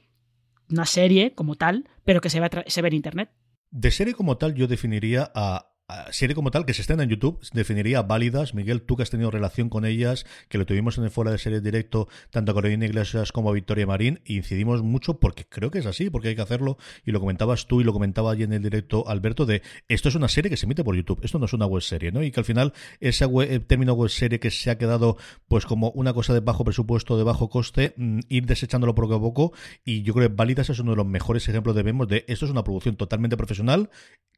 una 0.70 0.86
serie 0.86 1.34
como 1.34 1.56
tal, 1.56 1.90
pero 2.06 2.22
que 2.22 2.30
se 2.30 2.40
ve, 2.40 2.50
se 2.68 2.82
ve 2.82 2.88
en 2.88 2.94
Internet. 2.94 3.32
De 3.70 3.92
serie 3.92 4.14
como 4.14 4.38
tal 4.38 4.54
yo 4.54 4.68
definiría 4.68 5.30
a 5.36 5.74
serie 6.12 6.36
como 6.36 6.52
tal 6.52 6.66
que 6.66 6.74
se 6.74 6.82
estén 6.82 7.00
en 7.00 7.08
YouTube 7.08 7.40
definiría 7.54 8.02
válidas. 8.02 8.54
Miguel, 8.54 8.82
tú 8.82 8.98
que 8.98 9.04
has 9.04 9.10
tenido 9.10 9.32
relación 9.32 9.70
con 9.70 9.86
ellas, 9.86 10.26
que 10.50 10.58
lo 10.58 10.66
tuvimos 10.66 10.98
en 10.98 11.06
el 11.06 11.12
fuera 11.12 11.32
de 11.32 11.38
serie 11.38 11.62
directo, 11.62 12.10
tanto 12.30 12.52
a 12.52 12.56
Carolina 12.56 12.86
Iglesias 12.86 13.32
como 13.32 13.50
a 13.50 13.54
Victoria 13.54 13.88
Marín, 13.88 14.20
incidimos 14.26 14.84
mucho 14.84 15.18
porque 15.20 15.46
creo 15.48 15.72
que 15.72 15.80
es 15.80 15.86
así, 15.86 16.10
porque 16.10 16.30
hay 16.30 16.36
que 16.36 16.42
hacerlo. 16.42 16.78
Y 17.06 17.12
lo 17.12 17.22
comentabas 17.22 17.68
tú 17.68 17.80
y 17.80 17.86
lo 17.86 17.94
comentaba 17.94 18.32
allí 18.32 18.44
en 18.44 18.52
el 18.52 18.62
directo 18.62 19.08
Alberto, 19.08 19.46
de 19.46 19.62
esto 19.88 20.10
es 20.10 20.16
una 20.16 20.28
serie 20.28 20.50
que 20.50 20.58
se 20.58 20.66
emite 20.66 20.84
por 20.84 20.94
YouTube, 20.94 21.22
esto 21.24 21.40
no 21.40 21.46
es 21.46 21.54
una 21.54 21.66
web 21.66 21.82
serie, 21.82 22.12
¿no? 22.12 22.22
Y 22.22 22.32
que 22.32 22.42
al 22.42 22.46
final 22.46 22.74
ese 23.00 23.26
término 23.62 23.94
web 23.94 24.10
serie 24.10 24.42
que 24.42 24.52
se 24.52 24.70
ha 24.70 24.78
quedado 24.78 25.16
pues 25.48 25.66
como 25.66 25.92
una 25.92 26.14
cosa 26.14 26.34
de 26.34 26.42
bajo 26.42 26.66
presupuesto, 26.66 27.18
de 27.18 27.24
bajo 27.24 27.50
coste, 27.50 27.94
mm, 27.96 28.20
ir 28.28 28.46
desechándolo 28.46 28.94
poco 28.94 29.16
a 29.16 29.22
poco. 29.22 29.54
Y 29.86 30.02
yo 30.02 30.14
creo 30.14 30.28
que 30.28 30.36
válidas 30.36 30.70
es 30.70 30.80
uno 30.80 30.92
de 30.92 30.98
los 30.98 31.06
mejores 31.06 31.48
ejemplos 31.48 31.78
de 31.78 31.84
vemos 31.84 32.10
de 32.10 32.26
esto 32.28 32.44
es 32.44 32.52
una 32.52 32.66
producción 32.66 32.98
totalmente 32.98 33.38
profesional, 33.38 33.90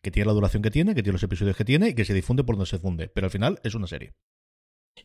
que 0.02 0.12
tiene 0.12 0.28
la 0.28 0.34
duración 0.34 0.62
que 0.64 0.72
tiene, 0.72 0.96
que 0.96 1.04
tiene 1.04 1.14
los 1.14 1.24
episodios 1.24 1.39
que 1.56 1.66
tiene 1.66 1.90
y 1.90 1.96
que 1.96 2.06
se 2.06 2.14
difunde 2.14 2.44
por 2.44 2.56
donde 2.56 2.70
se 2.70 2.80
funde. 2.80 3.08
Pero 3.08 3.26
al 3.26 3.32
final 3.32 3.60
es 3.64 3.76
una 3.76 3.88
serie. 3.88 4.14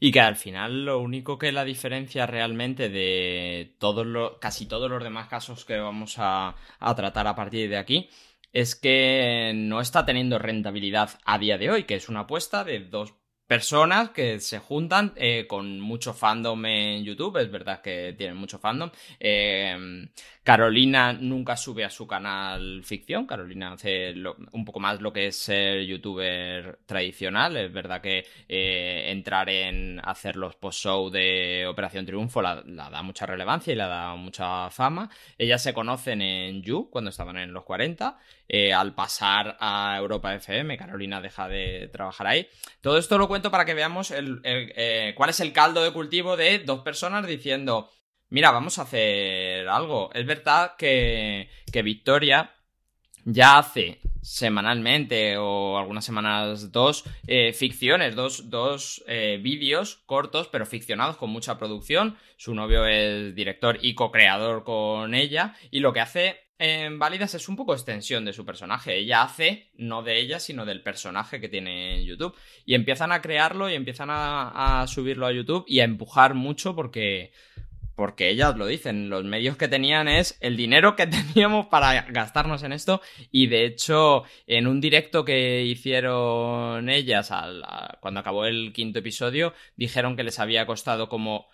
Y 0.01 0.11
que 0.13 0.21
al 0.21 0.37
final 0.37 0.85
lo 0.85 0.99
único 0.99 1.39
que 1.39 1.53
la 1.53 1.65
diferencia 1.65 2.27
realmente 2.27 2.89
de 2.89 3.77
todos 3.79 4.07
los, 4.07 4.39
casi 4.39 4.67
todos 4.67 4.91
los 4.91 5.03
demás 5.03 5.29
casos 5.29 5.65
que 5.65 5.79
vamos 5.79 6.17
a, 6.19 6.57
a 6.81 6.95
tratar 6.95 7.27
a 7.27 7.35
partir 7.35 7.71
de 7.71 7.77
aquí 7.77 8.09
es 8.53 8.77
que 8.77 9.53
no 9.55 9.81
está 9.81 10.05
teniendo 10.05 10.39
rentabilidad 10.39 11.19
a 11.25 11.39
día 11.39 11.59
de 11.59 11.71
hoy, 11.71 11.85
que 11.85 11.97
es 11.97 12.09
una 12.09 12.21
apuesta 12.21 12.65
de 12.65 12.81
dos 12.81 13.15
personas 13.55 14.11
que 14.11 14.41
se 14.41 14.59
juntan 14.59 15.13
eh, 15.15 15.47
con 15.47 15.79
mucho 15.79 16.13
fandom 16.13 16.67
en 16.67 17.05
YouTube, 17.05 17.37
es 17.37 17.49
verdad 17.49 17.81
que 17.81 18.13
tienen 18.19 18.37
mucho 18.37 18.59
fandom. 18.59 18.91
Eh, 19.21 20.09
Carolina 20.43 21.13
nunca 21.13 21.57
sube 21.57 21.85
a 21.85 21.91
su 21.91 22.05
canal 22.07 22.83
ficción, 22.85 23.27
Carolina 23.27 23.73
hace 23.73 24.13
un 24.53 24.65
poco 24.65 24.81
más 24.81 25.01
lo 25.01 25.13
que 25.13 25.29
es 25.29 25.39
ser 25.39 25.87
youtuber 25.87 26.81
tradicional, 26.85 27.57
es 27.57 27.73
verdad 27.73 28.03
que 28.03 28.27
eh, 28.49 29.05
entrar 29.07 29.49
en 29.49 30.01
hacer 30.05 30.35
los 30.35 30.57
post-show 30.57 31.09
de 31.11 31.65
Operación 31.67 32.05
Triunfo 32.05 32.43
la, 32.43 32.63
da 32.63 33.03
mucha 33.03 33.25
relevancia 33.25 33.73
y 33.73 33.77
la 33.77 33.87
da 33.87 34.17
mucha 34.17 34.69
fama. 34.69 35.09
Ellas 35.39 35.63
se 35.63 35.73
conocen 35.73 36.21
en 36.21 36.61
You 36.63 36.91
cuando 36.91 37.11
estaban 37.11 37.37
en 37.37 37.53
los 37.53 37.63
40, 37.63 38.19
al 38.75 38.95
pasar 38.95 39.57
a 39.61 39.97
Europa 39.99 40.35
FM, 40.35 40.77
Carolina 40.77 41.21
deja 41.21 41.49
de 41.49 41.89
trabajar 41.93 42.27
ahí. 42.27 42.49
Todo 42.81 42.99
esto 42.99 43.19
lo 43.19 43.29
cuento 43.29 43.51
para 43.51 43.65
que 43.65 43.75
veamos 43.75 44.13
eh, 44.15 45.15
cuál 45.17 45.31
es 45.31 45.41
el 45.41 45.53
caldo 45.53 45.83
de 45.83 45.93
cultivo 45.93 46.37
de 46.37 46.59
dos 46.61 46.81
personas 46.81 47.27
diciendo, 47.27 47.91
mira, 48.29 48.51
vamos 48.51 48.79
a 48.79 48.83
hacer 48.83 49.69
algo. 49.69 50.11
Es 50.13 50.27
verdad 50.27 50.75
que, 50.77 51.49
Victoria 51.83 52.53
ya 53.25 53.59
hace 53.59 54.01
semanalmente 54.23 55.37
o 55.39 55.79
algunas 55.79 56.05
semanas 56.05 56.73
dos 56.73 57.05
eh, 57.27 57.53
ficciones, 57.53 58.15
dos, 58.15 58.51
dos 58.51 59.03
eh, 59.07 59.39
vídeos 59.43 60.03
cortos 60.07 60.49
pero 60.49 60.67
ficcionados 60.67 61.17
con 61.17 61.31
mucha 61.31 61.59
producción. 61.59 62.17
Su 62.37 62.55
novio 62.55 62.87
es 62.87 63.35
director 63.35 63.79
y 63.81 63.95
co-creador 63.95 64.65
con 64.65 65.15
ella 65.15 65.55
y 65.71 65.81
lo 65.81 65.93
que 65.93 66.01
hace 66.01 66.44
en 66.59 66.99
Válidas 66.99 67.35
es 67.35 67.49
un 67.49 67.57
poco 67.57 67.75
extensión 67.75 68.25
de 68.25 68.33
su 68.33 68.45
personaje. 68.45 68.97
Ella 68.97 69.23
hace, 69.23 69.71
no 69.75 70.03
de 70.03 70.21
ella, 70.21 70.39
sino 70.39 70.65
del 70.65 70.83
personaje 70.83 71.41
que 71.41 71.49
tiene 71.49 71.97
en 71.97 72.05
YouTube. 72.05 72.35
Y 72.65 72.75
empiezan 72.75 73.13
a 73.13 73.21
crearlo 73.21 73.69
y 73.69 73.75
empiezan 73.75 74.09
a, 74.11 74.85
subirlo 74.87 75.27
a 75.27 75.33
YouTube 75.33 75.65
y 75.67 75.81
a 75.81 75.85
empujar 75.85 76.35
mucho 76.35 76.77
porque, 76.77 77.33
porque 77.97 78.31
ellas 78.31 78.57
lo 78.57 78.67
dicen, 78.67 79.11
los 79.11 79.25
medios 79.25 79.57
que 79.57 79.67
tenían 79.67 80.07
es 80.07 80.39
el 80.41 80.57
dinero 80.57 80.95
que 80.95 81.07
teníamos 81.35 81.67
para 81.67 82.03
gastarnos 82.03 82.63
en 82.63 82.73
esto 82.73 83.01
y 83.31 83.49
de 83.49 83.65
hecho 83.65 84.23
en 84.47 84.67
un 84.67 84.81
directo 84.81 85.25
que 85.25 85.63
hicieron 85.63 86.89
ellas 86.89 87.31
cuando 88.01 88.21
acabó 88.21 88.47
el 88.47 88.73
quinto 88.73 88.99
episodio 89.01 89.55
dijeron 89.77 90.17
que 90.17 90.25
les 90.25 90.39
había 90.39 90.67
costado 90.67 91.09
como 91.09 91.49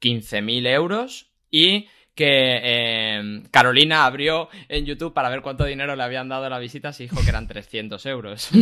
15.000 0.00 0.66
euros 0.68 1.30
y 1.50 1.88
que 2.16 2.60
eh, 2.62 3.42
Carolina 3.52 4.06
abrió 4.06 4.48
en 4.68 4.86
YouTube 4.86 5.12
para 5.12 5.28
ver 5.28 5.42
cuánto 5.42 5.64
dinero 5.64 5.94
le 5.94 6.02
habían 6.02 6.28
dado 6.28 6.48
la 6.48 6.58
visita 6.58 6.90
y 6.98 7.02
dijo 7.02 7.22
que 7.22 7.28
eran 7.28 7.46
300 7.46 8.04
euros. 8.06 8.48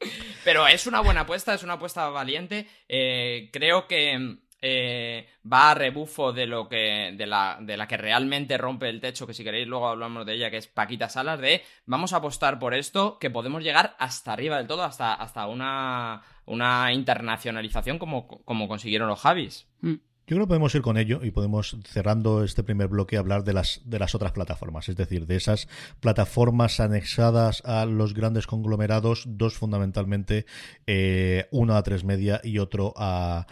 Pero 0.44 0.66
es 0.68 0.86
una 0.86 1.00
buena 1.00 1.22
apuesta, 1.22 1.54
es 1.54 1.62
una 1.62 1.74
apuesta 1.74 2.08
valiente. 2.10 2.66
Eh, 2.88 3.48
creo 3.52 3.86
que 3.86 4.38
eh, 4.62 5.26
va 5.50 5.70
a 5.70 5.74
rebufo 5.74 6.32
de 6.32 6.46
lo 6.46 6.68
que 6.68 7.14
de 7.16 7.26
la, 7.26 7.58
de 7.60 7.76
la 7.76 7.88
que 7.88 7.96
realmente 7.96 8.58
rompe 8.58 8.88
el 8.90 9.00
techo, 9.00 9.26
que 9.26 9.34
si 9.34 9.42
queréis 9.42 9.66
luego 9.66 9.88
hablamos 9.88 10.26
de 10.26 10.34
ella, 10.34 10.50
que 10.50 10.58
es 10.58 10.66
Paquita 10.66 11.08
Salas, 11.08 11.40
de 11.40 11.62
vamos 11.86 12.12
a 12.12 12.16
apostar 12.16 12.58
por 12.58 12.74
esto, 12.74 13.18
que 13.18 13.30
podemos 13.30 13.62
llegar 13.62 13.96
hasta 13.98 14.32
arriba 14.32 14.58
del 14.58 14.66
todo, 14.66 14.82
hasta, 14.82 15.14
hasta 15.14 15.46
una, 15.46 16.22
una 16.44 16.92
internacionalización 16.92 17.98
como, 17.98 18.28
como 18.28 18.68
consiguieron 18.68 19.08
los 19.08 19.20
Javis. 19.20 19.66
Mm. 19.80 20.09
Yo 20.30 20.36
creo 20.36 20.46
que 20.46 20.50
podemos 20.50 20.72
ir 20.76 20.82
con 20.82 20.96
ello 20.96 21.24
y 21.24 21.32
podemos, 21.32 21.76
cerrando 21.88 22.44
este 22.44 22.62
primer 22.62 22.86
bloque, 22.86 23.16
hablar 23.16 23.42
de 23.42 23.52
las, 23.52 23.80
de 23.84 23.98
las 23.98 24.14
otras 24.14 24.30
plataformas, 24.30 24.88
es 24.88 24.94
decir, 24.94 25.26
de 25.26 25.34
esas 25.34 25.66
plataformas 25.98 26.78
anexadas 26.78 27.64
a 27.64 27.84
los 27.84 28.14
grandes 28.14 28.46
conglomerados, 28.46 29.24
dos 29.26 29.54
fundamentalmente, 29.54 30.46
eh, 30.86 31.48
uno 31.50 31.74
a 31.74 31.82
tres 31.82 32.04
media 32.04 32.40
y 32.44 32.58
otro 32.58 32.94
a, 32.96 33.48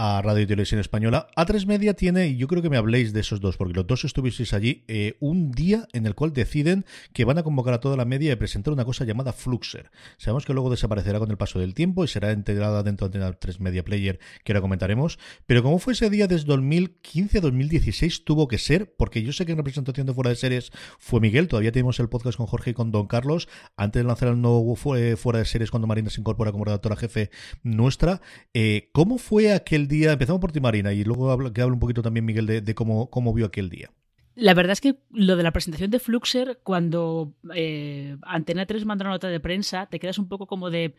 a 0.00 0.22
Radio 0.22 0.44
y 0.44 0.46
Televisión 0.46 0.80
Española. 0.80 1.26
A3 1.34 1.66
Media 1.66 1.92
tiene, 1.92 2.28
y 2.28 2.36
yo 2.36 2.46
creo 2.46 2.62
que 2.62 2.70
me 2.70 2.76
habléis 2.76 3.12
de 3.12 3.18
esos 3.18 3.40
dos, 3.40 3.56
porque 3.56 3.74
los 3.74 3.84
dos 3.84 4.04
estuvisteis 4.04 4.52
allí, 4.52 4.84
eh, 4.86 5.16
un 5.18 5.50
día 5.50 5.88
en 5.92 6.06
el 6.06 6.14
cual 6.14 6.32
deciden 6.32 6.84
que 7.12 7.24
van 7.24 7.36
a 7.36 7.42
convocar 7.42 7.74
a 7.74 7.80
toda 7.80 7.96
la 7.96 8.04
media 8.04 8.32
y 8.32 8.36
presentar 8.36 8.72
una 8.72 8.84
cosa 8.84 9.04
llamada 9.04 9.32
Fluxer. 9.32 9.90
Sabemos 10.16 10.46
que 10.46 10.52
luego 10.52 10.70
desaparecerá 10.70 11.18
con 11.18 11.32
el 11.32 11.36
paso 11.36 11.58
del 11.58 11.74
tiempo 11.74 12.04
y 12.04 12.08
será 12.08 12.30
integrada 12.30 12.84
dentro 12.84 13.08
de 13.08 13.18
A3 13.18 13.58
Media 13.58 13.84
Player, 13.84 14.20
que 14.44 14.52
ahora 14.52 14.60
comentaremos. 14.60 15.18
Pero 15.46 15.64
como 15.64 15.80
fue 15.80 15.94
ese 15.94 16.10
día 16.10 16.28
desde 16.28 16.46
2015 16.46 17.38
a 17.38 17.40
2016, 17.40 18.24
tuvo 18.24 18.46
que 18.46 18.58
ser, 18.58 18.94
porque 18.96 19.24
yo 19.24 19.32
sé 19.32 19.46
que 19.46 19.52
en 19.52 19.58
representación 19.58 20.06
de 20.06 20.14
Fuera 20.14 20.30
de 20.30 20.36
Series 20.36 20.70
fue 21.00 21.18
Miguel, 21.18 21.48
todavía 21.48 21.72
tenemos 21.72 21.98
el 21.98 22.08
podcast 22.08 22.38
con 22.38 22.46
Jorge 22.46 22.70
y 22.70 22.74
con 22.74 22.92
Don 22.92 23.08
Carlos, 23.08 23.48
antes 23.76 24.00
de 24.00 24.06
lanzar 24.06 24.28
el 24.28 24.40
nuevo 24.40 24.76
Fuera 24.76 25.40
de 25.40 25.44
Series 25.44 25.72
cuando 25.72 25.88
Marina 25.88 26.08
se 26.08 26.20
incorpora 26.20 26.52
como 26.52 26.64
redactora 26.64 26.94
jefe 26.94 27.30
nuestra. 27.64 28.20
Eh, 28.54 28.90
¿Cómo 28.92 29.18
fue 29.18 29.52
aquel 29.52 29.87
día, 29.88 30.12
empezamos 30.12 30.40
por 30.40 30.52
ti 30.52 30.60
Marina 30.60 30.92
y 30.92 31.02
luego 31.04 31.52
que 31.52 31.62
hable 31.62 31.74
un 31.74 31.80
poquito 31.80 32.02
también 32.02 32.24
Miguel 32.24 32.46
de, 32.46 32.74
cómo, 32.74 33.10
cómo 33.10 33.32
vio 33.32 33.46
aquel 33.46 33.70
día. 33.70 33.90
La 34.34 34.54
verdad 34.54 34.72
es 34.72 34.80
que 34.80 35.00
lo 35.10 35.34
de 35.34 35.42
la 35.42 35.50
presentación 35.50 35.90
de 35.90 35.98
Fluxer, 35.98 36.60
cuando 36.62 37.34
eh, 37.54 38.16
Antena 38.22 38.66
3 38.66 38.84
manda 38.84 39.04
una 39.04 39.14
nota 39.14 39.28
de 39.28 39.40
prensa, 39.40 39.86
te 39.86 39.98
quedas 39.98 40.18
un 40.18 40.28
poco 40.28 40.46
como 40.46 40.70
de, 40.70 40.94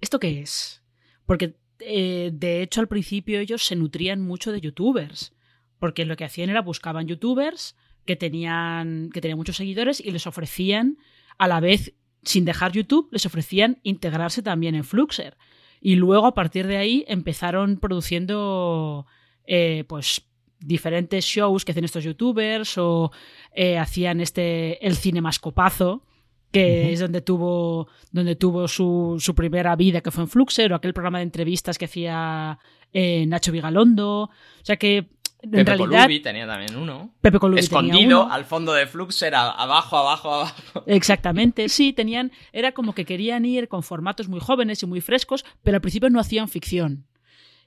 ¿esto 0.00 0.18
qué 0.18 0.40
es? 0.40 0.82
Porque 1.24 1.54
eh, 1.78 2.30
de 2.32 2.62
hecho 2.62 2.80
al 2.80 2.88
principio 2.88 3.38
ellos 3.38 3.64
se 3.64 3.76
nutrían 3.76 4.20
mucho 4.20 4.50
de 4.50 4.60
youtubers, 4.60 5.32
porque 5.78 6.04
lo 6.04 6.16
que 6.16 6.24
hacían 6.24 6.50
era 6.50 6.62
buscaban 6.62 7.06
youtubers 7.06 7.76
que 8.04 8.16
tenían, 8.16 9.10
que 9.10 9.20
tenían 9.20 9.38
muchos 9.38 9.56
seguidores 9.56 10.00
y 10.00 10.10
les 10.10 10.26
ofrecían, 10.26 10.98
a 11.38 11.46
la 11.46 11.60
vez, 11.60 11.94
sin 12.24 12.44
dejar 12.44 12.72
YouTube, 12.72 13.08
les 13.12 13.26
ofrecían 13.26 13.78
integrarse 13.82 14.42
también 14.42 14.74
en 14.74 14.84
Fluxer. 14.84 15.36
Y 15.84 15.96
luego, 15.96 16.26
a 16.26 16.34
partir 16.34 16.66
de 16.68 16.76
ahí, 16.76 17.04
empezaron 17.08 17.76
produciendo 17.76 19.04
eh, 19.46 19.84
pues 19.88 20.22
diferentes 20.60 21.24
shows 21.24 21.64
que 21.64 21.72
hacen 21.72 21.84
estos 21.84 22.04
youtubers 22.04 22.78
o 22.78 23.10
eh, 23.52 23.78
hacían 23.78 24.20
este 24.20 24.86
el 24.86 24.96
cinemascopazo 24.96 26.04
que 26.52 26.92
es 26.92 27.00
donde 27.00 27.22
tuvo 27.22 27.88
donde 28.12 28.36
tuvo 28.36 28.68
su, 28.68 29.16
su, 29.18 29.34
primera 29.34 29.74
vida 29.74 30.02
que 30.02 30.10
fue 30.10 30.22
en 30.22 30.28
Fluxer 30.28 30.72
o 30.72 30.76
aquel 30.76 30.92
programa 30.92 31.18
de 31.18 31.24
entrevistas 31.24 31.78
que 31.78 31.86
hacía 31.86 32.58
eh, 32.92 33.26
Nacho 33.26 33.52
Vigalondo. 33.52 34.24
O 34.24 34.30
sea 34.62 34.76
que 34.76 35.08
Pepe 35.42 35.64
realidad, 35.64 36.04
Colubi 36.04 36.20
tenía 36.20 36.46
también 36.46 36.76
uno. 36.76 37.12
Pepe 37.20 37.38
Colubi 37.38 37.58
Escondido 37.60 38.30
al 38.30 38.44
fondo 38.44 38.72
de 38.72 38.86
Fluxer, 38.86 39.34
abajo, 39.34 39.96
abajo, 39.96 40.32
abajo. 40.32 40.84
Exactamente, 40.86 41.68
sí, 41.68 41.92
tenían. 41.92 42.30
Era 42.52 42.72
como 42.72 42.94
que 42.94 43.04
querían 43.04 43.44
ir 43.44 43.68
con 43.68 43.82
formatos 43.82 44.28
muy 44.28 44.38
jóvenes 44.38 44.82
y 44.82 44.86
muy 44.86 45.00
frescos, 45.00 45.44
pero 45.62 45.76
al 45.76 45.80
principio 45.80 46.10
no 46.10 46.20
hacían 46.20 46.48
ficción. 46.48 47.06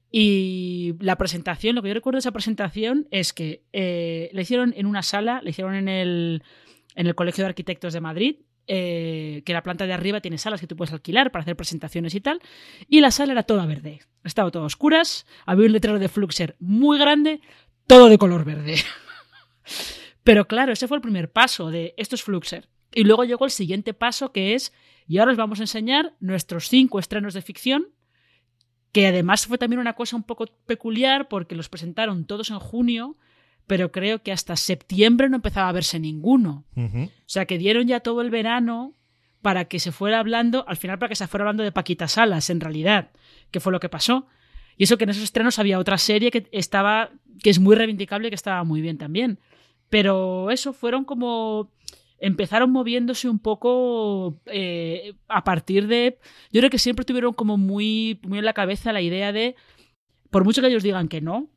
Y 0.10 0.96
la 1.02 1.18
presentación, 1.18 1.76
lo 1.76 1.82
que 1.82 1.90
yo 1.90 1.94
recuerdo 1.94 2.16
de 2.16 2.22
esa 2.22 2.32
presentación 2.32 3.08
es 3.12 3.34
que 3.34 3.64
eh, 3.74 4.30
la 4.32 4.42
hicieron 4.42 4.74
en 4.78 4.86
una 4.86 5.04
sala, 5.04 5.42
la 5.44 5.50
hicieron 5.50 5.76
en 5.76 5.90
el, 5.90 6.44
en 6.96 7.08
el 7.08 7.16
Colegio 7.16 7.44
de 7.44 7.50
Arquitectos 7.50 7.92
de 7.92 8.00
Madrid, 8.00 8.38
eh, 8.68 9.44
que 9.46 9.54
la 9.54 9.62
planta 9.62 9.86
de 9.86 9.94
arriba 9.94 10.22
tiene 10.22 10.40
salas 10.40 10.60
que 10.60 10.66
tú 10.66 10.76
puedes 10.76 10.92
alquilar 10.92 11.32
para 11.32 11.44
hacer 11.44 11.56
presentaciones 11.56 12.16
y 12.16 12.22
tal, 12.22 12.40
y 12.88 13.02
la 13.02 13.12
sala 13.12 13.34
era 13.34 13.44
toda 13.44 13.66
verde. 13.66 14.00
Estaba 14.24 14.50
todo 14.50 14.64
oscuras, 14.64 15.28
había 15.46 15.68
un 15.68 15.74
letrero 15.74 16.00
de 16.00 16.08
Fluxer 16.10 16.56
muy 16.60 16.98
grande, 16.98 17.42
todo 17.88 18.10
de 18.10 18.18
color 18.18 18.46
verde. 18.46 18.76
Pero 20.24 20.48
claro, 20.48 20.74
ese 20.74 20.88
fue 20.88 20.98
el 20.98 21.02
primer 21.02 21.32
paso 21.32 21.70
de 21.70 21.94
esto 21.98 22.16
es 22.16 22.24
Fluxer. 22.24 22.68
Y 22.94 23.04
luego 23.04 23.26
llegó 23.26 23.46
el 23.46 23.52
siguiente 23.52 23.94
paso 23.94 24.32
que 24.32 24.56
es, 24.56 24.74
y 25.08 25.18
ahora 25.18 25.32
os 25.32 25.38
vamos 25.38 25.60
a 25.60 25.64
enseñar 25.64 26.14
nuestros 26.20 26.70
cinco 26.70 26.98
estrenos 27.00 27.34
de 27.34 27.42
ficción, 27.42 27.90
que 28.92 29.08
además 29.08 29.46
fue 29.46 29.58
también 29.58 29.82
una 29.82 29.94
cosa 29.94 30.16
un 30.16 30.24
poco 30.24 30.46
peculiar 30.66 31.28
porque 31.28 31.56
los 31.56 31.68
presentaron 31.70 32.26
todos 32.26 32.50
en 32.50 32.60
junio, 32.60 33.18
pero 33.68 33.92
creo 33.92 34.24
que 34.24 34.32
hasta 34.32 34.56
septiembre 34.56 35.30
no 35.30 35.36
empezaba 35.36 35.70
a 35.70 35.74
verse 35.74 36.00
ninguno. 36.00 36.66
O 36.78 37.10
sea 37.26 37.46
que 37.46 37.58
dieron 37.58 37.88
ya 37.88 38.00
todo 38.00 38.22
el 38.22 38.30
verano 38.30 38.94
para 39.42 39.66
que 39.66 39.80
se 39.80 39.92
fuera 39.92 40.20
hablando, 40.20 40.66
al 40.68 40.78
final 40.78 40.98
para 40.98 41.10
que 41.10 41.16
se 41.16 41.28
fuera 41.28 41.44
hablando 41.44 41.64
de 41.64 41.72
Paquita 41.72 42.08
Salas, 42.08 42.50
en 42.50 42.62
realidad, 42.62 43.12
que 43.52 43.60
fue 43.60 43.72
lo 43.72 43.80
que 43.80 43.90
pasó. 43.90 44.28
Y 44.78 44.84
eso 44.84 44.98
que 44.98 45.06
en 45.06 45.12
esos 45.12 45.24
estrenos 45.24 45.60
había 45.60 45.80
otra 45.80 45.98
serie 45.98 46.32
que 46.32 46.48
estaba, 46.52 47.12
que 47.42 47.50
es 47.50 47.60
muy 47.60 47.76
reivindicable 47.76 48.28
y 48.28 48.32
que 48.32 48.36
estaba 48.36 48.64
muy 48.64 48.82
bien 48.82 48.98
también. 48.98 49.40
Pero 49.90 50.52
eso 50.52 50.74
fueron 50.74 51.06
como 51.06 51.72
empezaron 52.20 52.72
moviéndose 52.72 53.30
un 53.30 53.40
poco 53.40 54.40
eh, 54.48 55.14
a 55.28 55.44
partir 55.44 55.88
de. 55.88 56.18
Yo 56.52 56.62
creo 56.62 56.70
que 56.70 56.80
siempre 56.80 57.06
tuvieron 57.06 57.34
como 57.34 57.58
muy, 57.58 58.20
muy 58.24 58.40
en 58.40 58.46
la 58.46 58.54
cabeza 58.54 58.94
la 58.94 59.02
idea 59.02 59.32
de. 59.32 59.56
Por 60.30 60.44
mucho 60.44 60.62
que 60.62 60.68
ellos 60.68 60.84
digan 60.84 61.08
que 61.08 61.22
no, 61.22 61.50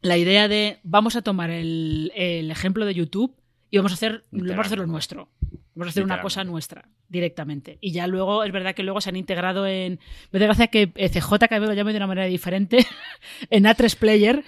la 0.00 0.16
idea 0.16 0.48
de 0.48 0.78
vamos 0.82 1.16
a 1.16 1.22
tomar 1.22 1.50
el, 1.50 2.12
el 2.14 2.50
ejemplo 2.50 2.86
de 2.86 2.94
YouTube 2.94 3.36
y 3.70 3.76
vamos 3.76 3.92
a 3.92 3.96
hacer, 3.96 4.24
vamos 4.30 4.58
a 4.58 4.60
hacer 4.62 4.78
lo 4.78 4.86
nuestro. 4.86 5.28
Vamos 5.76 5.88
a 5.88 5.90
hacer 5.90 6.04
una 6.04 6.22
cosa 6.22 6.42
nuestra 6.42 6.88
directamente. 7.08 7.76
Y 7.82 7.92
ya 7.92 8.06
luego, 8.06 8.44
es 8.44 8.52
verdad 8.52 8.74
que 8.74 8.82
luego 8.82 9.02
se 9.02 9.10
han 9.10 9.16
integrado 9.16 9.66
en. 9.66 10.00
Me 10.32 10.38
da 10.38 10.46
gracia 10.46 10.68
que 10.68 10.86
CJ 10.88 11.38
cada 11.48 11.58
lo 11.58 11.74
llame 11.74 11.92
de 11.92 11.98
una 11.98 12.06
manera 12.06 12.26
diferente. 12.26 12.78
en 13.50 13.64
A3 13.64 13.96
Player. 13.96 14.42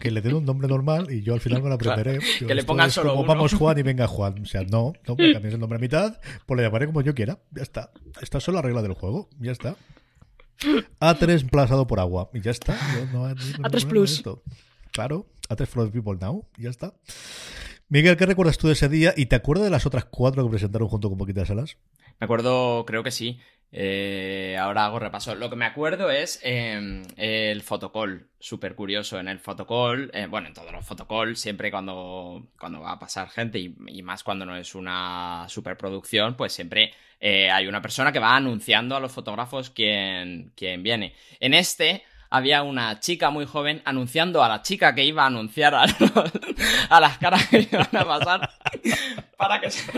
que 0.00 0.10
le 0.12 0.22
den 0.22 0.34
un 0.34 0.44
nombre 0.44 0.68
normal 0.68 1.08
y 1.10 1.22
yo 1.22 1.34
al 1.34 1.40
final 1.40 1.62
me 1.62 1.68
lo 1.68 1.74
aprenderé. 1.74 2.20
que 2.38 2.54
le 2.54 2.62
pongan 2.62 2.92
solo 2.92 3.14
uno. 3.14 3.26
Vamos 3.26 3.54
Juan 3.54 3.76
y 3.76 3.82
venga 3.82 4.06
Juan. 4.06 4.40
O 4.42 4.46
sea, 4.46 4.62
no, 4.62 4.92
no 5.06 5.16
me 5.16 5.32
cambies 5.32 5.54
el 5.54 5.60
nombre 5.60 5.78
a 5.78 5.80
mitad, 5.80 6.20
pues 6.46 6.56
le 6.56 6.62
llamaré 6.62 6.86
como 6.86 7.02
yo 7.02 7.12
quiera. 7.12 7.40
Ya 7.50 7.62
está. 7.62 7.90
Esta 8.22 8.38
es 8.38 8.44
solo 8.44 8.56
la 8.56 8.62
regla 8.62 8.82
del 8.82 8.92
juego. 8.92 9.28
Ya 9.40 9.50
está. 9.50 9.76
A3 11.00 11.40
emplazado 11.40 11.88
por 11.88 11.98
agua. 11.98 12.30
Y 12.32 12.40
ya 12.40 12.52
está. 12.52 12.78
A3 12.78 13.88
Plus. 13.88 14.22
Claro. 14.92 15.26
A3 15.48 15.66
for 15.66 15.90
the 15.90 15.90
people 15.90 16.16
now. 16.20 16.46
Ya 16.56 16.70
está. 16.70 16.94
Miguel, 17.88 18.16
¿qué 18.16 18.26
recuerdas 18.26 18.58
tú 18.58 18.66
de 18.66 18.72
ese 18.72 18.88
día? 18.88 19.12
¿Y 19.16 19.26
te 19.26 19.36
acuerdas 19.36 19.64
de 19.64 19.70
las 19.70 19.86
otras 19.86 20.06
cuatro 20.06 20.42
que 20.44 20.50
presentaron 20.50 20.88
junto 20.88 21.08
con 21.08 21.18
Poquitas 21.18 21.48
Salas? 21.48 21.76
Me 22.18 22.24
acuerdo, 22.24 22.84
creo 22.86 23.02
que 23.02 23.10
sí. 23.10 23.40
Eh, 23.76 24.56
ahora 24.58 24.84
hago 24.84 25.00
repaso. 25.00 25.34
Lo 25.34 25.50
que 25.50 25.56
me 25.56 25.64
acuerdo 25.64 26.08
es 26.08 26.38
em, 26.44 27.02
el 27.16 27.60
fotocall, 27.62 28.28
súper 28.38 28.76
curioso. 28.76 29.18
En 29.18 29.26
el 29.26 29.40
fotocall, 29.40 30.12
eh, 30.14 30.26
bueno, 30.30 30.46
en 30.46 30.54
todos 30.54 30.70
los 30.70 30.86
fotocall, 30.86 31.36
siempre 31.36 31.72
cuando, 31.72 32.46
cuando 32.56 32.80
va 32.80 32.92
a 32.92 32.98
pasar 33.00 33.28
gente 33.30 33.58
y, 33.58 34.02
más 34.02 34.22
cuando 34.22 34.46
no 34.46 34.56
es 34.56 34.76
una 34.76 35.46
superproducción, 35.48 36.36
pues 36.36 36.52
siempre 36.52 36.92
eh, 37.18 37.50
hay 37.50 37.66
una 37.66 37.82
persona 37.82 38.12
que 38.12 38.20
va 38.20 38.36
anunciando 38.36 38.94
a 38.94 39.00
los 39.00 39.10
fotógrafos 39.10 39.70
quién, 39.70 40.52
quién 40.54 40.84
viene. 40.84 41.14
En 41.40 41.52
este 41.52 42.04
había 42.34 42.64
una 42.64 42.98
chica 42.98 43.30
muy 43.30 43.46
joven 43.46 43.80
anunciando 43.84 44.42
a 44.42 44.48
la 44.48 44.60
chica 44.60 44.92
que 44.92 45.04
iba 45.04 45.22
a 45.22 45.26
anunciar 45.26 45.72
a, 45.72 47.00
las 47.00 47.18
caras 47.18 47.46
que 47.46 47.60
iban 47.60 47.88
a 47.92 48.04
pasar 48.04 48.50
para 49.36 49.60
que 49.60 49.70
se 49.70 49.92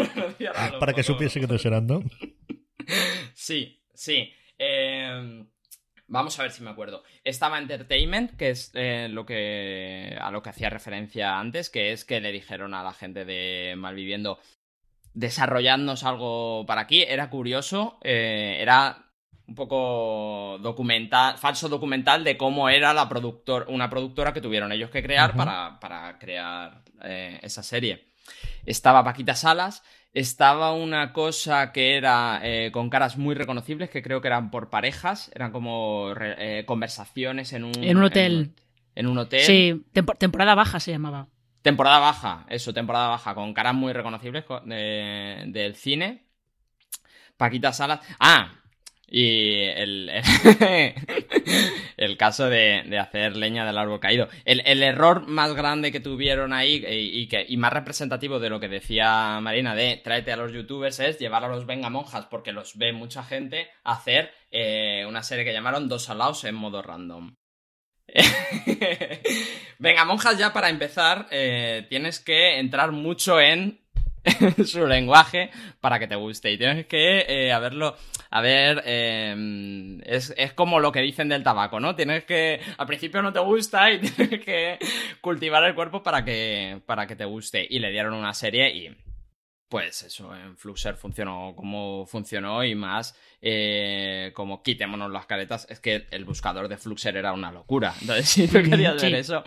Para 0.79 0.93
que 0.93 1.03
supiese 1.03 1.41
que 1.41 1.47
no 1.47 1.57
serán, 1.57 1.87
¿no? 1.87 2.03
Sí, 3.33 3.83
sí. 3.95 4.31
Em, 4.59 5.49
vamos 6.09 6.39
a 6.39 6.43
ver 6.43 6.53
si 6.53 6.63
me 6.63 6.69
acuerdo. 6.69 7.05
Estaba 7.25 7.59
Entertainment, 7.59 8.37
que 8.37 8.51
es 8.51 8.71
eh, 8.75 9.09
lo 9.11 9.25
que 9.25 10.15
a 10.21 10.31
lo 10.31 10.43
que 10.43 10.51
hacía 10.51 10.69
referencia 10.69 11.39
antes, 11.39 11.71
que 11.71 11.93
es 11.93 12.05
que 12.05 12.21
le 12.21 12.33
dijeron 12.33 12.75
a 12.75 12.85
la 12.85 12.93
gente 12.93 13.25
de 13.25 13.77
Malviviendo 13.79 14.39
desarrollarnos 15.15 16.05
algo 16.05 16.67
para 16.67 16.83
aquí. 16.83 17.03
Era 17.03 17.31
curioso, 17.31 17.99
eh, 18.05 18.59
era 18.61 19.06
un 19.49 19.55
poco 19.55 20.59
documental, 20.61 21.39
falso 21.39 21.69
documental 21.69 22.25
de 22.25 22.37
cómo 22.37 22.69
era 22.69 22.93
la 22.93 23.09
productor, 23.09 23.67
una 23.69 23.89
productora 23.89 24.33
que 24.33 24.41
tuvieron 24.41 24.73
ellos 24.73 24.91
que 24.91 25.03
crear 25.03 25.35
para, 25.35 26.19
crear 26.19 26.83
eh, 27.03 27.39
esa 27.43 27.63
serie. 27.63 28.09
Estaba 28.65 29.05
Paquita 29.05 29.37
Salas, 29.37 29.85
estaba 30.13 30.73
una 30.73 31.13
cosa 31.13 31.71
que 31.71 31.97
era 31.97 32.41
eh, 32.43 32.71
con 32.73 32.91
caras 32.91 33.17
muy 33.17 33.35
reconocibles, 33.37 33.89
que 33.89 34.03
creo 34.03 34.21
que 34.21 34.29
eran 34.29 34.51
por 34.51 34.69
parejas, 34.69 35.31
eran 35.35 35.53
como 35.53 36.13
eh, 36.21 36.65
conversaciones 36.67 37.53
en 37.53 37.65
un, 37.65 37.85
en 37.85 37.97
un 37.97 38.05
hotel. 38.05 38.53
En 38.97 39.07
un, 39.07 39.19
hotel. 39.19 39.43
Sí, 39.43 39.85
temporada 40.19 40.55
baja 40.55 40.81
se 40.81 40.91
llamaba. 40.91 41.29
Temporada 41.63 41.99
baja, 41.99 42.47
eso, 42.49 42.73
temporada 42.73 43.09
baja, 43.09 43.35
con 43.35 43.53
caras 43.53 43.75
muy 43.75 43.93
reconocibles 43.93 44.45
del 44.65 45.75
cine. 45.77 46.25
Paquita 47.37 47.73
Salas. 47.73 48.01
Ah, 48.19 48.53
y 49.09 49.63
el, 49.63 50.11
el, 51.97 52.17
caso 52.19 52.49
de, 52.51 52.99
hacer 52.99 53.37
leña 53.37 53.65
del 53.65 53.79
árbol 53.79 54.01
caído. 54.01 54.29
El, 54.45 54.83
error 54.83 55.27
más 55.27 55.55
grande 55.55 55.93
que 55.93 56.01
tuvieron 56.01 56.53
ahí 56.53 56.85
y, 56.89 57.29
que, 57.29 57.47
y 57.49 57.57
más 57.57 57.73
representativo 57.73 58.41
de 58.41 58.51
lo 58.51 58.59
que 58.59 58.69
decía 58.69 59.39
Marina 59.41 59.75
de 59.75 60.01
tráete 60.03 60.33
a 60.33 60.37
los 60.37 60.53
youtubers 60.53 60.99
es 61.01 61.19
llevar 61.19 61.45
a 61.45 61.49
los 61.49 61.67
venga 61.67 61.89
monjas 61.89 62.27
porque 62.27 62.53
los 62.53 62.77
ve 62.77 62.93
mucha 62.93 63.23
gente 63.23 63.69
hacer 63.85 64.33
eh, 64.51 65.05
una 65.09 65.23
serie 65.23 65.45
que 65.45 65.53
llamaron 65.53 65.89
Dos 65.89 66.11
alaos 66.11 66.45
en 66.45 66.55
modo 66.57 66.83
random. 66.83 67.37
venga 69.79 70.05
monjas 70.05 70.39
ya 70.39 70.53
para 70.53 70.69
empezar 70.69 71.27
eh, 71.31 71.87
tienes 71.89 72.21
que 72.21 72.59
entrar 72.59 72.93
mucho 72.93 73.41
en 73.41 73.81
su 74.65 74.87
lenguaje 74.87 75.51
para 75.81 75.99
que 75.99 76.07
te 76.07 76.17
guste. 76.17 76.53
Y 76.53 76.59
tienes 76.59 76.87
que 76.87 77.25
eh, 77.29 77.53
haberlo. 77.53 77.97
A 78.31 78.41
ver, 78.41 78.83
em, 78.87 80.01
es, 80.05 80.35
como 80.55 80.81
lo 80.81 80.93
que 80.93 81.01
dicen 81.01 81.29
del 81.29 81.43
tabaco, 81.43 81.81
¿no? 81.81 81.95
Tienes 81.95 82.25
que. 82.25 82.61
Al 82.79 82.87
principio 82.87 83.23
no 83.23 83.33
te 83.33 83.41
gusta 83.41 83.91
y 83.93 83.99
tienes 84.01 84.45
que 84.45 84.79
cultivar 85.21 85.65
el 85.65 85.75
cuerpo 85.75 86.03
para 86.03 86.25
que, 86.25 86.81
para 86.87 87.07
que 87.07 87.17
te 87.17 87.25
guste. 87.25 87.67
Y 87.69 87.79
le 87.79 87.91
dieron 87.91 88.15
una 88.15 88.35
serie 88.35 88.75
y 88.75 88.97
pues 89.69 90.03
eso, 90.03 90.35
en 90.35 90.57
Fluxer 90.57 90.95
funcionó 90.97 91.53
como 91.57 92.07
funcionó 92.07 92.63
y 92.63 92.77
más 92.77 93.19
eh, 93.43 94.31
como 94.35 94.63
quitémonos 94.63 95.11
las 95.11 95.27
caretas. 95.27 95.67
Es 95.69 95.81
que 95.81 96.07
el 96.11 96.25
buscador 96.25 96.69
de 96.69 96.77
Fluxer 96.77 97.17
era 97.17 97.33
una 97.33 97.51
locura. 97.51 97.93
Entonces, 98.01 98.29
si 98.31 98.47
tú 98.47 98.63
querías 98.63 99.01
ver 99.03 99.15
eso, 99.17 99.43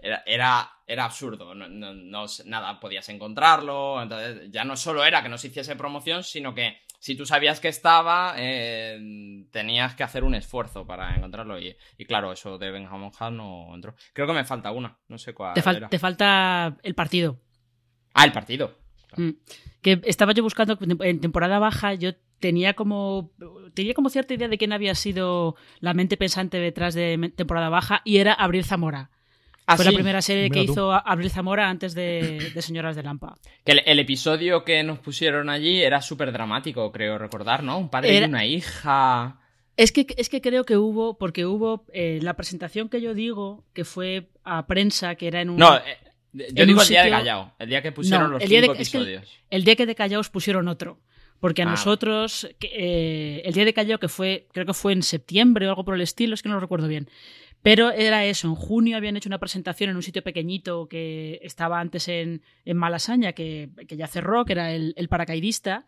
era, 0.00 0.72
era, 0.86 1.04
absurdo. 1.04 1.54
No, 1.54 2.26
nada, 2.44 2.78
podías 2.78 3.08
encontrarlo. 3.08 4.00
Entonces, 4.00 4.48
ya 4.50 4.64
no 4.64 4.76
solo 4.76 5.04
era 5.04 5.22
que 5.22 5.28
no 5.28 5.38
se 5.38 5.48
hiciese 5.48 5.74
promoción, 5.74 6.22
sino 6.22 6.54
que 6.54 6.83
si 7.04 7.16
tú 7.16 7.26
sabías 7.26 7.60
que 7.60 7.68
estaba, 7.68 8.32
eh, 8.38 9.44
tenías 9.50 9.94
que 9.94 10.02
hacer 10.02 10.24
un 10.24 10.34
esfuerzo 10.34 10.86
para 10.86 11.14
encontrarlo. 11.14 11.60
Y, 11.60 11.76
claro, 12.06 12.32
eso 12.32 12.56
de 12.56 12.70
Benjamin 12.70 13.10
Hall 13.20 13.36
no 13.36 13.74
entró. 13.74 13.94
Creo 14.14 14.26
que 14.26 14.32
me 14.32 14.46
falta 14.46 14.70
una, 14.70 14.96
no 15.08 15.18
sé 15.18 15.34
cuál. 15.34 15.52
te 15.52 15.98
falta 15.98 16.78
el 16.82 16.94
partido. 16.94 17.42
Ah, 18.14 18.24
el 18.24 18.32
partido. 18.32 18.78
Mm. 19.18 19.32
Que 19.82 20.00
estaba 20.04 20.32
yo 20.32 20.42
buscando 20.42 20.78
en 20.80 21.20
temporada 21.20 21.58
baja, 21.58 21.92
yo 21.92 22.12
tenía 22.40 22.72
como 22.72 23.32
tenía 23.74 23.92
como 23.92 24.08
cierta 24.08 24.32
idea 24.32 24.48
de 24.48 24.56
quién 24.56 24.72
había 24.72 24.94
sido 24.94 25.56
la 25.80 25.92
mente 25.92 26.16
pensante 26.16 26.56
detrás 26.58 26.94
de 26.94 27.32
temporada 27.36 27.68
baja 27.68 28.00
y 28.06 28.16
era 28.16 28.32
Abril 28.32 28.64
Zamora. 28.64 29.10
Ah, 29.66 29.76
Fue 29.76 29.86
la 29.86 29.92
primera 29.92 30.20
serie 30.20 30.50
que 30.50 30.62
hizo 30.62 30.92
Abril 30.92 31.30
Zamora 31.30 31.70
antes 31.70 31.94
de, 31.94 32.52
Señoras 32.60 32.96
de 32.96 33.02
Lampa. 33.02 33.36
Que 33.64 33.72
el, 33.72 33.98
episodio 33.98 34.62
que 34.62 34.82
nos 34.82 34.98
pusieron 34.98 35.48
allí 35.48 35.82
era 35.82 36.02
súper 36.02 36.32
dramático, 36.32 36.92
creo 36.92 37.16
recordar, 37.16 37.62
¿no? 37.62 37.78
Un 37.78 37.88
padre 37.88 38.20
y 38.20 38.24
una 38.24 38.44
hija. 38.44 39.38
Es 39.76 39.90
que, 39.90 40.06
es 40.16 40.28
que 40.28 40.40
creo 40.40 40.64
que 40.64 40.76
hubo, 40.76 41.16
porque 41.16 41.46
hubo 41.46 41.86
eh, 41.92 42.18
la 42.22 42.34
presentación 42.34 42.88
que 42.88 43.00
yo 43.00 43.14
digo, 43.14 43.64
que 43.72 43.84
fue 43.84 44.28
a 44.44 44.66
prensa, 44.66 45.14
que 45.14 45.28
era 45.28 45.40
en 45.40 45.50
un. 45.50 45.56
No, 45.56 45.76
eh, 45.76 45.82
yo 46.52 46.66
digo 46.66 46.82
el 46.82 46.88
día 46.88 47.04
de 47.04 47.10
Callao, 47.10 47.54
el 47.58 47.68
día 47.68 47.82
que 47.82 47.92
pusieron 47.92 48.30
los 48.30 48.42
cinco 48.42 48.72
episodios. 48.72 49.40
el, 49.50 49.64
día 49.64 49.76
que 49.76 49.86
de 49.86 49.94
Callao 49.94 50.22
pusieron 50.30 50.68
otro. 50.68 50.98
Porque 51.40 51.62
a 51.62 51.66
ah. 51.66 51.70
nosotros, 51.70 52.48
eh, 52.60 53.42
el 53.44 53.52
día 53.52 53.64
de 53.64 53.74
Callao, 53.74 53.98
que 53.98 54.08
fue, 54.08 54.46
creo 54.52 54.64
que 54.64 54.72
fue 54.72 54.92
en 54.92 55.02
septiembre 55.02 55.66
o 55.66 55.70
algo 55.70 55.84
por 55.84 55.94
el 55.94 56.00
estilo, 56.00 56.34
es 56.34 56.42
que 56.42 56.48
no 56.48 56.54
lo 56.54 56.60
recuerdo 56.60 56.88
bien. 56.88 57.08
Pero 57.64 57.92
era 57.92 58.26
eso, 58.26 58.48
en 58.48 58.56
junio 58.56 58.94
habían 58.94 59.16
hecho 59.16 59.30
una 59.30 59.38
presentación 59.38 59.88
en 59.88 59.96
un 59.96 60.02
sitio 60.02 60.22
pequeñito 60.22 60.86
que 60.86 61.40
estaba 61.42 61.80
antes 61.80 62.08
en, 62.08 62.42
Malasaña, 62.66 63.32
que, 63.32 63.70
que, 63.88 63.96
ya 63.96 64.06
cerró, 64.06 64.44
que 64.44 64.52
era 64.52 64.74
el, 64.74 65.08
paracaidista. 65.08 65.86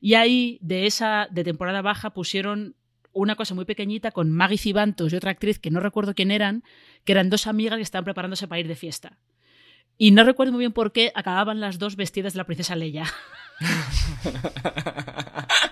Y 0.00 0.14
ahí, 0.14 0.58
de 0.62 0.86
esa, 0.86 1.28
de 1.30 1.44
temporada 1.44 1.82
baja, 1.82 2.14
pusieron 2.14 2.76
una 3.12 3.36
cosa 3.36 3.54
muy 3.54 3.66
pequeñita 3.66 4.10
con 4.10 4.32
Maggie 4.32 4.56
Cibantos 4.56 5.12
y 5.12 5.16
otra 5.16 5.32
actriz 5.32 5.58
que 5.58 5.70
no 5.70 5.80
recuerdo 5.80 6.14
quién 6.14 6.30
eran, 6.30 6.64
que 7.04 7.12
eran 7.12 7.28
dos 7.28 7.46
amigas 7.46 7.76
que 7.76 7.82
estaban 7.82 8.06
preparándose 8.06 8.48
para 8.48 8.60
ir 8.60 8.66
de 8.66 8.74
fiesta. 8.74 9.18
Y 9.98 10.12
no 10.12 10.24
recuerdo 10.24 10.52
muy 10.52 10.60
bien 10.60 10.72
por 10.72 10.92
qué 10.92 11.12
acababan 11.14 11.60
las 11.60 11.78
dos 11.78 11.96
vestidas 11.96 12.32
de 12.32 12.38
la 12.38 12.44
princesa 12.44 12.74
Leia. 12.74 13.04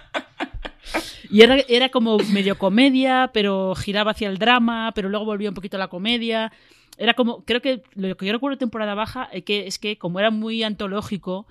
y 1.31 1.43
era, 1.43 1.57
era, 1.68 1.89
como 1.89 2.18
medio 2.33 2.59
comedia, 2.59 3.31
pero 3.33 3.74
giraba 3.74 4.12
hacia 4.12 4.29
el 4.29 4.39
drama, 4.39 4.93
pero 4.95 5.09
luego 5.09 5.24
volvía 5.24 5.49
un 5.49 5.55
poquito 5.55 5.77
a 5.77 5.81
la 5.81 5.89
comedia. 5.89 6.53
Era 6.99 7.14
como, 7.14 7.45
creo 7.45 7.61
que 7.61 7.83
lo 7.95 8.16
que 8.16 8.27
yo 8.27 8.33
recuerdo 8.33 8.57
de 8.57 8.61
temporada 8.61 8.95
baja 8.95 9.29
es 9.33 9.45
que, 9.45 9.66
es 9.66 9.79
que 9.79 9.99
como 9.99 10.18
era 10.18 10.31
muy 10.31 10.62
antológico, 10.62 11.47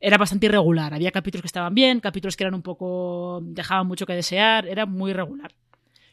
era 0.00 0.18
bastante 0.18 0.46
irregular. 0.46 0.94
Había 0.94 1.12
capítulos 1.12 1.42
que 1.42 1.48
estaban 1.48 1.74
bien, 1.74 2.00
capítulos 2.00 2.36
que 2.36 2.44
eran 2.44 2.54
un 2.54 2.62
poco. 2.62 3.40
dejaban 3.42 3.86
mucho 3.86 4.06
que 4.06 4.14
desear, 4.14 4.66
era 4.66 4.86
muy 4.86 5.10
irregular. 5.10 5.52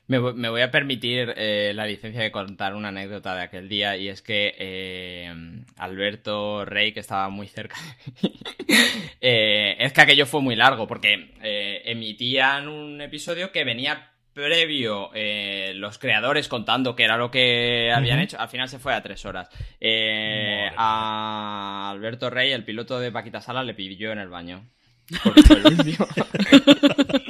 Me, 0.05 0.19
voy 0.19 0.61
a 0.61 0.69
permitir 0.69 1.33
eh, 1.37 1.71
la 1.73 1.85
licencia 1.85 2.21
de 2.21 2.31
contar 2.31 2.75
una 2.75 2.89
anécdota 2.89 3.35
de 3.35 3.41
aquel 3.41 3.69
día 3.69 3.95
y 3.95 4.09
es 4.09 4.21
que 4.21 4.53
eh, 4.57 5.33
Alberto 5.77 6.65
Rey, 6.65 6.91
que 6.91 6.99
estaba 6.99 7.29
muy 7.29 7.47
cerca 7.47 7.77
de 7.77 8.29
mí, 8.29 8.39
eh, 9.21 9.77
es 9.79 9.93
que 9.93 10.01
aquello 10.01 10.25
fue 10.25 10.41
muy 10.41 10.57
largo 10.57 10.87
porque 10.87 11.33
emitían 11.85 12.67
un 12.67 12.99
episodio 12.99 13.53
que 13.53 13.63
venía 13.63 14.11
previo 14.33 15.11
los 15.75 15.97
creadores 15.99 16.49
contando 16.49 16.97
que 16.97 17.03
era 17.03 17.17
lo 17.17 17.31
que 17.31 17.89
habían 17.93 18.19
hecho, 18.19 18.37
al 18.39 18.49
final 18.49 18.67
se 18.67 18.79
fue 18.79 18.93
a 18.93 19.01
tres 19.01 19.23
horas. 19.25 19.47
a 20.75 21.89
Alberto 21.91 22.29
Rey, 22.29 22.51
el 22.51 22.65
piloto 22.65 22.99
de 22.99 23.11
Paquita 23.11 23.39
Sala, 23.39 23.63
le 23.63 23.73
pidió 23.73 24.11
en 24.11 24.19
el 24.19 24.29
baño. 24.29 24.69
Porque 25.23 25.43
fue 25.43 25.57
el 25.57 25.63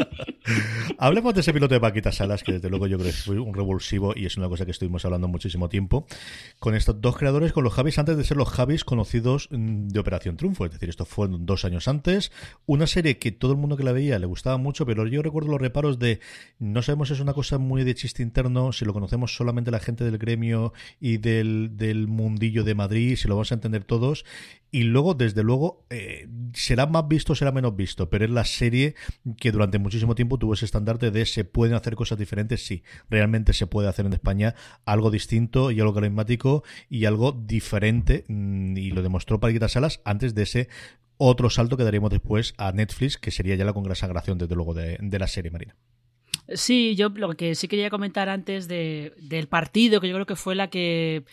Hablemos 0.98 1.34
de 1.34 1.42
ese 1.42 1.54
piloto 1.54 1.74
de 1.74 1.80
Paquita 1.80 2.12
Salas, 2.12 2.44
que 2.44 2.54
desde 2.54 2.70
luego 2.70 2.88
yo 2.88 2.98
creo 2.98 3.12
que 3.12 3.18
fue 3.18 3.40
un 3.40 3.54
revulsivo 3.54 4.14
y 4.16 4.26
es 4.26 4.38
una 4.38 4.50
cosa 4.50 4.66
que 4.66 4.72
estuvimos 4.72 5.06
hablando 5.06 5.28
muchísimo 5.28 5.70
tiempo, 5.70 6.06
con 6.60 6.76
estos 6.76 7.00
dos 7.02 7.18
creadores, 7.18 7.54
con 7.54 7.64
los 7.64 7.74
Javis, 7.74 8.00
antes 8.00 8.18
de 8.18 8.24
ser 8.24 8.38
los 8.38 8.50
Javis 8.50 8.84
conocidos 8.84 9.50
mm, 9.52 9.88
de 9.88 10.00
Operación 10.00 10.38
Triunfo. 10.38 10.66
Es 10.66 10.72
decir, 10.72 10.90
esto 10.90 11.06
fue 11.06 11.28
dos 11.30 11.66
años 11.66 11.88
antes. 11.88 12.32
Una 12.66 12.88
serie 12.88 13.18
que 13.18 13.32
todo 13.32 13.54
el 13.54 13.58
mundo 13.58 13.78
que 13.78 13.84
la 13.84 13.92
veía 13.92 14.20
le 14.20 14.26
gustaba 14.26 14.58
mucho, 14.58 14.86
pero 14.86 15.06
yo 15.08 15.22
recuerdo 15.22 15.52
los 15.52 15.62
reparos 15.62 16.00
de 16.00 16.20
no 16.60 16.82
sabemos 16.82 17.08
si 17.08 17.16
es 17.16 17.20
una 17.20 17.34
cosa 17.34 17.58
muy 17.58 17.84
de 17.84 17.96
chiste 17.96 18.24
interno, 18.24 18.72
si 18.72 18.86
lo 18.86 18.94
conocemos 18.94 19.36
solamente 19.36 19.72
la 19.72 19.80
gente 19.80 20.04
del 20.04 20.18
gremio 20.18 20.74
y 21.00 21.18
del, 21.18 21.72
del 21.76 22.08
mundillo 22.08 22.64
de 22.64 22.76
Madrid, 22.76 23.16
si 23.16 23.28
lo 23.28 23.36
vamos 23.36 23.52
a 23.52 23.56
entender 23.56 23.84
todos. 23.84 24.26
Y 24.74 24.86
luego, 24.86 25.14
desde 25.14 25.44
luego, 25.44 25.86
eh, 25.92 26.28
será 26.54 26.88
más 26.88 27.08
visto, 27.08 27.36
será 27.36 27.52
menos 27.52 27.76
visto, 27.76 28.10
pero 28.10 28.26
es 28.26 28.32
la 28.32 28.44
serie 28.44 28.96
que 29.38 29.52
durante 29.52 29.78
muchísimo 29.78 30.16
tiempo 30.16 30.40
tuvo 30.40 30.56
ese 30.56 30.66
de 31.00 31.26
se 31.26 31.44
pueden 31.46 31.76
hacer 31.76 31.96
cosas 31.96 32.18
diferentes. 32.18 32.66
Sí, 32.66 32.84
realmente 33.10 33.54
se 33.54 33.68
puede 33.68 33.88
hacer 33.88 34.06
en 34.06 34.14
España 34.14 34.56
algo 34.86 35.12
distinto 35.12 35.72
y 35.72 35.80
algo 35.80 35.94
carismático 35.94 36.64
y 36.90 37.06
algo 37.06 37.32
diferente. 37.32 38.26
Mm, 38.28 38.78
y 38.78 38.92
lo 38.92 39.02
demostró 39.02 39.40
Paquita 39.40 39.70
Salas 39.70 40.02
antes 40.06 40.36
de 40.36 40.44
ese 40.44 40.70
otro 41.18 41.50
salto 41.50 41.78
que 41.78 41.84
daríamos 41.84 42.10
después 42.10 42.54
a 42.58 42.72
Netflix, 42.72 43.18
que 43.18 43.32
sería 43.32 43.56
ya 43.56 43.66
la 43.66 43.74
consagración, 43.74 44.38
desde 44.38 44.56
luego, 44.56 44.74
de, 44.74 44.98
de 45.00 45.20
la 45.20 45.28
serie 45.28 45.52
Marina. 45.52 45.76
Sí, 46.50 46.96
yo 46.96 47.10
lo 47.10 47.34
que 47.36 47.56
sí 47.56 47.68
quería 47.68 47.90
comentar 47.90 48.28
antes 48.28 48.68
de, 48.68 49.14
del 49.18 49.48
partido, 49.48 50.02
que 50.02 50.10
yo 50.10 50.16
creo 50.16 50.26
que 50.26 50.36
fue 50.36 50.56
la 50.56 50.70
que 50.70 51.24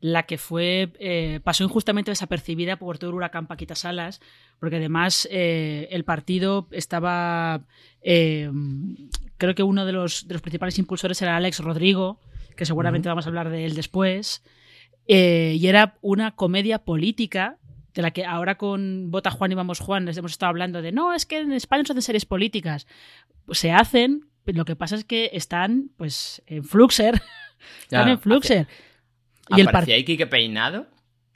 la 0.00 0.24
que 0.24 0.38
fue 0.38 0.92
eh, 0.98 1.40
pasó 1.44 1.64
injustamente 1.64 2.10
desapercibida 2.10 2.76
por 2.76 2.98
todo 2.98 3.10
el 3.10 3.16
huracán 3.16 3.46
Paquita 3.46 3.74
Salas, 3.74 4.20
porque 4.58 4.76
además 4.76 5.28
eh, 5.30 5.88
el 5.90 6.04
partido 6.04 6.68
estaba, 6.70 7.62
eh, 8.02 8.50
creo 9.36 9.54
que 9.54 9.62
uno 9.62 9.84
de 9.84 9.92
los, 9.92 10.26
de 10.26 10.34
los, 10.34 10.42
principales 10.42 10.78
impulsores 10.78 11.20
era 11.20 11.36
Alex 11.36 11.60
Rodrigo, 11.60 12.18
que 12.56 12.64
seguramente 12.64 13.08
vamos 13.08 13.26
a 13.26 13.28
hablar 13.28 13.50
de 13.50 13.64
él 13.64 13.74
después, 13.74 14.42
y 15.06 15.66
era 15.66 15.96
una 16.02 16.36
comedia 16.36 16.78
política 16.78 17.58
de 17.94 18.02
la 18.02 18.12
que 18.12 18.24
ahora 18.24 18.56
con 18.56 19.10
Vota 19.10 19.32
Juan 19.32 19.50
y 19.50 19.56
Vamos 19.56 19.80
Juan 19.80 20.04
les 20.04 20.16
hemos 20.16 20.32
estado 20.32 20.50
hablando 20.50 20.82
de 20.82 20.92
no, 20.92 21.12
es 21.12 21.26
que 21.26 21.40
en 21.40 21.52
España 21.52 21.82
no 21.82 21.86
se 21.86 21.92
hacen 21.92 22.02
series 22.02 22.26
políticas. 22.26 22.86
se 23.50 23.72
hacen, 23.72 24.28
lo 24.44 24.64
que 24.64 24.76
pasa 24.76 24.94
es 24.94 25.04
que 25.04 25.30
están 25.32 25.90
pues 25.96 26.42
en 26.46 26.62
Fluxer. 26.62 27.20
están 27.82 28.08
en 28.08 28.20
Fluxer. 28.20 28.68
¿Y 29.56 29.60
¿Aparecía 29.62 29.96
el 29.96 30.04
Kike 30.04 30.26
peinado? 30.26 30.86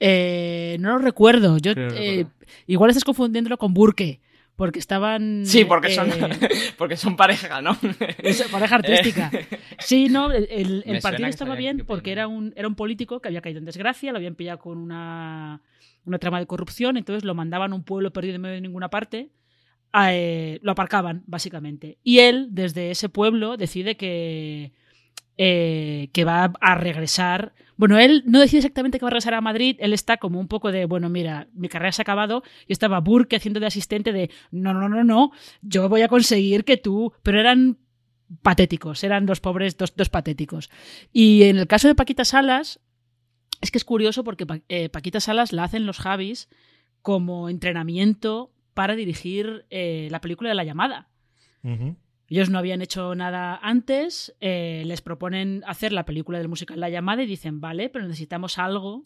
Eh, 0.01 0.77
no 0.81 0.91
lo 0.91 0.99
recuerdo. 0.99 1.59
Yo, 1.59 1.73
eh, 1.77 2.27
igual 2.67 2.91
estás 2.91 3.05
confundiéndolo 3.05 3.59
con 3.59 3.75
Burke. 3.75 4.21
porque 4.57 4.79
estaban... 4.79 5.45
Sí, 5.47 5.65
porque, 5.65 5.91
son, 5.91 6.11
eh, 6.11 6.31
porque 6.79 6.97
son 6.97 7.17
pareja, 7.17 7.61
¿no? 7.61 7.77
pareja 8.53 8.77
artística. 8.77 9.31
Sí, 9.79 10.09
no, 10.09 10.31
el, 10.31 10.99
partido 11.03 11.29
estaba 11.29 11.57
bien 11.57 11.85
porque 11.87 12.13
era 12.13 12.29
un, 12.29 12.53
era 12.57 12.69
un 12.69 12.77
político 12.77 13.21
que 13.21 13.29
había 13.29 13.41
caído 13.41 13.59
en 13.59 13.65
desgracia, 13.65 14.13
lo 14.13 14.19
habían 14.19 14.37
pillado 14.37 14.59
con 14.61 14.79
una, 14.79 15.61
una 16.05 16.19
trama 16.19 16.39
de 16.39 16.47
corrupción, 16.47 16.97
entonces 16.97 17.25
lo 17.25 17.35
mandaban 17.35 17.73
a 17.73 17.75
un 17.75 17.83
pueblo 17.83 18.13
perdido 18.13 18.37
en 18.37 18.43
medio 18.43 18.55
de 18.55 18.61
ninguna 18.61 18.91
parte, 18.91 19.31
eh, 20.09 20.59
lo 20.63 20.73
aparcaban, 20.73 21.23
básicamente. 21.27 21.99
Y 22.03 22.19
él, 22.21 22.49
desde 22.51 22.91
ese 22.91 23.09
pueblo, 23.09 23.57
decide 23.57 23.97
que, 23.97 24.73
eh, 25.37 26.09
que 26.13 26.25
va 26.25 26.53
a 26.61 26.75
regresar 26.75 27.55
bueno, 27.77 27.99
él 27.99 28.23
no 28.27 28.41
decide 28.41 28.59
exactamente 28.59 28.99
que 28.99 29.05
va 29.05 29.09
a 29.09 29.11
regresar 29.11 29.35
a 29.35 29.41
Madrid, 29.41 29.77
él 29.81 29.93
está 29.93 30.17
como 30.17 30.39
un 30.39 30.49
poco 30.49 30.71
de, 30.71 30.87
bueno, 30.87 31.09
mira, 31.09 31.49
mi 31.55 31.69
carrera 31.69 31.93
se 31.93 32.03
ha 32.03 32.05
acabado 32.05 32.43
y 32.67 32.73
estaba 32.73 33.01
Burke 33.01 33.37
haciendo 33.37 33.61
de 33.61 33.67
asistente 33.67 34.13
de, 34.13 34.31
no, 34.51 34.75
no, 34.75 34.89
no, 34.89 35.05
no, 35.05 35.33
yo 35.63 35.89
voy 35.89 36.03
a 36.03 36.09
conseguir 36.09 36.65
que 36.65 36.77
tú, 36.77 37.13
pero 37.23 37.41
eran 37.41 37.79
patéticos, 38.43 39.05
eran 39.05 39.27
dos 39.27 39.41
pobres, 39.41 39.77
dos, 39.77 39.95
dos 39.97 40.09
patéticos. 40.09 40.71
Y 41.13 41.45
en 41.45 41.59
el 41.59 41.67
caso 41.67 41.89
de 41.89 41.95
Paquita 41.95 42.25
Salas, 42.25 42.81
es 43.61 43.71
que 43.71 43.79
es 43.79 43.85
curioso 43.85 44.25
porque 44.25 44.47
eh, 44.69 44.89
Paquita 44.89 45.21
Salas 45.21 45.53
la 45.53 45.65
hacen 45.65 45.87
los 45.87 45.99
Javis 45.99 46.49
como 47.03 47.49
entrenamiento 47.49 48.53
para 48.75 48.97
dirigir 48.97 49.67
eh, 49.71 50.09
la 50.11 50.21
película 50.21 50.49
de 50.49 50.55
La 50.55 50.65
Llamada. 50.65 51.09
Ellos 52.29 52.49
no 52.51 52.59
habían 52.59 52.81
hecho 52.81 53.15
nada 53.15 53.59
antes, 53.63 54.35
eh, 54.41 54.83
les 54.87 55.03
proponen 55.03 55.63
hacer 55.67 55.93
la 55.93 56.07
película 56.07 56.39
del 56.39 56.49
musical 56.49 56.81
La 56.81 56.89
llamada 56.89 57.23
y 57.23 57.27
dicen, 57.27 57.61
vale, 57.61 57.91
pero 57.91 58.07
necesitamos 58.07 58.59
algo 58.59 59.05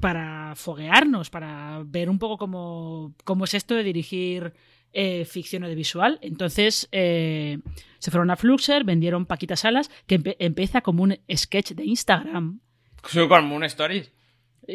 para 0.00 0.54
foguearnos, 0.56 1.30
para 1.30 1.82
ver 1.84 2.10
un 2.10 2.18
poco 2.18 2.36
cómo, 2.36 3.14
cómo 3.24 3.44
es 3.44 3.54
esto 3.54 3.74
de 3.74 3.84
dirigir 3.84 4.52
eh, 4.92 5.24
ficción 5.24 5.62
audiovisual. 5.62 6.18
Entonces 6.20 6.88
eh, 6.92 7.58
se 7.98 8.10
fueron 8.10 8.30
a 8.30 8.36
Fluxer, 8.36 8.84
vendieron 8.84 9.26
Paquitas 9.26 9.60
Salas, 9.60 9.90
que 10.06 10.36
empieza 10.38 10.80
como 10.80 11.04
un 11.04 11.18
sketch 11.34 11.72
de 11.72 11.84
Instagram. 11.84 12.60
Como 13.00 13.56
un 13.56 13.64
stories. 13.64 14.12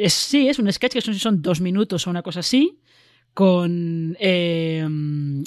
sí, 0.07 0.47
es 0.47 0.59
un 0.59 0.71
sketch 0.71 0.93
que 0.93 1.01
son, 1.01 1.15
son 1.15 1.41
dos 1.41 1.59
minutos 1.59 2.07
o 2.07 2.09
una 2.09 2.23
cosa 2.23 2.39
así 2.39 2.79
con 3.33 4.15
eh, 4.19 4.85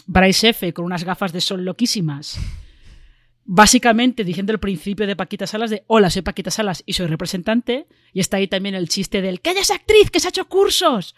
Bryce 0.07 0.49
F. 0.51 0.73
con 0.73 0.85
unas 0.85 1.05
gafas 1.05 1.33
de 1.33 1.41
sol 1.41 1.65
loquísimas. 1.65 2.39
Básicamente 3.45 4.25
diciendo 4.25 4.53
el 4.53 4.59
principio 4.59 5.07
de 5.07 5.15
Paquita 5.15 5.47
Salas 5.47 5.71
de 5.71 5.85
hola, 5.87 6.11
soy 6.11 6.23
Paquita 6.23 6.51
Salas 6.51 6.83
y 6.85 6.95
soy 6.95 7.07
representante. 7.07 7.87
Y 8.13 8.21
está 8.21 8.39
ahí 8.39 8.49
también 8.49 8.75
el 8.75 8.89
chiste 8.89 9.23
del 9.23 9.41
que 9.41 9.51
es 9.51 9.71
actriz, 9.71 10.11
que 10.11 10.19
se 10.19 10.29
ha 10.29 10.31
hecho 10.31 10.49
cursos. 10.49 11.15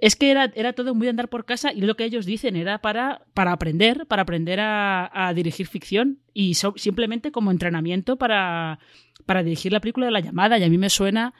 Es 0.00 0.16
que 0.16 0.32
era, 0.32 0.50
era 0.56 0.72
todo 0.72 0.96
muy 0.96 1.04
de 1.04 1.10
andar 1.10 1.28
por 1.28 1.44
casa 1.44 1.72
y 1.72 1.82
lo 1.82 1.94
que 1.94 2.02
ellos 2.02 2.26
dicen 2.26 2.56
era 2.56 2.80
para, 2.80 3.24
para 3.34 3.52
aprender, 3.52 4.06
para 4.06 4.22
aprender 4.22 4.58
a, 4.60 5.32
dirigir 5.32 5.68
ficción 5.68 6.18
y 6.34 6.54
simplemente 6.54 7.30
como 7.30 7.52
entrenamiento 7.52 8.16
para, 8.16 8.80
para 9.26 9.44
dirigir 9.44 9.70
la 9.70 9.78
película 9.78 10.06
de 10.06 10.12
la 10.12 10.18
llamada. 10.18 10.58
Y 10.58 10.64
a 10.64 10.68
mí 10.68 10.76
me 10.76 10.90
suena 10.90 11.34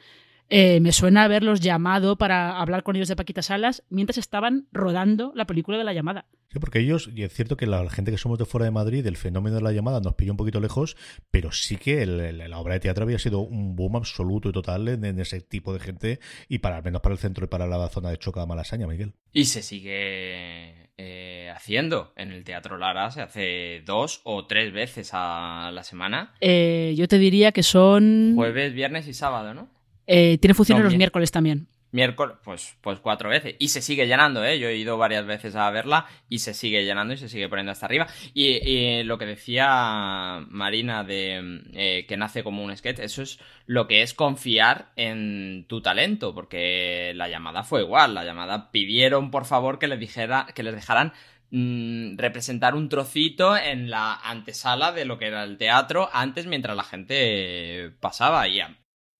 eh, 0.49 0.80
me 0.80 0.93
suena 0.93 1.24
haberlos 1.24 1.61
llamado 1.61 2.16
para 2.16 2.61
hablar 2.61 2.82
con 2.82 2.97
ellos 2.97 3.09
de 3.09 3.16
Paquita 3.16 3.43
Salas 3.43 3.82
mientras 3.88 4.18
estaban 4.18 4.66
rodando 4.72 5.32
la 5.34 5.47
película 5.47 5.78
de 5.78 5.84
la 5.84 5.93
llamada. 5.93 6.26
Sí, 6.53 6.59
porque 6.59 6.80
ellos, 6.80 7.09
y 7.14 7.22
es 7.22 7.32
cierto 7.32 7.57
que 7.57 7.66
la, 7.66 7.88
gente 7.88 8.11
que 8.11 8.18
somos 8.18 8.38
de 8.38 8.45
fuera 8.45 8.66
de 8.66 8.70
Madrid, 8.70 9.07
el 9.07 9.16
fenómeno 9.16 9.57
de 9.57 9.62
la 9.62 9.72
llamada 9.72 10.01
nos 10.01 10.14
pilló 10.14 10.32
un 10.32 10.36
poquito 10.36 10.61
lejos, 10.61 10.99
pero 11.30 11.51
sí 11.51 11.78
que 11.78 12.05
la 12.05 12.59
obra 12.59 12.74
de 12.74 12.80
teatro 12.80 13.05
había 13.05 13.18
sido 13.18 13.40
un 13.40 13.74
boom 13.74 13.97
absoluto 13.97 14.51
y 14.51 14.53
total 14.53 14.88
en, 14.88 15.18
ese 15.18 15.40
tipo 15.40 15.72
de 15.72 15.80
gente, 15.80 16.20
y 16.49 16.59
para 16.59 16.76
al 16.76 16.82
menos 16.82 17.01
para 17.01 17.14
el 17.14 17.18
centro 17.18 17.47
y 17.47 17.49
para 17.49 17.66
la 17.66 17.88
zona 17.88 18.11
de 18.11 18.18
Choca 18.18 18.45
Malasaña, 18.45 18.86
Miguel. 18.86 19.14
Y 19.32 19.47
se 19.47 19.62
sigue 19.62 20.90
eh, 20.99 21.51
haciendo 21.57 22.12
en 22.16 22.32
el 22.32 22.45
Teatro 22.45 22.76
Lara, 22.76 23.11
se 23.11 23.22
hace 23.22 23.82
dos 23.86 24.20
o 24.24 24.47
tres 24.47 24.74
veces 24.74 25.12
a 25.14 25.70
la 25.72 25.84
semana. 25.84 26.34
Eh, 26.43 26.93
yo 26.99 27.09
te 27.09 27.16
diría 27.16 27.53
que 27.53 27.62
son... 27.62 28.34
Jueves, 28.34 28.74
viernes 28.74 29.09
y 29.09 29.14
sábado, 29.14 29.55
¿no? 29.55 29.70
Eh, 30.07 30.38
tiene 30.38 30.55
funciones 30.55 30.84
los 30.84 30.96
miércoles 30.96 31.30
también. 31.30 31.68
Miércoles, 31.92 32.36
pues, 32.42 32.74
pues 32.80 33.00
cuatro 33.00 33.28
veces. 33.28 33.55
Y 33.59 33.68
se 33.68 33.82
sigue 33.82 34.07
llenando, 34.07 34.42
¿eh? 34.42 34.59
Yo 34.59 34.68
he 34.68 34.76
ido 34.76 34.96
varias 34.96 35.26
veces 35.26 35.55
a 35.55 35.70
verla 35.70 36.07
y 36.26 36.38
se 36.38 36.55
sigue 36.55 36.84
llenando 36.86 37.12
y 37.12 37.18
se 37.18 37.28
sigue 37.28 37.50
poniendo 37.50 37.70
hasta 37.70 37.84
arriba. 37.84 38.07
Y, 38.32 39.03
lo 39.03 39.18
que 39.18 39.26
decía 39.26 40.42
Marina 40.48 41.05
de 41.05 41.61
eh, 41.74 42.07
que 42.09 42.16
nace 42.16 42.42
como 42.42 42.64
un 42.64 42.74
sketch, 42.74 43.00
eso 43.00 43.20
es 43.20 43.38
lo 43.66 43.88
que 43.88 44.00
es 44.00 44.14
confiar 44.14 44.92
en 44.96 45.66
tu 45.68 45.82
talento, 45.82 46.34
porque 46.34 47.12
la 47.14 47.28
llamada 47.28 47.62
fue 47.62 47.82
igual. 47.82 48.14
La 48.14 48.24
llamada 48.24 48.70
pidieron, 48.70 49.30
por 49.30 49.44
favor, 49.44 49.78
que 49.78 49.86
les, 49.86 50.00
dijera, 50.00 50.46
que 50.55 50.62
les 50.62 50.74
dejaran 50.74 51.12
mm, 51.50 52.16
representar 52.16 52.74
un 52.74 52.88
trocito 52.88 53.55
en 53.55 53.90
la 53.90 54.14
antesala 54.14 54.92
de 54.92 55.05
lo 55.05 55.18
que 55.18 55.26
era 55.26 55.44
el 55.44 55.59
teatro 55.59 56.09
antes 56.14 56.46
mientras 56.46 56.74
la 56.74 56.84
gente 56.84 57.92
pasaba 58.00 58.48
y 58.48 58.62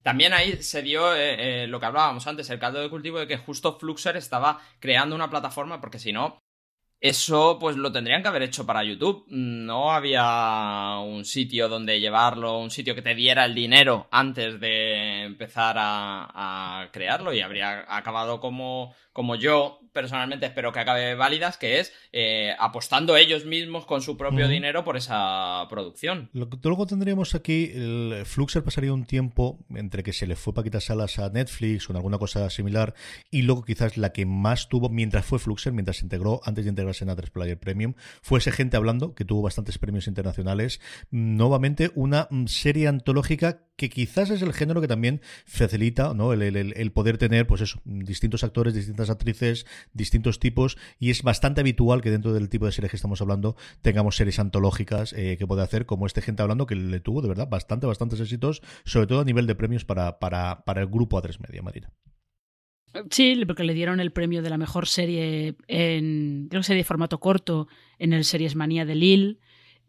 también 0.03 0.33
ahí 0.33 0.63
se 0.63 0.83
dio 0.83 1.15
eh, 1.15 1.65
eh, 1.65 1.67
lo 1.67 1.81
que 1.81 1.87
hablábamos 1.87 2.27
antes, 2.27 2.51
el 2.51 2.59
caldo 2.59 2.81
de 2.81 2.91
cultivo 2.91 3.19
de 3.19 3.27
que 3.27 3.39
justo 3.39 3.79
Fluxer 3.79 4.17
estaba 4.17 4.61
creando 4.81 5.15
una 5.15 5.31
plataforma, 5.31 5.81
porque 5.81 5.99
si 5.99 6.13
no, 6.13 6.39
eso 7.01 7.59
pues 7.59 7.77
lo 7.77 7.91
tendrían 7.91 8.23
que 8.23 8.29
haber 8.29 8.43
hecho 8.43 8.65
para 8.65 8.85
YouTube. 8.85 9.25
No 9.29 9.93
había 9.93 10.99
un 10.99 11.25
sitio 11.25 11.69
donde 11.69 11.99
llevarlo, 11.99 12.59
un 12.59 12.71
sitio 12.71 12.95
que 12.95 13.03
te 13.03 13.17
diera 13.17 13.45
el 13.45 13.55
dinero 13.55 14.07
antes 14.13 14.61
de 14.61 15.25
empezar 15.25 15.77
a, 15.79 16.83
a 16.83 16.93
crearlo 16.93 17.33
y 17.33 17.41
habría 17.41 17.85
acabado 17.89 18.39
como, 18.39 18.95
como 19.13 19.37
yo 19.37 19.81
personalmente 19.93 20.47
espero 20.47 20.73
que 20.73 20.81
acabe 20.81 21.15
válidas, 21.15 21.59
que 21.59 21.81
es 21.81 21.93
eh, 22.13 22.55
apostando 22.59 23.17
ellos 23.17 23.45
mismos 23.45 23.87
con 23.87 24.03
su 24.03 24.17
propio 24.17 24.49
dinero 24.49 24.85
por 24.85 24.97
esa 24.97 25.67
producción. 25.69 26.31
Lo 26.33 26.49
que 26.49 26.57
luego 26.63 26.87
tendríamos 26.87 27.35
aquí, 27.35 27.71
el 27.75 28.23
Fluxer 28.25 28.65
pasaría 28.65 28.93
un 28.93 29.05
tiempo 29.05 29.59
entre 29.75 30.03
que 30.03 30.13
se 30.13 30.27
le 30.27 30.37
fue 30.37 30.55
Paquita 30.55 30.81
Salas 30.81 31.19
a 31.19 31.29
Netflix 31.29 31.89
o 31.89 31.93
en 31.93 31.97
alguna 31.97 32.19
cosa 32.19 32.49
similar, 32.51 32.95
y 33.31 33.43
luego 33.43 33.65
quizás 33.65 33.97
la 33.97 34.13
que 34.13 34.27
más 34.27 34.69
tuvo 34.69 34.89
mientras 34.89 35.25
fue 35.25 35.39
Fluxer, 35.39 35.73
mientras 35.73 35.99
se 35.99 36.05
integró, 36.05 36.41
antes 36.45 36.65
de 36.65 36.71
integrarse 36.71 37.05
en 37.05 37.11
a 37.11 37.17
Player 37.17 37.59
Premium, 37.59 37.95
fue 38.23 38.39
ese 38.39 38.53
gente 38.53 38.77
hablando, 38.77 39.15
que 39.15 39.25
tuvo 39.25 39.43
bastantes 39.43 39.79
premios 39.79 40.07
internacionales. 40.07 40.81
Nuevamente, 41.11 41.91
una 41.95 42.29
mm, 42.31 42.47
serie 42.47 42.89
antológica 42.89 43.67
que 43.77 43.89
quizás 43.91 44.31
es 44.31 44.43
el 44.43 44.53
género 44.53 44.81
que 44.81 44.89
también 44.89 45.23
facilita 45.45 46.15
¿no? 46.15 46.33
el, 46.33 46.43
el 46.43 46.93
poder 46.93 47.19
tener, 47.19 47.47
pues 47.47 47.63
eso, 47.63 47.81
distintos 47.85 48.45
actores, 48.45 48.75
distintas 48.75 49.02
actrices, 49.11 49.67
distintos 49.93 50.39
tipos 50.39 50.79
y 50.99 51.11
es 51.11 51.23
bastante 51.23 51.61
habitual 51.61 52.01
que 52.01 52.11
dentro 52.11 52.33
del 52.33 52.49
tipo 52.49 52.67
de 52.67 52.73
series 52.73 52.91
que 52.91 52.97
estamos 52.97 53.21
hablando 53.21 53.57
tengamos 53.81 54.17
series 54.17 54.39
antológicas 54.39 55.13
eh, 55.13 55.37
que 55.39 55.47
puede 55.47 55.63
hacer 55.63 55.87
como 55.87 56.07
este 56.07 56.23
gente 56.23 56.43
hablando 56.43 56.67
que 56.67 56.77
le 56.77 57.01
tuvo 57.01 57.23
de 57.23 57.29
verdad 57.29 57.49
bastante, 57.49 57.87
bastantes 57.87 58.21
éxitos, 58.21 58.63
sobre 58.85 59.07
todo 59.07 59.21
a 59.21 59.25
nivel 59.25 59.47
de 59.47 59.55
premios 59.55 59.85
para, 59.85 60.19
para, 60.19 60.65
para 60.65 60.83
el 60.83 60.89
grupo 60.89 61.21
A3 61.21 61.39
Media, 61.41 61.63
Marina. 61.63 61.93
Sí, 63.11 63.43
porque 63.47 63.65
le 63.65 63.75
dieron 63.75 64.01
el 64.01 64.13
premio 64.13 64.43
de 64.43 64.51
la 64.51 64.59
mejor 64.59 64.87
serie 64.87 65.57
en, 65.67 66.49
creo 66.51 66.61
que 66.61 66.67
serie 66.67 66.83
de 66.83 66.87
formato 66.87 67.21
corto 67.21 67.69
en 67.99 68.13
el 68.13 68.25
Series 68.25 68.55
Manía 68.55 68.85
de 68.85 68.95
Lille. 68.95 69.39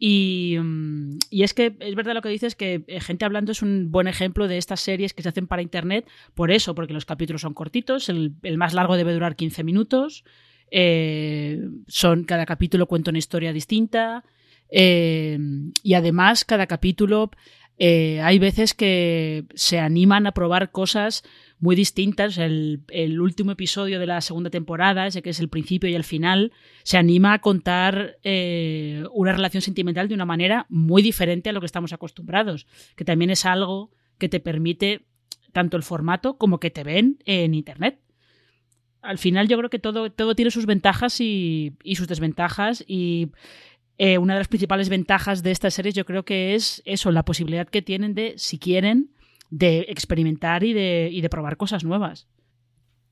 Y, 0.05 0.57
mm, 0.61 1.19
y, 1.29 1.43
es 1.43 1.53
que 1.53 1.77
es 1.79 1.95
verdad 1.95 2.13
lo 2.13 2.21
que 2.21 2.27
dices, 2.27 2.55
que 2.55 2.83
eh, 2.87 2.99
Gente 2.99 3.23
Hablando 3.23 3.53
es 3.53 3.61
un 3.61 3.89
buen 3.89 4.09
ejemplo 4.09 4.49
de 4.49 4.57
estas 4.57 4.81
series 4.81 5.13
que 5.13 5.23
se 5.23 5.29
hacen 5.29 5.47
para 5.47 5.61
Internet, 5.61 6.09
por 6.33 6.51
eso, 6.51 6.75
porque 6.75 6.91
los 6.91 7.05
capítulos 7.05 7.39
son 7.39 7.53
cortitos, 7.53 8.09
el, 8.09 8.33
más 8.57 8.73
largo 8.73 8.97
debe 8.97 9.13
durar 9.13 9.37
15 9.37 9.63
minutos, 9.63 10.25
eh, 10.71 11.57
son, 11.87 12.25
cada 12.25 12.45
capítulo 12.45 12.85
cuenta 12.85 13.11
una 13.11 13.19
historia 13.19 13.53
distinta, 13.53 14.25
eh, 14.69 15.39
y 15.83 15.93
además 15.93 16.43
cada 16.43 16.67
capítulo 16.67 17.31
hay 17.80 18.39
veces 18.39 18.74
que 18.74 19.45
se 19.55 19.80
animan 19.80 20.28
a 20.28 20.32
probar 20.32 20.71
cosas 20.71 21.24
muy 21.63 21.78
distintas. 21.78 22.38
El, 22.38 22.82
último 23.21 23.53
episodio 23.53 23.97
de 23.99 24.05
la 24.05 24.19
segunda 24.19 24.49
temporada, 24.49 25.07
ese 25.07 25.21
que 25.21 25.30
es 25.30 25.39
el 25.39 25.47
principio 25.47 25.89
y 25.89 25.95
el 25.95 26.03
final, 26.03 26.51
se 26.84 26.97
anima 26.97 27.34
a 27.34 27.39
contar 27.39 28.17
eh, 28.24 29.05
una 29.13 29.32
relación 29.32 29.61
sentimental 29.61 30.09
de 30.09 30.13
una 30.13 30.26
manera 30.26 30.65
muy 30.67 31.01
diferente 31.01 31.49
a 31.49 31.53
lo 31.53 31.61
que 31.61 31.65
estamos 31.65 31.93
acostumbrados, 31.93 32.67
que 32.97 33.05
también 33.05 33.32
es 33.32 33.45
algo 33.45 33.91
que 34.17 34.28
te 34.28 34.41
permite 34.41 35.05
tanto 35.53 35.78
el 35.78 35.84
formato 35.84 36.38
como 36.38 36.59
que 36.59 36.69
te 36.69 36.84
ven 36.84 37.19
en 37.26 37.53
Internet. 37.53 37.99
Al 39.01 39.17
final 39.17 39.47
yo 39.47 39.57
creo 39.57 39.69
que 39.69 39.80
todo, 39.80 40.11
todo 40.11 40.36
tiene 40.36 40.51
sus 40.51 40.65
ventajas 40.65 41.21
y, 41.21 41.78
sus 41.95 42.09
desventajas 42.09 42.84
y 42.86 43.32
eh, 44.05 44.17
una 44.17 44.33
de 44.33 44.41
las 44.41 44.49
principales 44.49 44.89
ventajas 44.89 45.43
de 45.43 45.51
estas 45.51 45.75
series 45.75 45.95
yo 45.95 46.03
creo 46.03 46.25
que 46.25 46.55
es 46.55 46.81
eso, 46.83 47.09
la 47.09 47.23
posibilidad 47.23 47.69
que 47.69 47.81
tienen 47.81 48.13
de, 48.13 48.33
si 48.35 48.59
quieren, 48.59 49.11
de 49.49 49.85
experimentar 49.87 50.65
y 50.65 50.73
de, 50.73 51.07
y 51.09 51.21
de 51.21 51.29
probar 51.29 51.55
cosas 51.55 51.85
nuevas. 51.85 52.27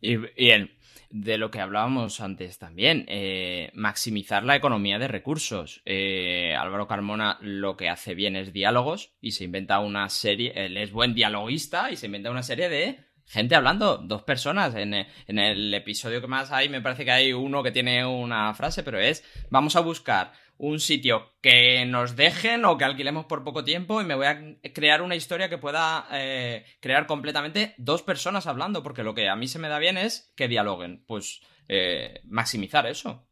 Y 0.01 0.17
bien, 0.17 0.71
de 1.09 1.37
lo 1.37 1.49
que 1.49 1.61
hablábamos 1.61 2.19
antes 2.19 2.57
también, 2.57 3.05
eh, 3.07 3.71
maximizar 3.73 4.43
la 4.43 4.57
economía 4.57 4.99
de 4.99 5.07
recursos. 5.07 5.81
Eh, 5.85 6.55
Álvaro 6.59 6.89
Carmona 6.89 7.37
lo 7.39 7.77
que 7.77 7.87
hace 7.87 8.13
bien 8.13 8.35
es 8.35 8.51
diálogos 8.51 9.13
y 9.21 9.31
se 9.31 9.45
inventa 9.45 9.79
una 9.79 10.09
serie, 10.09 10.51
él 10.57 10.75
es 10.75 10.91
buen 10.91 11.13
dialoguista 11.13 11.89
y 11.89 11.95
se 11.95 12.07
inventa 12.07 12.31
una 12.31 12.43
serie 12.43 12.67
de 12.67 12.99
gente 13.27 13.55
hablando, 13.55 13.97
dos 13.97 14.23
personas. 14.23 14.75
En, 14.75 14.93
en, 14.93 15.39
el 15.39 15.73
episodio 15.73 16.19
que 16.19 16.27
más 16.27 16.51
hay, 16.51 16.67
me 16.67 16.81
parece 16.81 17.05
que 17.05 17.11
hay 17.11 17.31
uno 17.31 17.63
que 17.63 17.71
tiene 17.71 18.05
una 18.05 18.53
frase, 18.53 18.83
pero 18.83 18.99
es, 18.99 19.23
vamos 19.49 19.77
a 19.77 19.79
buscar 19.79 20.33
un 20.61 20.79
sitio 20.79 21.33
que 21.41 21.85
nos 21.87 22.15
dejen 22.15 22.65
o 22.65 22.77
que 22.77 22.85
alquilemos 22.85 23.25
por 23.25 23.43
poco 23.43 23.63
tiempo 23.63 23.99
y 23.99 24.05
me 24.05 24.13
voy 24.13 24.27
a 24.27 24.39
crear 24.73 25.01
una 25.01 25.15
historia 25.15 25.49
que 25.49 25.57
pueda 25.57 26.07
eh, 26.11 26.65
crear 26.79 27.07
completamente 27.07 27.73
dos 27.79 28.03
personas 28.03 28.45
hablando, 28.45 28.83
porque 28.83 29.01
lo 29.01 29.15
que 29.15 29.27
a 29.27 29.35
mí 29.35 29.47
se 29.47 29.57
me 29.57 29.69
da 29.69 29.79
bien 29.79 29.97
es 29.97 30.31
que 30.35 30.47
dialoguen. 30.47 31.03
Pues 31.07 31.41
eh, 31.67 32.21
maximizar 32.25 32.85
eso. 32.85 33.27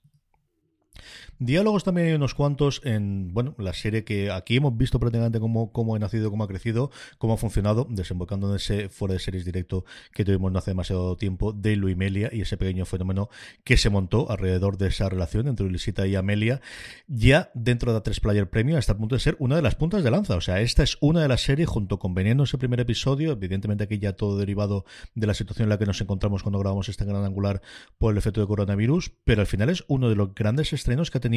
Diálogos 1.42 1.86
también 1.86 2.08
hay 2.08 2.14
unos 2.16 2.36
cuantos 2.36 2.82
en, 2.84 3.34
bueno, 3.34 3.56
la 3.58 3.72
serie 3.72 4.04
que 4.04 4.30
aquí 4.30 4.58
hemos 4.58 4.76
visto 4.76 5.00
prácticamente 5.00 5.40
cómo, 5.40 5.72
cómo 5.72 5.96
ha 5.96 6.00
nacido, 6.00 6.30
cómo 6.30 6.44
ha 6.44 6.50
crecido, 6.50 6.92
cómo 7.18 7.36
ha 7.36 7.38
funcionado, 7.38 7.88
desembocando 7.90 8.50
en 8.50 8.58
ese 8.58 8.90
fuera 8.90 9.14
de 9.14 9.22
series 9.22 9.46
directo 9.46 9.86
que 10.12 10.26
tuvimos 10.26 10.52
no 10.52 10.60
hace 10.60 10.72
demasiado 10.72 11.16
tiempo 11.16 11.54
de 11.54 11.78
Luimelia 11.78 12.30
y 12.34 12.42
ese 12.42 12.58
pequeño 12.58 12.84
fenómeno 12.84 13.30
que 13.64 13.78
se 13.78 13.90
montó 13.90 14.30
alrededor 14.30 14.78
de 14.78 14.88
esa 14.88 15.08
relación 15.08 15.48
entre 15.48 15.70
Luisita 15.70 16.06
y 16.08 16.18
Amelia, 16.18 16.60
ya 17.08 17.52
dentro 17.54 17.94
de 17.94 18.00
A3 18.00 18.20
Player 18.20 18.50
Premium 18.50 18.78
hasta 18.78 18.92
el 18.92 18.98
punto 18.98 19.16
de 19.16 19.22
ser 19.22 19.38
una 19.40 19.56
de 19.56 19.62
las 19.62 19.76
puntas 19.76 20.04
de 20.04 20.12
lanza. 20.12 20.36
O 20.36 20.42
sea, 20.42 20.60
esta 20.60 20.84
es 20.84 20.98
una 21.00 21.22
de 21.22 21.30
las 21.30 21.40
series 21.40 21.70
junto 21.70 22.00
con 22.00 22.14
Veneno 22.14 22.44
ese 22.44 22.58
primer 22.58 22.82
episodio, 22.82 23.32
evidentemente 23.32 23.86
aquí 23.86 23.98
ya 23.98 24.12
todo 24.12 24.38
derivado 24.38 24.84
de 25.16 25.26
la 25.26 25.34
situación 25.34 25.68
en 25.68 25.70
la 25.70 25.80
que 25.80 25.86
nos 25.86 26.02
encontramos 26.02 26.44
cuando 26.44 26.60
grabamos 26.60 26.90
este 26.90 27.06
gran 27.06 27.24
angular 27.24 27.62
por 27.98 28.12
el 28.12 28.18
efecto 28.18 28.42
de 28.42 28.48
coronavirus, 28.48 29.14
pero 29.24 29.40
al 29.40 29.48
final 29.48 29.70
es 29.70 29.86
uno 29.88 30.10
de 30.10 30.18
los 30.18 30.36
grandes 30.36 30.74
estrenos 30.74 31.10
que 31.10 31.20
ha 31.20 31.22
tenido 31.22 31.29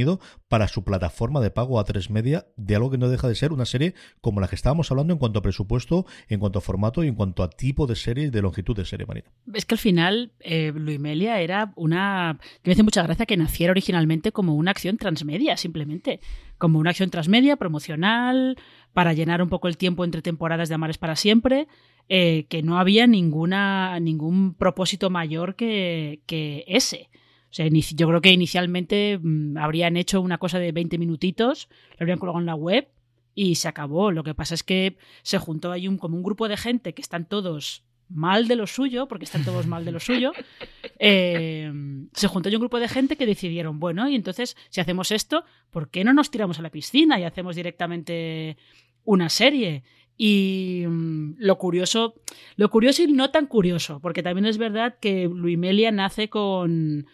para 0.49 0.68
su 0.68 0.84
plataforma 0.84 1.40
de 1.40 1.51
pago 1.51 1.78
a 1.78 1.84
tres 1.84 2.11
media 2.11 2.47
de 2.57 2.76
algo 2.76 2.90
que 2.90 2.99
no 2.99 3.09
deja 3.09 3.28
de 3.28 3.34
ser 3.34 3.53
una 3.53 3.64
serie 3.64 3.95
como 4.20 4.40
la 4.40 4.49
que 4.49 4.55
estábamos 4.55 4.90
hablando 4.90 5.12
en 5.12 5.18
cuanto 5.18 5.38
a 5.38 5.43
presupuesto, 5.43 6.07
en 6.28 6.40
cuanto 6.40 6.59
a 6.59 6.62
formato 6.62 7.05
y 7.05 7.09
en 7.09 7.14
cuanto 7.14 7.43
a 7.43 7.51
tipo 7.51 7.86
de 7.86 7.97
serie 7.97 8.26
y 8.26 8.30
de 8.30 8.43
longitud 8.43 8.76
de 8.76 8.84
serie, 8.84 9.07
Marina. 9.07 9.30
Es 9.55 9.64
que 9.64 9.74
al 9.74 9.78
final 9.78 10.32
eh, 10.40 10.72
Luimelia 10.74 11.40
era 11.40 11.72
una... 11.76 12.38
me 12.64 12.72
hace 12.72 12.82
mucha 12.82 13.03
gracia 13.03 13.26
que 13.26 13.36
naciera 13.36 13.70
originalmente 13.70 14.32
como 14.32 14.55
una 14.55 14.70
acción 14.70 14.97
transmedia, 14.97 15.57
simplemente. 15.57 16.20
Como 16.59 16.78
una 16.78 16.90
acción 16.90 17.11
transmedia, 17.11 17.57
promocional, 17.57 18.57
para 18.93 19.12
llenar 19.12 19.43
un 19.43 19.49
poco 19.49 19.68
el 19.68 19.76
tiempo 19.76 20.05
entre 20.05 20.22
temporadas 20.22 20.68
de 20.68 20.74
Amares 20.74 20.99
para 20.99 21.16
siempre. 21.16 21.66
Eh, 22.09 22.47
que 22.49 22.62
no 22.62 22.78
había 22.78 23.07
ninguna, 23.07 23.99
ningún 24.01 24.55
propósito 24.55 25.09
mayor 25.09 25.55
que, 25.55 26.20
que 26.26 26.64
ese. 26.66 27.09
Sea, 27.53 27.68
yo 27.68 28.09
creo 28.09 28.20
que 28.22 28.32
inicialmente 28.32 29.18
mm, 29.22 29.59
habrían 29.59 29.96
hecho 29.96 30.20
una 30.20 30.38
cosa 30.38 30.59
de 30.59 30.72
20 30.72 30.98
minutitos, 30.98 31.68
lo 31.98 32.05
habrían 32.05 32.18
colgado 32.18 32.40
en 32.40 32.46
la 32.46 32.55
web 32.55 32.88
y 33.34 33.57
se 33.57 33.68
acabó. 33.68 34.11
Lo 34.11 34.24
que 34.24 34.34
pasa 34.34 34.55
es 34.55 34.62
que 34.62 34.96
se 35.22 35.38
juntó 35.38 35.70
ahí 35.70 35.86
un, 35.86 35.98
como 35.98 36.16
un 36.16 36.22
grupo 36.22 36.48
de 36.48 36.57
gente 36.57 36.94
que 36.94 37.03
están 37.03 37.28
todos 37.28 37.84
mal 38.09 38.48
de 38.48 38.57
lo 38.57 38.66
suyo, 38.66 39.07
porque 39.07 39.24
están 39.24 39.44
todos 39.44 39.66
mal 39.66 39.84
de 39.84 39.92
lo 39.92 40.00
suyo, 40.00 40.32
eh, 40.98 41.70
se 42.12 42.28
juntó 42.28 42.48
un 42.48 42.59
grupo 42.59 42.80
de 42.80 42.88
gente 42.88 43.16
que 43.16 43.26
decidieron, 43.26 43.80
bueno, 43.80 44.09
y 44.09 44.14
entonces, 44.14 44.57
si 44.68 44.80
hacemos 44.80 45.11
esto, 45.11 45.44
¿por 45.70 45.90
qué 45.90 46.05
no 46.05 46.12
nos 46.12 46.30
tiramos 46.30 46.59
a 46.59 46.62
la 46.62 46.70
piscina 46.70 47.18
y 47.18 47.24
hacemos 47.24 47.57
directamente 47.57 48.57
una 49.05 49.28
serie? 49.28 49.82
Y 50.16 50.84
mm, 50.86 51.34
lo 51.38 51.59
curioso, 51.59 52.14
lo 52.57 52.70
curioso 52.70 53.03
y 53.03 53.12
no 53.12 53.30
tan 53.30 53.46
curioso, 53.46 54.00
porque 54.00 54.22
también 54.22 54.46
es 54.46 54.59
verdad 54.59 54.96
que 55.00 55.28
Luimelia 55.32 55.90
nace 55.90 56.28
con, 56.28 57.07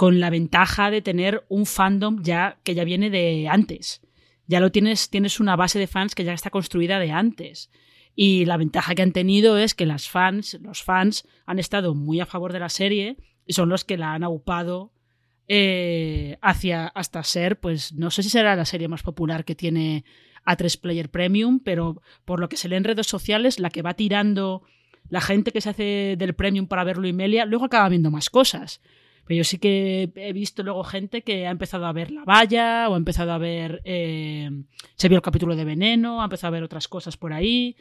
con 0.00 0.18
la 0.18 0.30
ventaja 0.30 0.90
de 0.90 1.02
tener 1.02 1.44
un 1.50 1.66
fandom 1.66 2.22
ya 2.22 2.56
que 2.64 2.74
ya 2.74 2.84
viene 2.84 3.10
de 3.10 3.48
antes. 3.50 4.00
Ya 4.46 4.58
lo 4.58 4.72
tienes, 4.72 5.10
tienes 5.10 5.40
una 5.40 5.56
base 5.56 5.78
de 5.78 5.86
fans 5.86 6.14
que 6.14 6.24
ya 6.24 6.32
está 6.32 6.48
construida 6.48 6.98
de 6.98 7.12
antes. 7.12 7.70
Y 8.16 8.46
la 8.46 8.56
ventaja 8.56 8.94
que 8.94 9.02
han 9.02 9.12
tenido 9.12 9.58
es 9.58 9.74
que 9.74 9.84
las 9.84 10.08
fans, 10.08 10.58
los 10.62 10.82
fans 10.82 11.28
han 11.44 11.58
estado 11.58 11.94
muy 11.94 12.18
a 12.18 12.24
favor 12.24 12.54
de 12.54 12.60
la 12.60 12.70
serie 12.70 13.18
y 13.44 13.52
son 13.52 13.68
los 13.68 13.84
que 13.84 13.98
la 13.98 14.14
han 14.14 14.24
aupado 14.24 14.94
eh, 15.48 16.38
hacia 16.40 16.86
hasta 16.86 17.22
ser, 17.22 17.60
pues 17.60 17.92
no 17.92 18.10
sé 18.10 18.22
si 18.22 18.30
será 18.30 18.56
la 18.56 18.64
serie 18.64 18.88
más 18.88 19.02
popular 19.02 19.44
que 19.44 19.54
tiene 19.54 20.06
A3 20.46 20.80
Player 20.80 21.10
Premium, 21.10 21.60
pero 21.62 22.00
por 22.24 22.40
lo 22.40 22.48
que 22.48 22.56
se 22.56 22.70
lee 22.70 22.76
en 22.76 22.84
redes 22.84 23.06
sociales, 23.06 23.60
la 23.60 23.68
que 23.68 23.82
va 23.82 23.92
tirando 23.92 24.62
la 25.10 25.20
gente 25.20 25.52
que 25.52 25.60
se 25.60 25.68
hace 25.68 26.14
del 26.16 26.34
Premium 26.34 26.68
para 26.68 26.84
verlo 26.84 27.06
y 27.06 27.12
Melia, 27.12 27.44
luego 27.44 27.66
acaba 27.66 27.90
viendo 27.90 28.10
más 28.10 28.30
cosas. 28.30 28.80
Pero 29.26 29.38
yo 29.38 29.44
sí 29.44 29.58
que 29.58 30.10
he 30.14 30.32
visto 30.32 30.62
luego 30.62 30.84
gente 30.84 31.22
que 31.22 31.46
ha 31.46 31.50
empezado 31.50 31.86
a 31.86 31.92
ver 31.92 32.10
La 32.10 32.24
Valla 32.24 32.88
o 32.88 32.94
ha 32.94 32.96
empezado 32.96 33.32
a 33.32 33.38
ver. 33.38 33.80
Eh, 33.84 34.50
se 34.96 35.08
vio 35.08 35.16
el 35.16 35.22
capítulo 35.22 35.56
de 35.56 35.64
Veneno, 35.64 36.20
ha 36.20 36.24
empezado 36.24 36.48
a 36.48 36.58
ver 36.58 36.62
otras 36.62 36.88
cosas 36.88 37.16
por 37.16 37.32
ahí. 37.32 37.76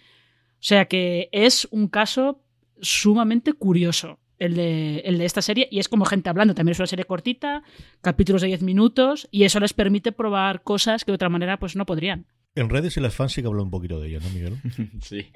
O 0.54 0.62
sea 0.64 0.86
que 0.86 1.30
es 1.32 1.68
un 1.72 1.88
caso 1.88 2.42
sumamente 2.82 3.54
curioso 3.54 4.20
el 4.38 4.56
de, 4.56 5.00
el 5.00 5.18
de 5.18 5.26
esta 5.26 5.42
serie 5.42 5.68
y 5.72 5.80
es 5.80 5.90
como 5.90 6.06
gente 6.06 6.30
hablando. 6.30 6.56
También 6.56 6.74
es 6.74 6.80
una 6.80 6.88
serie 6.88 7.06
cortita, 7.06 7.64
capítulos 8.02 8.42
de 8.42 8.48
10 8.48 8.62
minutos 8.62 9.28
y 9.32 9.44
eso 9.44 9.60
les 9.60 9.74
permite 9.74 10.12
probar 10.12 10.64
cosas 10.64 11.04
que 11.04 11.12
de 11.12 11.16
otra 11.16 11.30
manera 11.30 11.58
pues 11.58 11.76
no 11.76 11.86
podrían. 11.86 12.28
En 12.56 12.70
redes 12.70 12.98
y 12.98 13.00
las 13.00 13.16
fans 13.16 13.34
sí 13.34 13.42
que 13.42 13.48
hablan 13.48 13.66
un 13.66 13.72
poquito 13.72 14.00
de 14.00 14.10
ello, 14.10 14.20
¿no, 14.22 14.30
Miguel? 14.30 14.58
sí. 15.02 15.28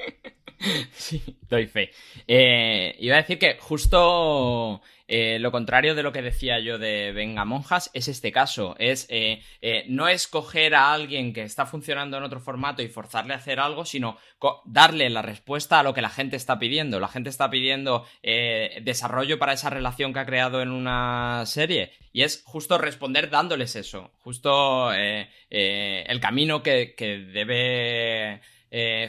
sí, 0.94 1.22
doy 1.50 1.68
fe. 1.68 1.92
Eh, 2.28 2.96
iba 3.00 3.16
a 3.16 3.22
decir 3.22 3.38
que 3.38 3.58
justo 3.60 4.82
eh, 5.08 5.38
lo 5.40 5.52
contrario 5.52 5.96
de 5.96 6.04
lo 6.04 6.14
que 6.14 6.22
decía 6.22 6.60
yo 6.60 6.78
de 6.78 7.12
Venga 7.12 7.44
Monjas 7.44 7.90
es 7.94 8.08
este 8.08 8.32
caso. 8.32 8.76
Es 8.80 9.06
eh, 9.10 9.42
eh, 9.62 9.86
no 9.90 10.08
escoger 10.08 10.76
a 10.76 10.94
alguien 10.94 11.34
que 11.34 11.44
está 11.44 11.66
funcionando 11.66 12.18
en 12.18 12.24
otro 12.24 12.40
formato 12.40 12.82
y 12.82 12.88
forzarle 12.88 13.34
a 13.34 13.38
hacer 13.38 13.60
algo, 13.60 13.86
sino 13.86 14.18
darle 14.66 15.10
la 15.10 15.22
respuesta 15.22 15.80
a 15.80 15.84
lo 15.84 15.94
que 15.94 16.02
la 16.02 16.10
gente 16.10 16.38
está 16.38 16.58
pidiendo. 16.58 17.00
La 17.00 17.08
gente 17.08 17.30
está 17.30 17.50
pidiendo 17.50 18.06
desarrollo 18.24 19.40
para 19.40 19.54
esa 19.54 19.70
relación 19.70 20.14
que 20.14 20.20
ha 20.20 20.26
creado 20.26 20.62
en 20.62 20.72
una 20.72 21.44
serie. 21.46 21.92
Y 22.12 22.24
es 22.24 22.44
justo 22.46 22.78
responder 22.78 23.30
dándoles 23.30 23.76
eso. 23.76 24.12
Justo 24.20 24.92
el 24.94 26.20
camino 26.22 26.62
que, 26.64 26.94
debe 27.34 28.42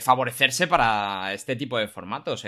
favorecerse 0.00 0.66
para 0.66 1.32
este 1.34 1.56
tipo 1.56 1.78
de 1.78 1.88
formatos. 1.88 2.44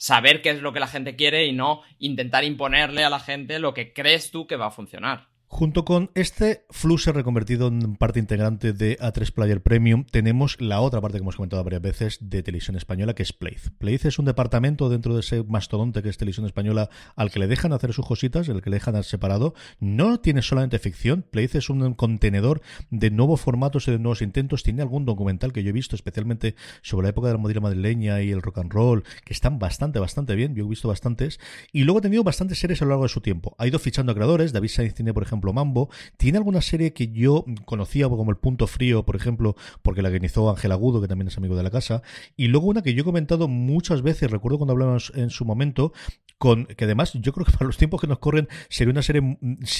Saber 0.00 0.40
qué 0.40 0.48
es 0.48 0.62
lo 0.62 0.72
que 0.72 0.80
la 0.80 0.86
gente 0.86 1.14
quiere 1.14 1.44
y 1.44 1.52
no 1.52 1.82
intentar 1.98 2.42
imponerle 2.42 3.04
a 3.04 3.10
la 3.10 3.20
gente 3.20 3.58
lo 3.58 3.74
que 3.74 3.92
crees 3.92 4.30
tú 4.30 4.46
que 4.46 4.56
va 4.56 4.68
a 4.68 4.70
funcionar. 4.70 5.28
Junto 5.52 5.84
con 5.84 6.12
este 6.14 6.64
Flusher 6.70 7.12
reconvertido 7.12 7.66
en 7.66 7.96
parte 7.96 8.20
integrante 8.20 8.72
de 8.72 8.96
A3 8.98 9.32
Player 9.32 9.60
Premium, 9.60 10.04
tenemos 10.04 10.56
la 10.60 10.80
otra 10.80 11.00
parte 11.00 11.18
que 11.18 11.22
hemos 11.22 11.34
comentado 11.34 11.64
varias 11.64 11.82
veces 11.82 12.18
de 12.20 12.44
Televisión 12.44 12.76
Española, 12.76 13.14
que 13.14 13.24
es 13.24 13.32
Playz. 13.32 13.72
Playz 13.76 14.04
es 14.04 14.20
un 14.20 14.26
departamento 14.26 14.88
dentro 14.88 15.12
de 15.12 15.20
ese 15.20 15.42
mastodonte 15.42 16.02
que 16.02 16.08
es 16.08 16.16
Televisión 16.16 16.46
Española 16.46 16.88
al 17.16 17.32
que 17.32 17.40
le 17.40 17.48
dejan 17.48 17.72
hacer 17.72 17.92
sus 17.92 18.06
cositas, 18.06 18.48
el 18.48 18.62
que 18.62 18.70
le 18.70 18.76
dejan 18.76 19.02
separado. 19.02 19.52
No 19.80 20.20
tiene 20.20 20.40
solamente 20.40 20.78
ficción, 20.78 21.26
Playz 21.28 21.56
es 21.56 21.68
un 21.68 21.94
contenedor 21.94 22.62
de 22.90 23.10
nuevos 23.10 23.40
formatos 23.40 23.88
y 23.88 23.90
de 23.90 23.98
nuevos 23.98 24.22
intentos. 24.22 24.62
Tiene 24.62 24.82
algún 24.82 25.04
documental 25.04 25.52
que 25.52 25.64
yo 25.64 25.70
he 25.70 25.72
visto, 25.72 25.96
especialmente 25.96 26.54
sobre 26.80 27.06
la 27.06 27.10
época 27.10 27.26
de 27.26 27.34
la 27.34 27.38
modelo 27.38 27.60
madrileña 27.60 28.22
y 28.22 28.30
el 28.30 28.40
rock 28.40 28.58
and 28.58 28.72
roll, 28.72 29.02
que 29.24 29.34
están 29.34 29.58
bastante, 29.58 29.98
bastante 29.98 30.36
bien. 30.36 30.54
Yo 30.54 30.64
he 30.64 30.68
visto 30.68 30.86
bastantes. 30.86 31.40
Y 31.72 31.82
luego 31.82 31.98
ha 31.98 32.02
tenido 32.02 32.22
bastantes 32.22 32.60
series 32.60 32.80
a 32.82 32.84
lo 32.84 32.90
largo 32.90 33.02
de 33.02 33.08
su 33.08 33.20
tiempo. 33.20 33.56
Ha 33.58 33.66
ido 33.66 33.80
fichando 33.80 34.12
a 34.12 34.14
creadores. 34.14 34.52
David 34.52 34.68
Sainz 34.68 34.94
tiene, 34.94 35.12
por 35.12 35.24
ejemplo, 35.24 35.39
Mambo. 35.40 35.90
Tiene 36.16 36.38
alguna 36.38 36.60
serie 36.60 36.92
que 36.92 37.08
yo 37.08 37.44
conocía 37.64 38.08
como 38.08 38.30
El 38.30 38.36
Punto 38.36 38.66
Frío, 38.66 39.04
por 39.04 39.16
ejemplo, 39.16 39.56
porque 39.82 40.02
la 40.02 40.08
organizó 40.08 40.50
Ángel 40.50 40.72
Agudo, 40.72 41.00
que 41.00 41.08
también 41.08 41.28
es 41.28 41.38
amigo 41.38 41.56
de 41.56 41.62
la 41.62 41.70
casa. 41.70 42.02
Y 42.36 42.48
luego 42.48 42.66
una 42.66 42.82
que 42.82 42.94
yo 42.94 43.02
he 43.02 43.04
comentado 43.04 43.48
muchas 43.48 44.02
veces, 44.02 44.30
recuerdo 44.30 44.58
cuando 44.58 44.72
hablamos 44.72 45.12
en 45.14 45.30
su 45.30 45.44
momento, 45.44 45.92
con 46.40 46.64
que 46.64 46.86
además 46.86 47.12
yo 47.12 47.34
creo 47.34 47.44
que 47.44 47.52
para 47.52 47.66
los 47.66 47.76
tiempos 47.76 48.00
que 48.00 48.06
nos 48.06 48.18
corren 48.18 48.48
sería 48.70 48.92
una 48.92 49.02
serie, 49.02 49.36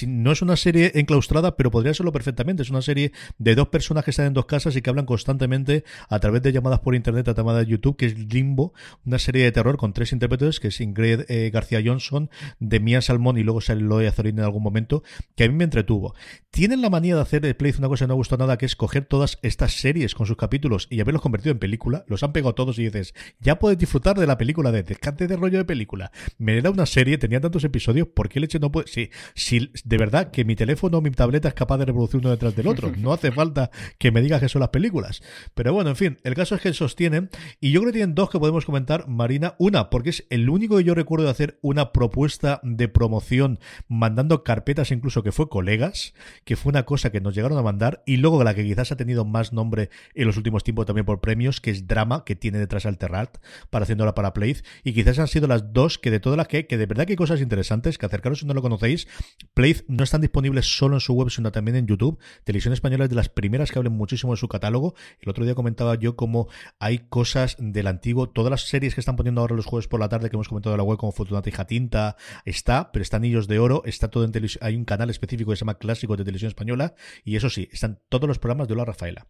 no 0.06 0.30
es 0.30 0.42
una 0.42 0.56
serie 0.56 0.92
enclaustrada, 0.94 1.56
pero 1.56 1.70
podría 1.70 1.94
serlo 1.94 2.12
perfectamente. 2.12 2.62
Es 2.62 2.68
una 2.68 2.82
serie 2.82 3.12
de 3.38 3.54
dos 3.54 3.68
personas 3.68 4.04
que 4.04 4.10
están 4.10 4.26
en 4.26 4.34
dos 4.34 4.44
casas 4.44 4.76
y 4.76 4.82
que 4.82 4.90
hablan 4.90 5.06
constantemente 5.06 5.84
a 6.10 6.18
través 6.18 6.42
de 6.42 6.52
llamadas 6.52 6.80
por 6.80 6.94
internet, 6.94 7.26
a 7.28 7.34
llamada 7.34 7.60
de 7.60 7.66
YouTube, 7.66 7.96
que 7.96 8.04
es 8.04 8.18
Limbo, 8.18 8.74
una 9.06 9.18
serie 9.18 9.42
de 9.42 9.52
terror 9.52 9.78
con 9.78 9.94
tres 9.94 10.12
intérpretes, 10.12 10.60
que 10.60 10.68
es 10.68 10.82
Ingrid 10.82 11.22
eh, 11.28 11.48
García 11.50 11.80
Johnson, 11.82 12.28
Demian 12.58 13.00
Salmón 13.00 13.38
y 13.38 13.42
luego 13.42 13.62
sale 13.62 13.80
Loe 13.80 14.06
Azorín 14.06 14.38
en 14.38 14.44
algún 14.44 14.62
momento, 14.62 15.02
que 15.36 15.48
me 15.48 15.64
entretuvo. 15.64 16.14
Tienen 16.50 16.82
la 16.82 16.90
manía 16.90 17.14
de 17.14 17.22
hacer 17.22 17.40
de 17.40 17.54
Play 17.54 17.72
una 17.78 17.88
cosa 17.88 18.04
que 18.04 18.08
no 18.08 18.16
gustó 18.16 18.36
nada, 18.36 18.58
que 18.58 18.66
es 18.66 18.76
coger 18.76 19.06
todas 19.06 19.38
estas 19.40 19.80
series 19.80 20.14
con 20.14 20.26
sus 20.26 20.36
capítulos 20.36 20.88
y 20.90 21.00
haberlos 21.00 21.22
convertido 21.22 21.52
en 21.52 21.58
película. 21.58 22.04
Los 22.06 22.22
han 22.22 22.34
pegado 22.34 22.54
todos 22.54 22.78
y 22.78 22.84
dices, 22.84 23.14
ya 23.38 23.58
puedes 23.58 23.78
disfrutar 23.78 24.18
de 24.18 24.26
la 24.26 24.36
película 24.36 24.72
de 24.72 24.82
descante 24.82 25.26
de 25.26 25.36
rollo 25.36 25.56
de 25.56 25.64
película. 25.64 26.12
me 26.36 26.49
era 26.58 26.70
una 26.70 26.86
serie, 26.86 27.18
tenía 27.18 27.40
tantos 27.40 27.64
episodios, 27.64 28.08
¿por 28.08 28.28
qué 28.28 28.40
leche 28.40 28.58
no 28.58 28.70
puede? 28.70 28.88
Si, 28.88 29.10
si 29.34 29.70
de 29.84 29.98
verdad 29.98 30.30
que 30.30 30.44
mi 30.44 30.56
teléfono 30.56 30.98
o 30.98 31.00
mi 31.00 31.10
tableta 31.10 31.48
es 31.48 31.54
capaz 31.54 31.78
de 31.78 31.86
reproducir 31.86 32.20
uno 32.20 32.30
detrás 32.30 32.54
del 32.56 32.66
otro, 32.66 32.92
no 32.98 33.12
hace 33.12 33.32
falta 33.32 33.70
que 33.98 34.10
me 34.10 34.22
digas 34.22 34.40
que 34.40 34.48
son 34.48 34.60
las 34.60 34.70
películas. 34.70 35.22
Pero 35.54 35.72
bueno, 35.72 35.90
en 35.90 35.96
fin, 35.96 36.18
el 36.24 36.34
caso 36.34 36.54
es 36.54 36.60
que 36.60 36.72
sostienen, 36.72 37.30
y 37.60 37.72
yo 37.72 37.80
creo 37.80 37.92
que 37.92 37.98
tienen 37.98 38.14
dos 38.14 38.30
que 38.30 38.38
podemos 38.38 38.64
comentar, 38.64 39.08
Marina. 39.08 39.54
Una, 39.58 39.90
porque 39.90 40.10
es 40.10 40.26
el 40.30 40.48
único 40.48 40.76
que 40.76 40.84
yo 40.84 40.94
recuerdo 40.94 41.24
de 41.24 41.30
hacer 41.30 41.58
una 41.62 41.92
propuesta 41.92 42.60
de 42.62 42.88
promoción 42.88 43.58
mandando 43.88 44.44
carpetas, 44.44 44.90
incluso 44.90 45.22
que 45.22 45.32
fue 45.32 45.48
colegas, 45.48 46.14
que 46.44 46.56
fue 46.56 46.70
una 46.70 46.84
cosa 46.84 47.10
que 47.10 47.20
nos 47.20 47.34
llegaron 47.34 47.58
a 47.58 47.62
mandar, 47.62 48.02
y 48.06 48.16
luego 48.16 48.42
la 48.44 48.54
que 48.54 48.64
quizás 48.64 48.92
ha 48.92 48.96
tenido 48.96 49.24
más 49.24 49.52
nombre 49.52 49.90
en 50.14 50.26
los 50.26 50.36
últimos 50.36 50.64
tiempos 50.64 50.86
también 50.86 51.06
por 51.06 51.20
premios, 51.20 51.60
que 51.60 51.70
es 51.70 51.86
Drama, 51.86 52.24
que 52.24 52.36
tiene 52.36 52.58
detrás 52.58 52.86
Alterrat, 52.86 53.38
para 53.70 53.84
haciéndola 53.84 54.14
para 54.14 54.32
Play, 54.32 54.56
y 54.84 54.92
quizás 54.92 55.18
han 55.18 55.28
sido 55.28 55.46
las 55.46 55.72
dos 55.72 55.98
que 55.98 56.10
de 56.10 56.20
todas 56.20 56.36
que, 56.48 56.64
de 56.64 56.86
verdad 56.86 57.06
que 57.06 57.12
hay 57.12 57.16
cosas 57.16 57.40
interesantes, 57.40 57.96
que 57.96 58.06
acercaros 58.06 58.40
si 58.40 58.46
no 58.46 58.54
lo 58.54 58.62
conocéis, 58.62 59.06
Play 59.54 59.76
no 59.86 60.04
están 60.04 60.20
disponibles 60.20 60.76
solo 60.76 60.96
en 60.96 61.00
su 61.00 61.14
web, 61.14 61.30
sino 61.30 61.52
también 61.52 61.76
en 61.76 61.86
YouTube. 61.86 62.18
Televisión 62.44 62.74
Española 62.74 63.04
es 63.04 63.10
de 63.10 63.16
las 63.16 63.28
primeras 63.28 63.70
que 63.70 63.78
hablen 63.78 63.92
muchísimo 63.92 64.32
de 64.32 64.38
su 64.38 64.48
catálogo. 64.48 64.94
El 65.20 65.30
otro 65.30 65.44
día 65.44 65.54
comentaba 65.54 65.94
yo 65.94 66.16
cómo 66.16 66.48
hay 66.80 66.98
cosas 66.98 67.56
del 67.58 67.86
antiguo, 67.86 68.28
todas 68.28 68.50
las 68.50 68.62
series 68.62 68.94
que 68.94 69.00
están 69.00 69.16
poniendo 69.16 69.40
ahora 69.40 69.54
los 69.54 69.66
jueves 69.66 69.86
por 69.86 70.00
la 70.00 70.08
tarde 70.08 70.30
que 70.30 70.36
hemos 70.36 70.48
comentado 70.48 70.74
en 70.74 70.78
la 70.78 70.84
web 70.84 70.98
como 70.98 71.12
Fortunata 71.12 71.48
y 71.48 71.52
Jatinta, 71.52 72.16
está, 72.44 72.90
pero 72.92 73.02
están 73.02 73.20
Anillos 73.20 73.48
de 73.48 73.58
Oro, 73.58 73.82
está 73.84 74.08
todo 74.08 74.24
en 74.24 74.32
televisión, 74.32 74.64
hay 74.66 74.76
un 74.76 74.86
canal 74.86 75.10
específico 75.10 75.50
que 75.50 75.56
se 75.56 75.60
llama 75.60 75.78
Clásico 75.78 76.16
de 76.16 76.24
Televisión 76.24 76.48
Española, 76.48 76.94
y 77.22 77.36
eso 77.36 77.50
sí, 77.50 77.68
están 77.70 78.00
todos 78.08 78.26
los 78.26 78.38
programas 78.38 78.66
de 78.66 78.74
Hola 78.74 78.86
Rafaela. 78.86 79.26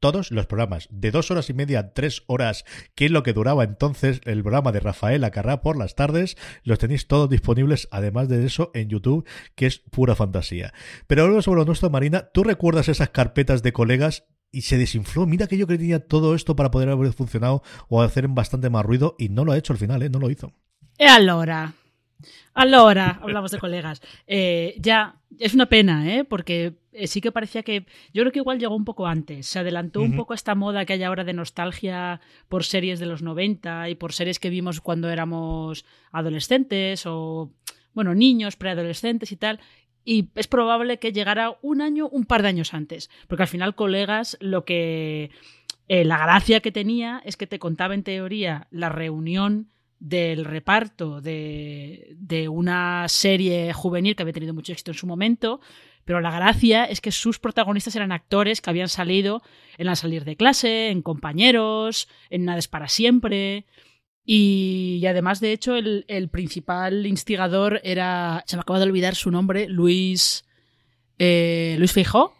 Todos 0.00 0.30
los 0.30 0.46
programas, 0.46 0.88
de 0.90 1.10
dos 1.10 1.30
horas 1.30 1.50
y 1.50 1.54
media 1.54 1.78
a 1.80 1.92
tres 1.92 2.22
horas, 2.26 2.64
que 2.94 3.06
es 3.06 3.10
lo 3.10 3.22
que 3.22 3.32
duraba 3.32 3.64
entonces 3.64 4.20
el 4.24 4.42
programa 4.42 4.72
de 4.72 4.80
Rafael 4.80 5.24
Acarrá 5.24 5.62
por 5.62 5.76
las 5.76 5.94
tardes, 5.94 6.36
los 6.62 6.78
tenéis 6.78 7.06
todos 7.06 7.28
disponibles, 7.30 7.88
además 7.90 8.28
de 8.28 8.44
eso, 8.44 8.70
en 8.74 8.88
YouTube, 8.88 9.26
que 9.54 9.66
es 9.66 9.78
pura 9.78 10.14
fantasía. 10.14 10.72
Pero 11.06 11.22
ahora 11.22 11.42
sobre 11.42 11.60
lo 11.60 11.66
nuestro, 11.66 11.90
Marina, 11.90 12.30
¿tú 12.32 12.44
recuerdas 12.44 12.88
esas 12.88 13.10
carpetas 13.10 13.62
de 13.62 13.72
colegas 13.72 14.24
y 14.54 14.62
se 14.62 14.78
desinfló. 14.78 15.26
Mira 15.26 15.48
que 15.48 15.58
yo 15.58 15.66
que 15.66 15.98
todo 15.98 16.34
esto 16.34 16.54
para 16.54 16.70
poder 16.70 16.88
haber 16.88 17.12
funcionado 17.12 17.62
o 17.88 18.02
hacer 18.02 18.28
bastante 18.28 18.70
más 18.70 18.84
ruido 18.86 19.16
y 19.18 19.28
no 19.28 19.44
lo 19.44 19.52
ha 19.52 19.58
hecho 19.58 19.72
al 19.72 19.78
final, 19.78 20.02
¿eh? 20.02 20.08
No 20.08 20.20
lo 20.20 20.30
hizo. 20.30 20.52
E 20.96 21.08
allora, 21.08 21.74
allora, 22.54 23.18
hablamos 23.22 23.50
de 23.50 23.58
colegas. 23.58 24.02
Eh, 24.26 24.74
ya, 24.78 25.16
es 25.38 25.54
una 25.54 25.66
pena, 25.66 26.14
¿eh? 26.14 26.24
Porque 26.24 26.74
eh, 26.92 27.06
sí 27.06 27.20
que 27.20 27.32
parecía 27.32 27.62
que. 27.62 27.86
Yo 28.12 28.22
creo 28.22 28.32
que 28.32 28.38
igual 28.38 28.58
llegó 28.58 28.76
un 28.76 28.84
poco 28.84 29.06
antes. 29.06 29.46
Se 29.46 29.58
adelantó 29.58 30.00
un 30.00 30.16
poco 30.16 30.34
esta 30.34 30.54
moda 30.54 30.84
que 30.84 30.94
hay 30.94 31.02
ahora 31.02 31.24
de 31.24 31.32
nostalgia 31.32 32.20
por 32.48 32.64
series 32.64 32.98
de 33.00 33.06
los 33.06 33.22
90 33.22 33.88
y 33.88 33.94
por 33.94 34.12
series 34.12 34.38
que 34.38 34.50
vimos 34.50 34.80
cuando 34.80 35.10
éramos 35.10 35.84
adolescentes 36.12 37.04
o. 37.06 37.50
Bueno, 37.92 38.12
niños, 38.12 38.56
preadolescentes 38.56 39.30
y 39.30 39.36
tal 39.36 39.60
y 40.04 40.28
es 40.34 40.46
probable 40.46 40.98
que 40.98 41.12
llegara 41.12 41.56
un 41.62 41.80
año, 41.80 42.08
un 42.08 42.24
par 42.24 42.42
de 42.42 42.48
años 42.48 42.74
antes, 42.74 43.10
porque 43.26 43.44
al 43.44 43.48
final, 43.48 43.74
colegas, 43.74 44.36
lo 44.40 44.64
que 44.64 45.30
eh, 45.88 46.04
la 46.04 46.18
gracia 46.18 46.60
que 46.60 46.72
tenía 46.72 47.22
es 47.24 47.36
que 47.36 47.46
te 47.46 47.58
contaba 47.58 47.94
en 47.94 48.02
teoría 48.02 48.68
la 48.70 48.88
reunión 48.88 49.70
del 50.00 50.44
reparto 50.44 51.20
de, 51.20 52.14
de 52.16 52.48
una 52.48 53.06
serie 53.08 53.72
juvenil 53.72 54.16
que 54.16 54.22
había 54.22 54.32
tenido 54.32 54.54
mucho 54.54 54.72
éxito 54.72 54.90
en 54.90 54.98
su 54.98 55.06
momento, 55.06 55.60
pero 56.04 56.20
la 56.20 56.30
gracia 56.30 56.84
es 56.84 57.00
que 57.00 57.12
sus 57.12 57.38
protagonistas 57.38 57.96
eran 57.96 58.12
actores 58.12 58.60
que 58.60 58.70
habían 58.70 58.88
salido 58.88 59.42
en 59.78 59.86
la 59.86 59.96
salir 59.96 60.24
de 60.24 60.36
clase, 60.36 60.90
en 60.90 61.02
compañeros, 61.02 62.08
en 62.30 62.44
Nada 62.44 62.58
es 62.58 62.68
para 62.68 62.88
siempre. 62.88 63.64
Y, 64.26 65.04
además, 65.06 65.40
de 65.40 65.52
hecho, 65.52 65.76
el, 65.76 66.28
principal 66.30 67.06
instigador 67.06 67.80
era. 67.84 68.42
Se 68.46 68.56
me 68.56 68.62
acaba 68.62 68.78
de 68.78 68.86
olvidar 68.86 69.14
su 69.14 69.30
nombre, 69.30 69.68
Luis. 69.68 70.46
Eh, 71.18 71.76
Luis 71.78 71.92
Feijó. 71.92 72.34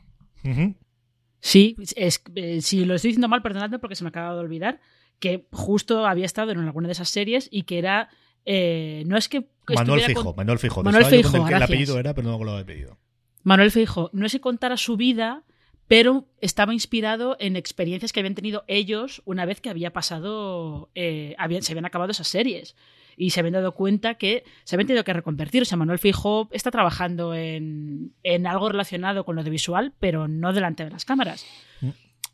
Sí, 1.40 1.76
es, 1.96 2.22
eh, 2.34 2.62
si 2.62 2.84
lo 2.84 2.94
estoy 2.94 3.10
diciendo 3.10 3.28
mal, 3.28 3.42
perdonadme 3.42 3.78
porque 3.78 3.96
se 3.96 4.04
me 4.04 4.08
acaba 4.08 4.34
de 4.34 4.40
olvidar. 4.40 4.80
Que 5.18 5.46
justo 5.52 6.06
había 6.06 6.26
estado 6.26 6.52
en 6.52 6.58
alguna 6.58 6.88
de 6.88 6.92
esas 6.92 7.08
series 7.08 7.48
y 7.50 7.62
que 7.62 7.78
era. 7.78 8.08
Eh, 8.44 9.04
no 9.06 9.16
es 9.16 9.28
que. 9.28 9.46
Manuel 9.68 10.02
Fijo, 10.02 10.34
Manuel 10.34 10.58
Fijo. 10.58 10.82
Manuel 10.82 11.06
Fijo. 11.06 11.48
El, 11.48 11.62
apellido 11.62 11.98
era, 11.98 12.14
pero 12.14 12.30
no 12.30 12.44
lo 12.44 12.52
había 12.52 12.66
pedido. 12.66 12.98
Manuel 13.42 13.70
Fijo. 13.70 14.10
No 14.12 14.26
es 14.26 14.32
que 14.32 14.40
contara 14.40 14.76
su 14.76 14.96
vida, 14.96 15.44
pero 15.88 16.26
estaba 16.40 16.72
inspirado 16.72 17.36
en 17.40 17.56
experiencias 17.56 18.12
que 18.12 18.20
habían 18.20 18.34
tenido 18.34 18.64
ellos 18.66 19.22
una 19.24 19.44
vez 19.46 19.60
que 19.60 19.70
había 19.70 19.92
pasado, 19.92 20.90
eh, 20.94 21.36
se 21.60 21.72
habían 21.72 21.84
acabado 21.86 22.10
esas 22.10 22.28
series. 22.28 22.76
Y 23.16 23.30
se 23.30 23.38
habían 23.38 23.52
dado 23.52 23.72
cuenta 23.72 24.14
que 24.14 24.42
se 24.64 24.74
habían 24.74 24.88
tenido 24.88 25.04
que 25.04 25.12
reconvertir. 25.12 25.62
O 25.62 25.64
sea, 25.64 25.78
Manuel 25.78 26.00
Fijo 26.00 26.48
está 26.50 26.72
trabajando 26.72 27.32
en, 27.32 28.12
en 28.24 28.46
algo 28.46 28.68
relacionado 28.68 29.24
con 29.24 29.36
lo 29.36 29.44
de 29.44 29.50
visual, 29.50 29.92
pero 30.00 30.26
no 30.26 30.52
delante 30.52 30.84
de 30.84 30.90
las 30.90 31.04
cámaras. 31.04 31.46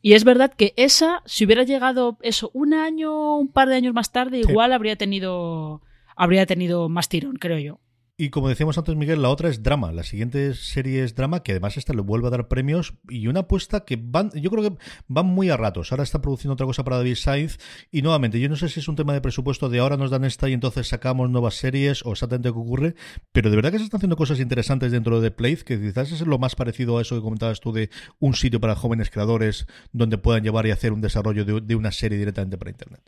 Y 0.03 0.15
es 0.15 0.25
verdad 0.25 0.53
que 0.55 0.73
esa, 0.77 1.23
si 1.27 1.45
hubiera 1.45 1.63
llegado 1.63 2.17
eso 2.23 2.51
un 2.55 2.73
año, 2.73 3.37
un 3.37 3.49
par 3.49 3.69
de 3.69 3.77
años 3.77 3.95
más 3.95 4.13
tarde, 4.13 4.39
igual 4.39 4.73
habría 4.73 4.97
tenido 4.97 5.83
habría 6.17 6.45
tenido 6.47 6.89
más 6.89 7.09
tirón, 7.09 7.37
creo 7.37 7.59
yo. 7.59 7.81
Y 8.21 8.29
como 8.29 8.51
decíamos 8.51 8.77
antes, 8.77 8.95
Miguel, 8.97 9.23
la 9.23 9.31
otra 9.31 9.49
es 9.49 9.63
drama. 9.63 9.93
La 9.93 10.03
siguiente 10.03 10.53
serie 10.53 11.03
es 11.05 11.15
drama, 11.15 11.43
que 11.43 11.53
además 11.53 11.79
esta 11.79 11.95
le 11.95 12.03
vuelve 12.03 12.27
a 12.27 12.31
dar 12.31 12.49
premios 12.49 12.93
y 13.09 13.29
una 13.29 13.41
apuesta 13.41 13.87
que 13.87 13.99
van, 13.99 14.31
yo 14.33 14.51
creo 14.51 14.63
que 14.63 14.77
van 15.09 15.25
muy 15.25 15.49
a 15.49 15.57
ratos. 15.57 15.91
Ahora 15.91 16.03
está 16.03 16.21
produciendo 16.21 16.53
otra 16.53 16.67
cosa 16.67 16.85
para 16.85 16.99
David 16.99 17.15
Sainz 17.15 17.57
y 17.91 18.03
nuevamente, 18.03 18.39
yo 18.39 18.51
no 18.51 18.57
sé 18.57 18.69
si 18.69 18.81
es 18.81 18.89
un 18.89 18.97
tema 18.97 19.15
de 19.15 19.23
presupuesto 19.23 19.71
de 19.71 19.79
ahora 19.79 19.97
nos 19.97 20.11
dan 20.11 20.27
esta 20.27 20.51
y 20.51 20.53
entonces 20.53 20.87
sacamos 20.87 21.31
nuevas 21.31 21.55
series 21.55 22.05
o 22.05 22.13
exactamente 22.13 22.53
qué 22.53 22.59
ocurre, 22.59 22.95
pero 23.33 23.49
de 23.49 23.57
verdad 23.57 23.73
que 23.73 23.79
se 23.79 23.85
están 23.85 24.01
haciendo 24.01 24.17
cosas 24.17 24.39
interesantes 24.39 24.93
dentro 24.93 25.19
de 25.19 25.31
The 25.31 25.35
Place, 25.35 25.65
que 25.65 25.81
quizás 25.81 26.13
es 26.13 26.21
lo 26.21 26.39
más 26.39 26.57
parecido 26.57 26.99
a 26.99 27.01
eso 27.01 27.15
que 27.15 27.23
comentabas 27.23 27.61
tú 27.61 27.73
de 27.73 27.89
un 28.19 28.35
sitio 28.35 28.61
para 28.61 28.77
jóvenes 28.77 29.09
creadores 29.09 29.67
donde 29.93 30.19
puedan 30.19 30.43
llevar 30.43 30.67
y 30.67 30.73
hacer 30.73 30.93
un 30.93 31.01
desarrollo 31.01 31.47
de 31.63 31.75
una 31.75 31.91
serie 31.91 32.19
directamente 32.19 32.59
para 32.59 32.71
Internet. 32.71 33.01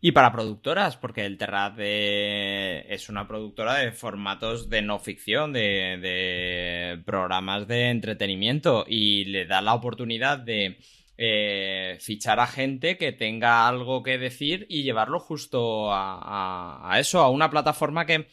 Y 0.00 0.12
para 0.12 0.32
productoras, 0.32 0.96
porque 0.96 1.24
el 1.26 1.36
Terrat 1.38 1.78
es 1.78 3.08
una 3.08 3.26
productora 3.26 3.74
de 3.74 3.92
formatos 3.92 4.68
de 4.68 4.82
no 4.82 4.98
ficción, 4.98 5.52
de, 5.52 7.02
programas 7.04 7.66
de 7.66 7.90
entretenimiento 7.90 8.84
y 8.88 9.24
le 9.26 9.46
da 9.46 9.60
la 9.60 9.74
oportunidad 9.74 10.38
de 10.38 10.78
eh, 11.18 11.98
fichar 12.00 12.40
a 12.40 12.46
gente 12.46 12.98
que 12.98 13.12
tenga 13.12 13.66
algo 13.66 14.02
que 14.02 14.18
decir 14.18 14.66
y 14.68 14.82
llevarlo 14.82 15.18
justo 15.18 15.88
a, 15.92 16.96
eso, 16.98 17.20
a 17.20 17.30
una 17.30 17.50
plataforma 17.50 18.06
que 18.06 18.26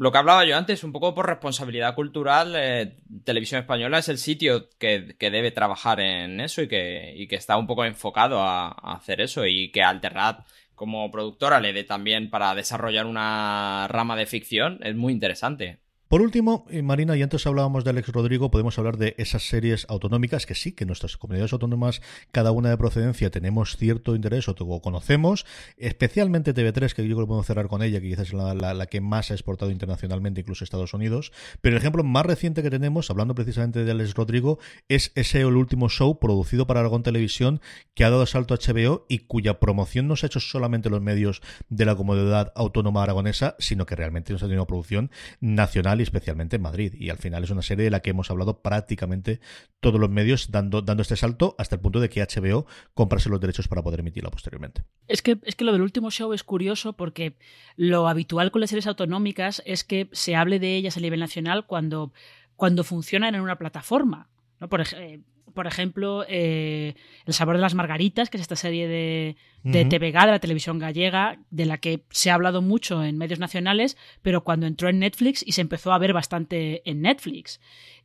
lo 0.00 0.10
que 0.10 0.16
hablaba 0.16 0.46
yo 0.46 0.56
antes, 0.56 0.82
un 0.82 0.92
poco 0.92 1.14
por 1.14 1.26
responsabilidad 1.26 1.94
cultural, 1.94 2.54
eh, 2.56 2.96
Televisión 3.22 3.60
Española 3.60 3.98
es 3.98 4.08
el 4.08 4.16
sitio 4.16 4.70
que, 4.78 5.14
debe 5.18 5.50
trabajar 5.50 6.00
en 6.00 6.40
eso 6.40 6.62
y 6.62 6.68
que, 6.68 7.26
que, 7.28 7.36
está 7.36 7.58
un 7.58 7.66
poco 7.66 7.84
enfocado 7.84 8.40
a, 8.40 8.68
a 8.68 8.94
hacer 8.94 9.20
eso 9.20 9.44
y 9.44 9.70
que 9.70 9.82
Alterrat 9.82 10.46
como 10.74 11.10
productora 11.10 11.60
le 11.60 11.74
dé 11.74 11.84
también 11.84 12.30
para 12.30 12.54
desarrollar 12.54 13.04
una 13.04 13.88
rama 13.88 14.16
de 14.16 14.24
ficción, 14.24 14.78
es 14.82 14.96
muy 14.96 15.12
interesante. 15.12 15.80
Por 16.10 16.22
último, 16.22 16.66
eh, 16.70 16.82
Marina, 16.82 17.16
y 17.16 17.22
antes 17.22 17.46
hablábamos 17.46 17.84
de 17.84 17.90
Alex 17.90 18.08
Rodrigo, 18.08 18.50
podemos 18.50 18.76
hablar 18.80 18.96
de 18.96 19.14
esas 19.16 19.46
series 19.46 19.86
autonómicas 19.88 20.44
que 20.44 20.56
sí, 20.56 20.72
que 20.72 20.84
nuestras 20.84 21.16
comunidades 21.16 21.52
autónomas, 21.52 22.02
cada 22.32 22.50
una 22.50 22.68
de 22.68 22.76
procedencia, 22.76 23.30
tenemos 23.30 23.76
cierto 23.76 24.16
interés 24.16 24.48
o 24.48 24.56
conocemos, 24.82 25.46
especialmente 25.76 26.52
TV3, 26.52 26.94
que 26.94 27.06
yo 27.06 27.14
creo 27.14 27.26
que 27.26 27.28
podemos 27.28 27.46
cerrar 27.46 27.68
con 27.68 27.84
ella, 27.84 28.00
que 28.00 28.08
quizás 28.08 28.26
es 28.26 28.32
la, 28.32 28.86
que 28.86 29.00
más 29.00 29.30
ha 29.30 29.34
exportado 29.34 29.70
internacionalmente, 29.70 30.40
incluso 30.40 30.64
Estados 30.64 30.94
Unidos. 30.94 31.30
Pero 31.60 31.76
el 31.76 31.80
ejemplo 31.80 32.02
más 32.02 32.26
reciente 32.26 32.64
que 32.64 32.70
tenemos, 32.70 33.08
hablando 33.08 33.36
precisamente 33.36 33.84
de 33.84 33.92
Alex 33.92 34.14
Rodrigo, 34.14 34.58
es 34.88 35.12
ese 35.14 35.42
el 35.42 35.54
último 35.54 35.88
show 35.88 36.18
producido 36.18 36.66
para 36.66 36.80
Aragón 36.80 37.04
Televisión, 37.04 37.60
que 37.94 38.02
ha 38.02 38.10
dado 38.10 38.26
salto 38.26 38.54
a 38.54 38.56
HBO 38.56 39.06
y 39.08 39.18
cuya 39.18 39.60
promoción 39.60 40.08
no 40.08 40.16
se 40.16 40.26
ha 40.26 40.28
hecho 40.28 40.40
solamente 40.40 40.90
los 40.90 41.02
medios 41.02 41.40
de 41.68 41.84
la 41.84 41.94
comunidad 41.94 42.52
autónoma 42.56 43.04
aragonesa, 43.04 43.54
sino 43.60 43.86
que 43.86 43.94
realmente 43.94 44.32
nos 44.32 44.42
ha 44.42 44.46
tenido 44.46 44.62
una 44.62 44.66
producción 44.66 45.12
nacional 45.38 45.99
y 46.00 46.02
especialmente 46.02 46.56
en 46.56 46.62
Madrid. 46.62 46.94
Y 46.94 47.10
al 47.10 47.18
final 47.18 47.44
es 47.44 47.50
una 47.50 47.62
serie 47.62 47.84
de 47.84 47.90
la 47.90 48.00
que 48.00 48.10
hemos 48.10 48.30
hablado 48.30 48.60
prácticamente 48.60 49.40
todos 49.80 50.00
los 50.00 50.10
medios 50.10 50.50
dando, 50.50 50.82
dando 50.82 51.02
este 51.02 51.16
salto 51.16 51.54
hasta 51.58 51.76
el 51.76 51.80
punto 51.80 52.00
de 52.00 52.08
que 52.08 52.22
HBO 52.22 52.66
comprase 52.94 53.28
los 53.28 53.40
derechos 53.40 53.68
para 53.68 53.82
poder 53.82 54.00
emitirla 54.00 54.30
posteriormente. 54.30 54.84
Es 55.08 55.22
que, 55.22 55.38
es 55.44 55.54
que 55.54 55.64
lo 55.64 55.72
del 55.72 55.82
último 55.82 56.10
show 56.10 56.32
es 56.32 56.44
curioso 56.44 56.94
porque 56.94 57.36
lo 57.76 58.08
habitual 58.08 58.50
con 58.50 58.60
las 58.60 58.70
series 58.70 58.86
autonómicas 58.86 59.62
es 59.64 59.84
que 59.84 60.08
se 60.12 60.36
hable 60.36 60.58
de 60.58 60.76
ellas 60.76 60.96
a 60.96 61.00
nivel 61.00 61.20
nacional 61.20 61.66
cuando, 61.66 62.12
cuando 62.56 62.84
funcionan 62.84 63.34
en 63.34 63.40
una 63.40 63.58
plataforma. 63.58 64.28
¿No? 64.60 64.68
Por, 64.68 64.80
ejemplo 64.80 65.24
por 65.52 65.66
ejemplo, 65.66 66.24
eh, 66.28 66.94
El 67.26 67.34
sabor 67.34 67.56
de 67.56 67.60
las 67.60 67.74
margaritas, 67.74 68.30
que 68.30 68.36
es 68.36 68.42
esta 68.42 68.56
serie 68.56 68.88
de, 68.88 69.36
de 69.62 69.84
TVG, 69.84 70.12
de 70.12 70.30
la 70.30 70.38
televisión 70.38 70.78
gallega, 70.78 71.38
de 71.50 71.66
la 71.66 71.78
que 71.78 72.04
se 72.10 72.30
ha 72.30 72.34
hablado 72.34 72.62
mucho 72.62 73.04
en 73.04 73.18
medios 73.18 73.38
nacionales, 73.38 73.96
pero 74.22 74.44
cuando 74.44 74.66
entró 74.66 74.88
en 74.88 75.00
Netflix 75.00 75.42
y 75.46 75.52
se 75.52 75.60
empezó 75.60 75.92
a 75.92 75.98
ver 75.98 76.12
bastante 76.12 76.88
en 76.88 77.02
Netflix. 77.02 77.60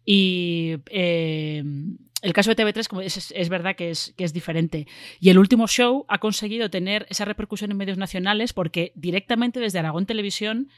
Y 0.05 0.77
eh, 0.89 1.63
el 2.21 2.33
caso 2.33 2.53
de 2.53 2.63
TV3 2.63 2.87
como 2.87 3.01
es, 3.01 3.31
es, 3.31 3.49
verdad 3.49 3.75
que 3.75 3.89
es, 3.91 4.13
que 4.17 4.23
es 4.23 4.33
diferente. 4.33 4.87
Y 5.19 5.29
el 5.29 5.37
último 5.37 5.67
show 5.67 6.05
ha 6.07 6.19
conseguido 6.19 6.69
tener 6.69 7.05
esa 7.09 7.25
repercusión 7.25 7.71
en 7.71 7.77
medios 7.77 7.97
nacionales 7.97 8.53
porque 8.53 8.91
directamente 8.95 9.59
desde 9.59 9.79
Aragón 9.79 10.05
Televisión 10.05 10.69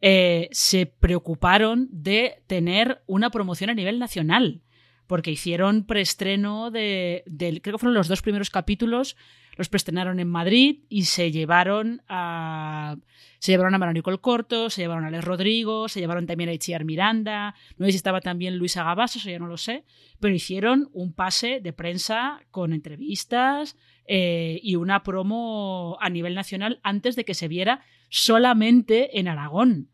eh, 0.00 0.48
se 0.50 0.86
preocuparon 0.86 1.88
de 1.90 2.42
tener 2.46 3.02
una 3.06 3.30
promoción 3.30 3.70
a 3.70 3.74
nivel 3.74 3.98
nacional. 3.98 4.62
Porque 5.06 5.30
hicieron 5.30 5.84
preestreno 5.84 6.70
de, 6.70 7.24
creo 7.62 7.74
que 7.74 7.78
fueron 7.78 7.94
los 7.94 8.08
dos 8.08 8.22
primeros 8.22 8.50
capítulos, 8.50 9.16
los 9.56 9.68
preestrenaron 9.68 10.20
en 10.20 10.28
Madrid 10.28 10.80
y 10.88 11.04
se 11.04 11.30
llevaron 11.30 12.02
a 12.08 12.96
se 13.38 13.52
llevaron 13.52 13.74
a 13.74 14.02
Corto, 14.20 14.70
se 14.70 14.82
llevaron 14.82 15.04
a 15.04 15.10
Les 15.10 15.24
Rodrigo, 15.24 15.88
se 15.88 15.98
llevaron 15.98 16.26
también 16.26 16.48
a 16.48 16.52
Itziar 16.52 16.84
Miranda, 16.84 17.56
no 17.76 17.86
sé 17.86 17.92
si 17.92 17.96
estaba 17.96 18.20
también 18.20 18.56
Luisa 18.56 18.84
Gabas, 18.84 19.16
eso 19.16 19.28
ya 19.28 19.40
no 19.40 19.48
lo 19.48 19.56
sé, 19.56 19.84
pero 20.20 20.32
hicieron 20.32 20.88
un 20.92 21.12
pase 21.12 21.58
de 21.60 21.72
prensa 21.72 22.40
con 22.52 22.72
entrevistas 22.72 23.76
eh, 24.06 24.60
y 24.62 24.76
una 24.76 25.02
promo 25.02 25.98
a 26.00 26.08
nivel 26.08 26.36
nacional 26.36 26.78
antes 26.84 27.16
de 27.16 27.24
que 27.24 27.34
se 27.34 27.48
viera 27.48 27.80
solamente 28.10 29.18
en 29.18 29.26
Aragón. 29.26 29.88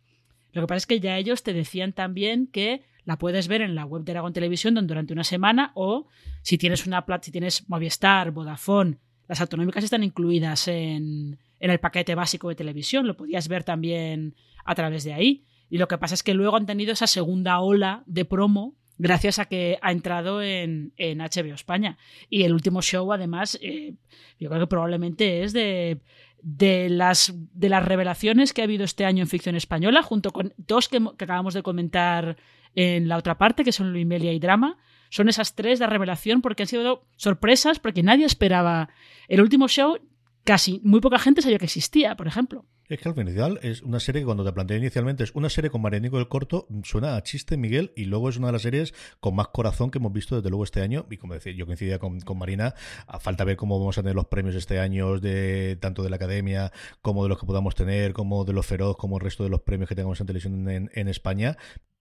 Lo 0.53 0.63
que 0.63 0.67
pasa 0.67 0.79
es 0.79 0.87
que 0.87 1.01
ya 1.01 1.17
ellos 1.17 1.43
te 1.43 1.53
decían 1.53 1.93
también 1.93 2.49
que 2.49 2.83
la 3.09 3.17
puedes 3.17 3.49
ver 3.49 3.63
en 3.63 3.75
la 3.75 3.87
web 3.87 4.05
de 4.05 4.13
Aragón 4.13 4.35
Televisión 4.35 4.75
durante 4.87 5.15
una 5.15 5.25
semana 5.25 5.73
o 5.75 6.09
si 6.43 6.59
tienes 6.59 6.87
una 6.87 7.03
si 7.23 7.33
tienes 7.33 7.67
Movistar, 7.67 8.33
Vodafone, 8.33 8.99
las 9.27 9.41
autonómicas 9.41 9.83
están 9.83 10.05
incluidas 10.05 10.69
en, 10.69 11.39
en 11.59 11.71
el 11.71 11.81
paquete 11.81 12.15
básico 12.15 12.51
de 12.51 12.55
televisión, 12.55 13.07
lo 13.07 13.17
podías 13.17 13.49
ver 13.49 13.65
también 13.65 14.35
a 14.63 14.75
través 14.75 15.05
de 15.05 15.15
ahí. 15.15 15.47
Y 15.71 15.79
lo 15.79 15.89
que 15.89 15.97
pasa 15.97 16.13
es 16.13 16.23
que 16.23 16.35
luego 16.35 16.59
han 16.59 16.67
tenido 16.67 16.93
esa 16.93 17.07
segunda 17.07 17.61
ola 17.61 18.03
de 18.05 18.27
promo 18.27 18.75
gracias 18.99 19.39
a 19.39 19.47
que 19.47 19.79
ha 19.81 19.91
entrado 19.91 20.43
en, 20.43 20.93
en 20.99 21.21
HBO 21.21 21.55
España. 21.55 21.97
Y 22.29 22.43
el 22.43 22.53
último 22.53 22.83
show, 22.83 23.11
además, 23.11 23.59
eh, 23.63 23.95
yo 24.39 24.51
creo 24.51 24.61
que 24.61 24.67
probablemente 24.67 25.45
es 25.45 25.55
de, 25.55 26.03
de, 26.43 26.91
las, 26.91 27.33
de 27.35 27.71
las 27.71 27.87
revelaciones 27.87 28.53
que 28.53 28.61
ha 28.61 28.65
habido 28.65 28.85
este 28.85 29.07
año 29.07 29.23
en 29.23 29.29
ficción 29.29 29.57
española, 29.57 30.03
junto 30.03 30.31
con 30.31 30.53
dos 30.59 30.91
que, 30.91 31.03
que 31.17 31.25
acabamos 31.25 31.55
de 31.55 31.63
comentar 31.63 32.37
en 32.75 33.09
la 33.09 33.17
otra 33.17 33.39
parte, 33.39 33.65
que 33.65 33.73
son 33.73 33.93
Luimelia 33.93 34.33
y 34.33 34.39
Drama. 34.39 34.79
Son 35.11 35.29
esas 35.29 35.55
tres 35.55 35.79
de 35.79 35.87
revelación 35.87 36.43
porque 36.43 36.65
han 36.65 36.69
sido 36.69 37.07
sorpresas, 37.17 37.79
porque 37.79 38.03
nadie 38.03 38.27
esperaba. 38.27 38.91
El 39.29 39.41
último 39.41 39.69
show 39.69 39.99
casi 40.45 40.81
muy 40.83 41.01
poca 41.01 41.19
gente 41.19 41.43
sabía 41.43 41.59
que 41.59 41.67
existía, 41.67 42.17
por 42.17 42.27
ejemplo. 42.27 42.65
Es 42.89 42.99
que 42.99 43.09
al 43.09 43.15
final 43.15 43.61
es 43.63 43.83
una 43.83 44.01
serie 44.01 44.23
que 44.23 44.25
cuando 44.25 44.47
te 44.47 44.53
planteé 44.53 44.79
inicialmente 44.79 45.23
es 45.23 45.35
una 45.35 45.51
serie 45.51 45.69
con 45.69 45.83
Marianico 45.83 46.17
del 46.17 46.29
Corto, 46.29 46.67
suena 46.85 47.17
a 47.17 47.23
chiste, 47.23 47.59
Miguel, 47.59 47.93
y 47.97 48.07
luego 48.07 48.31
es 48.31 48.39
una 48.39 48.47
de 48.47 48.55
las 48.55 48.63
series 48.63 48.95
con 49.21 49.35
más 49.35 49.49
corazón 49.49 49.91
que 49.91 49.99
hemos 49.99 50.11
visto 50.11 50.37
desde 50.37 50.49
luego 50.49 50.65
este 50.65 50.81
año. 50.81 51.05
Y 51.11 51.19
como 51.19 51.35
decía, 51.35 51.53
yo 51.53 51.67
coincidía 51.67 51.99
con, 51.99 52.19
Marina, 52.37 52.75
a 53.07 53.21
falta 53.21 53.45
ver 53.45 53.57
cómo 53.59 53.79
vamos 53.79 53.99
a 53.99 54.03
tener 54.03 54.17
los 54.17 54.29
premios 54.29 54.55
este 54.55 54.81
año, 54.81 55.21
de 55.21 55.77
tanto 55.77 56.03
de 56.03 56.09
la 56.09 56.17
academia 56.17 56.73
como 57.03 57.25
de 57.25 57.29
los 57.29 57.39
que 57.39 57.45
podamos 57.45 57.75
tener, 57.75 58.15
como 58.15 58.47
de 58.47 58.55
los 58.55 58.65
feroz, 58.65 58.97
como 58.97 59.19
el 59.19 59.25
resto 59.25 59.45
de 59.45 59.51
los 59.51 59.61
premios 59.61 59.91
que 59.91 59.95
tengamos 59.95 60.19
en 60.23 60.27
televisión 60.27 60.69
en 60.69 61.09
España 61.09 61.59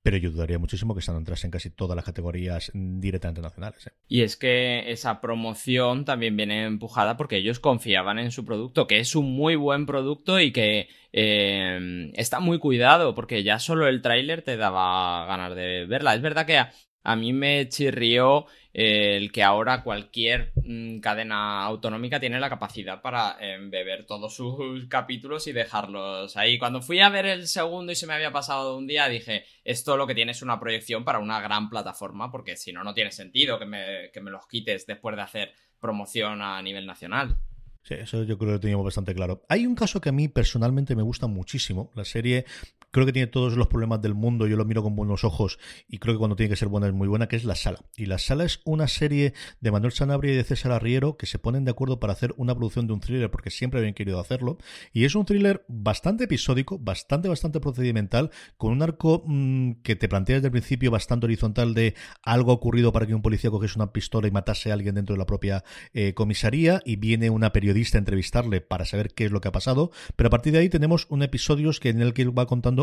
pero 0.08 0.20
yo 0.20 0.32
dudaría 0.32 0.58
muchísimo 0.58 0.94
que 0.94 1.02
están 1.02 1.18
entrase 1.18 1.48
en 1.48 1.52
casi 1.52 1.70
todas 1.70 1.94
las 1.94 2.06
categorías 2.06 2.72
directamente 2.74 3.42
nacionales. 3.42 3.88
¿eh? 3.88 3.92
Y 4.08 4.22
es 4.22 4.38
que 4.38 4.90
esa 4.90 5.20
promoción 5.20 6.06
también 6.06 6.38
viene 6.38 6.64
empujada 6.64 7.18
porque 7.18 7.36
ellos 7.36 7.60
confiaban 7.60 8.18
en 8.18 8.32
su 8.32 8.46
producto, 8.46 8.88
que 8.88 9.00
es 9.00 9.18
un 9.18 9.30
muy 9.34 9.58
buen 9.58 9.86
producto 9.86 10.40
y 10.40 10.54
que 10.54 10.88
eh, 11.12 12.10
está 12.14 12.40
muy 12.40 12.58
cuidado, 12.58 13.16
porque 13.16 13.44
ya 13.44 13.60
solo 13.60 13.86
el 13.90 14.02
tráiler 14.02 14.44
te 14.44 14.56
daba 14.56 15.26
ganas 15.26 15.54
de 15.58 15.86
verla. 15.86 16.16
Es 16.16 16.22
verdad 16.22 16.46
que 16.46 16.58
a 16.58 16.72
mí 17.16 17.34
me 17.34 17.70
chirrió 17.70 18.46
eh, 18.74 19.18
el 19.18 19.32
que 19.32 19.44
ahora 19.44 19.84
cualquier 19.84 20.52
mm, 20.56 21.00
cadena 21.00 21.64
autonómica 21.64 22.20
tiene 22.20 22.40
la 22.40 22.50
capacidad 22.50 23.02
para 23.02 23.38
beber 23.70 24.06
todos 24.06 24.36
sus 24.36 24.88
capítulos 24.88 25.48
y 25.48 25.54
dejarlos 25.54 26.36
ahí. 26.38 26.60
Cuando 26.60 26.82
fui 26.82 27.00
a 27.00 27.10
ver 27.10 27.26
el 27.26 27.48
segundo 27.48 27.92
y 27.92 27.96
se 27.96 28.08
me 28.08 28.14
había 28.14 28.32
pasado 28.32 28.78
un 28.78 28.88
día, 28.88 29.08
dije, 29.08 29.46
esto 29.64 29.98
lo 29.98 30.06
que 30.06 30.16
tiene 30.16 30.32
es 30.32 30.42
una 30.42 30.60
proyección 30.60 31.06
para 31.06 31.20
una 31.20 31.40
gran 31.42 31.70
plataforma, 31.70 32.32
porque 32.32 32.56
si 32.56 32.74
no, 32.74 32.84
no 32.84 32.94
tiene 32.94 33.12
sentido 33.12 33.58
que 33.58 33.66
me, 33.66 34.12
que 34.12 34.22
me 34.22 34.32
los 34.32 34.48
quites 34.48 34.86
después 34.86 35.16
de 35.16 35.22
hacer 35.22 35.54
promoción 35.80 36.42
a 36.42 36.62
nivel 36.62 36.86
nacional. 36.86 37.38
Sí, 37.88 37.94
eso 37.94 38.24
yo 38.24 38.38
creo 38.38 38.50
que 38.50 38.54
lo 38.56 38.60
teníamos 38.60 38.84
bastante 38.84 39.16
claro. 39.16 39.46
Hay 39.48 39.66
un 39.66 39.74
caso 39.74 40.02
que 40.02 40.10
a 40.10 40.12
mí 40.12 40.28
personalmente 40.28 40.94
me 40.94 41.04
gusta 41.04 41.28
muchísimo. 41.28 41.90
La 41.96 42.04
serie 42.04 42.46
creo 42.92 43.06
que 43.06 43.14
tiene 43.14 43.28
todos 43.28 43.56
los 43.56 43.68
problemas 43.68 44.02
del 44.02 44.16
mundo, 44.16 44.48
yo 44.48 44.58
lo 44.58 44.66
miro 44.66 44.84
con 44.84 44.96
buenos 44.96 45.24
ojos 45.24 45.60
y 45.88 46.00
creo 46.00 46.16
que 46.16 46.20
cuando 46.20 46.36
tiene 46.36 46.50
que 46.50 46.56
ser 46.56 46.68
buena 46.68 46.88
es 46.88 46.94
muy 46.94 47.08
buena, 47.08 47.28
que 47.28 47.36
es 47.36 47.44
La 47.44 47.56
Sala. 47.56 47.80
Y 47.96 48.06
La 48.06 48.18
Sala 48.18 48.46
es 48.46 48.62
una 48.66 48.88
serie 48.88 49.34
de 49.62 49.72
Manuel 49.72 49.92
Sanabria 49.92 50.34
y 50.34 50.36
de 50.36 50.44
César 50.44 50.72
Arriero 50.72 51.18
que 51.18 51.26
se 51.26 51.40
ponen 51.40 51.66
de 51.66 51.72
acuerdo 51.72 52.00
para 52.00 52.14
hacer 52.14 52.34
una 52.38 52.56
producción 52.56 52.88
de 52.88 52.94
un 52.94 53.00
thriller 53.00 53.30
porque 53.30 53.50
siempre 53.50 53.80
habían 53.80 53.94
querido 53.94 54.20
hacerlo. 54.20 54.58
Y 54.94 55.06
es 55.06 55.16
un 55.16 55.26
thriller 55.26 55.66
bastante 55.68 56.26
episódico, 56.26 56.80
bastante, 56.80 57.30
bastante 57.30 57.60
procedimental, 57.60 58.32
con 58.58 58.72
un 58.72 58.82
arco 58.82 59.24
mmm, 59.26 59.74
que 59.84 59.96
te 59.96 60.10
plantea 60.10 60.38
desde 60.38 60.48
el 60.48 60.52
principio 60.52 60.92
bastante 60.92 61.26
horizontal 61.26 61.74
de 61.74 61.96
algo 62.24 62.54
ocurrido 62.54 62.92
para 62.92 63.06
que 63.06 63.14
un 63.14 63.22
policía 63.22 63.52
cogiese 63.52 63.78
una 63.78 63.92
pistola 63.92 64.28
y 64.28 64.32
matase 64.32 64.72
a 64.72 64.74
alguien 64.74 64.96
dentro 64.96 65.14
de 65.14 65.20
la 65.20 65.26
propia 65.26 65.64
eh, 65.94 66.14
comisaría 66.14 66.82
y 66.86 66.96
viene 66.96 67.30
una 67.30 67.52
periodista 67.52 67.98
a 67.98 68.00
entrevistarle 68.00 68.62
para 68.62 68.86
saber 68.86 69.14
qué 69.14 69.26
es 69.26 69.32
lo 69.32 69.42
que 69.42 69.50
ha 69.50 69.52
pasado, 69.52 69.92
pero 70.16 70.28
a 70.28 70.30
partir 70.30 70.54
de 70.54 70.60
ahí 70.60 70.70
tenemos 70.70 71.08
un 71.10 71.24
episodio 71.24 71.72
en 71.84 72.02
el 72.02 72.14
que 72.14 72.26
va 72.26 72.46
contando 72.46 72.77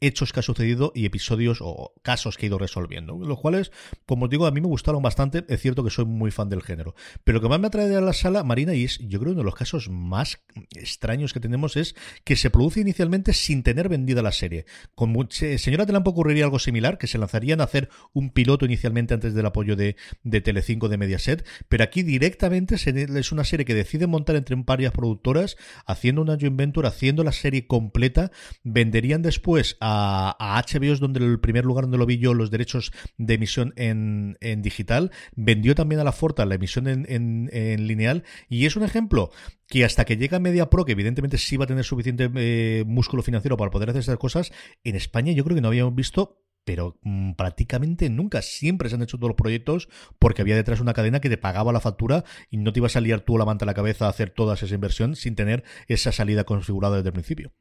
hechos 0.00 0.32
que 0.32 0.40
ha 0.40 0.42
sucedido 0.42 0.92
y 0.94 1.04
episodios 1.04 1.58
o 1.60 1.92
casos 2.02 2.36
que 2.36 2.46
ha 2.46 2.48
ido 2.48 2.58
resolviendo, 2.58 3.18
los 3.18 3.38
cuales, 3.38 3.72
como 4.06 4.24
os 4.24 4.30
digo, 4.30 4.46
a 4.46 4.50
mí 4.50 4.60
me 4.60 4.68
gustaron 4.68 5.02
bastante, 5.02 5.44
es 5.48 5.60
cierto 5.60 5.84
que 5.84 5.90
soy 5.90 6.04
muy 6.04 6.30
fan 6.30 6.48
del 6.48 6.62
género, 6.62 6.94
pero 7.24 7.38
lo 7.38 7.42
que 7.42 7.48
más 7.48 7.60
me 7.60 7.66
atrae 7.66 7.88
de 7.88 8.00
la 8.00 8.12
sala, 8.12 8.44
Marina, 8.44 8.74
y 8.74 8.84
es 8.84 8.98
yo 8.98 9.18
creo 9.18 9.32
uno 9.32 9.40
de 9.40 9.44
los 9.44 9.54
casos 9.54 9.88
más 9.90 10.40
extraños 10.76 11.32
que 11.32 11.40
tenemos 11.40 11.76
es 11.76 11.94
que 12.24 12.36
se 12.36 12.50
produce 12.50 12.80
inicialmente 12.80 13.32
sin 13.32 13.62
tener 13.62 13.88
vendida 13.88 14.22
la 14.22 14.32
serie. 14.32 14.64
Con 14.94 15.14
señora 15.30 15.86
Telampo 15.86 16.10
ocurriría 16.10 16.44
algo 16.44 16.58
similar, 16.58 16.98
que 16.98 17.06
se 17.06 17.18
lanzarían 17.18 17.60
a 17.60 17.64
hacer 17.64 17.88
un 18.12 18.30
piloto 18.30 18.64
inicialmente 18.64 19.14
antes 19.14 19.34
del 19.34 19.46
apoyo 19.46 19.76
de, 19.76 19.96
de 20.22 20.40
Telecinco 20.40 20.88
de 20.88 20.98
Mediaset, 20.98 21.46
pero 21.68 21.84
aquí 21.84 22.02
directamente 22.02 22.76
es 22.76 23.32
una 23.32 23.44
serie 23.44 23.66
que 23.66 23.74
decide 23.74 24.06
montar 24.06 24.36
entre 24.36 24.56
varias 24.56 24.92
productoras, 24.92 25.56
haciendo 25.86 26.22
una 26.22 26.36
joint 26.38 26.56
venture, 26.56 26.88
haciendo 26.88 27.24
la 27.24 27.32
serie 27.32 27.66
completa, 27.66 28.30
venderían 28.62 29.22
después 29.22 29.39
a, 29.80 30.36
a 30.38 30.62
HBO, 30.62 30.96
donde 30.96 31.24
el 31.24 31.40
primer 31.40 31.64
lugar 31.64 31.84
donde 31.84 31.98
lo 31.98 32.06
vi 32.06 32.18
yo, 32.18 32.34
los 32.34 32.50
derechos 32.50 32.92
de 33.18 33.34
emisión 33.34 33.72
en, 33.76 34.36
digital, 34.62 35.10
vendió 35.34 35.74
también 35.74 36.00
a 36.00 36.04
la 36.04 36.12
Forta 36.12 36.44
la 36.46 36.54
emisión 36.54 36.86
en, 36.86 37.06
en, 37.08 37.86
lineal, 37.86 38.24
y 38.48 38.66
es 38.66 38.76
un 38.76 38.82
ejemplo 38.82 39.30
que 39.66 39.84
hasta 39.84 40.04
que 40.04 40.16
llega 40.16 40.38
Media 40.38 40.68
Pro, 40.68 40.84
que 40.84 40.92
evidentemente 40.92 41.38
sí 41.38 41.56
va 41.56 41.64
a 41.64 41.68
tener 41.68 41.84
suficiente 41.84 42.30
eh, 42.34 42.84
músculo 42.86 43.22
financiero 43.22 43.56
para 43.56 43.70
poder 43.70 43.90
hacer 43.90 44.00
estas 44.00 44.18
cosas, 44.18 44.52
en 44.84 44.96
España 44.96 45.32
yo 45.32 45.44
creo 45.44 45.54
que 45.54 45.62
no 45.62 45.68
habíamos 45.68 45.94
visto 45.94 46.40
pero 46.64 46.98
mmm, 47.02 47.32
prácticamente 47.32 48.10
nunca. 48.10 48.42
Siempre 48.42 48.88
se 48.88 48.94
han 48.94 49.02
hecho 49.02 49.16
todos 49.16 49.30
los 49.30 49.36
proyectos 49.36 49.88
porque 50.18 50.42
había 50.42 50.56
detrás 50.56 50.80
una 50.80 50.92
cadena 50.92 51.20
que 51.20 51.28
te 51.28 51.38
pagaba 51.38 51.72
la 51.72 51.80
factura 51.80 52.24
y 52.50 52.58
no 52.58 52.72
te 52.72 52.80
ibas 52.80 52.96
a 52.96 53.00
liar 53.00 53.20
tú 53.22 53.38
la 53.38 53.44
manta 53.44 53.64
a 53.64 53.66
la 53.66 53.74
cabeza 53.74 54.06
a 54.06 54.10
hacer 54.10 54.30
toda 54.30 54.54
esa 54.54 54.72
inversión 54.72 55.16
sin 55.16 55.34
tener 55.34 55.64
esa 55.88 56.12
salida 56.12 56.44
configurada 56.44 56.96
desde 56.96 57.08
el 57.08 57.14
principio. 57.14 57.52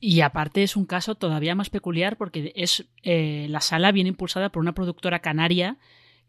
Y 0.00 0.20
aparte 0.20 0.62
es 0.62 0.76
un 0.76 0.86
caso 0.86 1.16
todavía 1.16 1.54
más 1.54 1.70
peculiar 1.70 2.16
porque 2.16 2.52
es 2.54 2.86
eh, 3.02 3.46
la 3.48 3.60
sala 3.60 3.92
viene 3.92 4.10
impulsada 4.10 4.50
por 4.50 4.60
una 4.60 4.74
productora 4.74 5.20
canaria 5.20 5.76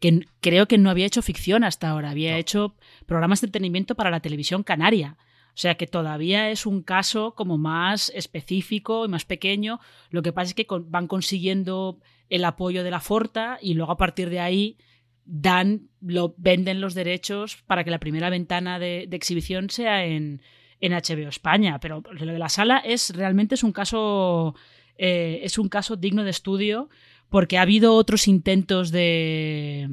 que 0.00 0.26
creo 0.40 0.66
que 0.66 0.78
no 0.78 0.90
había 0.90 1.06
hecho 1.06 1.22
ficción 1.22 1.62
hasta 1.62 1.90
ahora, 1.90 2.10
había 2.10 2.32
no. 2.32 2.38
hecho 2.38 2.74
programas 3.06 3.40
de 3.40 3.46
entretenimiento 3.46 3.94
para 3.94 4.10
la 4.10 4.20
televisión 4.20 4.62
canaria. 4.62 5.16
O 5.48 5.58
sea 5.60 5.74
que 5.74 5.86
todavía 5.86 6.50
es 6.50 6.64
un 6.64 6.82
caso 6.82 7.34
como 7.34 7.58
más 7.58 8.10
específico 8.14 9.04
y 9.04 9.08
más 9.08 9.24
pequeño. 9.24 9.78
Lo 10.08 10.22
que 10.22 10.32
pasa 10.32 10.48
es 10.48 10.54
que 10.54 10.66
van 10.68 11.06
consiguiendo 11.06 12.00
el 12.28 12.44
apoyo 12.44 12.82
de 12.82 12.90
la 12.90 13.00
Forta 13.00 13.58
y 13.60 13.74
luego 13.74 13.92
a 13.92 13.96
partir 13.98 14.30
de 14.30 14.40
ahí 14.40 14.78
dan, 15.26 15.90
lo, 16.00 16.34
venden 16.38 16.80
los 16.80 16.94
derechos 16.94 17.62
para 17.66 17.84
que 17.84 17.90
la 17.90 18.00
primera 18.00 18.30
ventana 18.30 18.78
de, 18.78 19.06
de 19.08 19.16
exhibición 19.16 19.68
sea 19.70 20.04
en, 20.06 20.40
en, 20.80 20.92
HBO 20.92 21.28
España. 21.28 21.78
Pero 21.80 22.02
lo 22.10 22.32
de 22.32 22.38
la 22.38 22.48
sala 22.48 22.78
es 22.78 23.10
realmente 23.14 23.54
es 23.54 23.62
un 23.62 23.72
caso 23.72 24.54
eh, 24.96 25.40
es 25.44 25.58
un 25.58 25.68
caso 25.68 25.96
digno 25.96 26.24
de 26.24 26.30
estudio 26.30 26.88
porque 27.30 27.58
ha 27.58 27.62
habido 27.62 27.94
otros 27.94 28.28
intentos 28.28 28.90
de, 28.90 29.88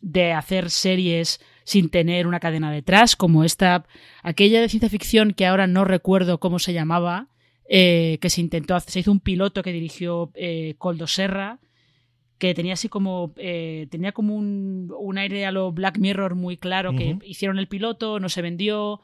de 0.00 0.32
hacer 0.32 0.70
series 0.70 1.40
sin 1.64 1.88
tener 1.88 2.26
una 2.26 2.40
cadena 2.40 2.72
detrás, 2.72 3.14
como 3.14 3.44
esta, 3.44 3.86
aquella 4.22 4.60
de 4.60 4.68
ciencia 4.68 4.88
ficción 4.88 5.32
que 5.32 5.46
ahora 5.46 5.68
no 5.68 5.84
recuerdo 5.84 6.40
cómo 6.40 6.58
se 6.58 6.72
llamaba, 6.72 7.28
eh, 7.68 8.18
que 8.20 8.28
se 8.28 8.40
intentó 8.40 8.74
hacer, 8.74 8.90
se 8.90 9.00
hizo 9.00 9.12
un 9.12 9.20
piloto 9.20 9.62
que 9.62 9.72
dirigió 9.72 10.32
eh, 10.34 10.74
Coldo 10.78 11.06
Serra, 11.06 11.60
que 12.38 12.54
tenía 12.54 12.72
así 12.72 12.88
como, 12.88 13.32
eh, 13.36 13.86
tenía 13.90 14.10
como 14.10 14.34
un, 14.34 14.92
un, 14.98 15.18
aire 15.18 15.46
a 15.46 15.52
lo 15.52 15.70
Black 15.70 15.98
Mirror 15.98 16.34
muy 16.34 16.56
claro, 16.56 16.90
uh 16.90 16.94
-huh. 16.94 17.20
que 17.20 17.28
hicieron 17.28 17.58
el 17.60 17.68
piloto, 17.68 18.18
no 18.18 18.28
se 18.28 18.42
vendió, 18.42 19.02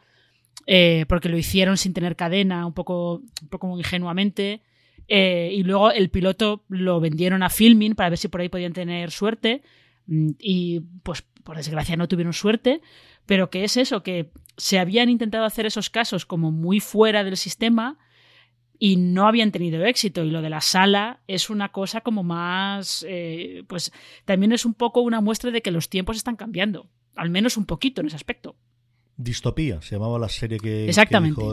eh, 0.67 1.05
porque 1.09 1.29
lo 1.29 1.37
hicieron 1.37 1.77
sin 1.77 1.93
tener 1.93 2.17
cadena, 2.17 2.67
un 2.67 2.73
poco, 2.73 3.23
un 3.43 3.49
poco 3.49 3.77
ingenuamente. 3.77 4.63
Eh, 5.09 5.51
y 5.53 5.63
luego 5.63 5.91
el 5.93 6.11
piloto 6.11 6.65
lo 6.69 7.01
vendieron 7.01 7.43
a 7.43 7.51
Filming 7.51 7.95
para 7.95 8.11
ver 8.11 8.19
si 8.19 8.29
por 8.29 8.41
ahí 8.41 8.49
podían 8.49 8.73
tener 8.73 9.11
suerte. 9.11 9.63
Mm, 10.07 10.31
y 10.39 10.81
pues 11.03 11.23
por 11.45 11.57
desgracia 11.57 11.97
no 11.97 12.09
tuvieron 12.09 12.33
suerte, 12.33 12.81
pero 13.25 13.51
que 13.51 13.65
es 13.65 13.77
eso, 13.77 14.03
que 14.03 14.33
se 14.57 14.79
habían 14.79 15.09
intentado 15.09 15.45
hacer 15.45 15.67
esos 15.67 15.91
casos 15.91 16.27
como 16.27 16.51
muy 16.51 16.81
fuera 16.81 17.23
del 17.23 17.37
sistema 17.37 17.99
y 18.79 18.97
no 18.97 19.27
habían 19.27 19.53
tenido 19.53 19.85
éxito. 19.85 20.25
Y 20.25 20.31
lo 20.31 20.43
de 20.43 20.51
la 20.51 20.61
sala 20.61 21.21
es 21.29 21.51
una 21.51 21.71
cosa 21.71 22.01
como 22.01 22.25
más, 22.25 23.05
eh, 23.09 23.63
pues 23.69 23.93
también 24.25 24.53
es 24.53 24.65
un 24.65 24.75
poco 24.75 25.03
una 25.03 25.21
muestra 25.21 25.51
de 25.51 25.63
que 25.63 25.71
los 25.71 25.89
tiempos 25.89 26.17
están 26.17 26.37
cambiando, 26.37 26.89
al 27.15 27.31
menos 27.31 27.57
un 27.57 27.67
poquito 27.67 28.01
en 28.01 28.09
ese 28.09 28.17
aspecto. 28.17 28.57
Distopía, 29.19 29.81
se 29.81 29.95
llamaba 29.95 30.19
la 30.19 30.29
serie 30.29 30.59
que, 30.59 30.91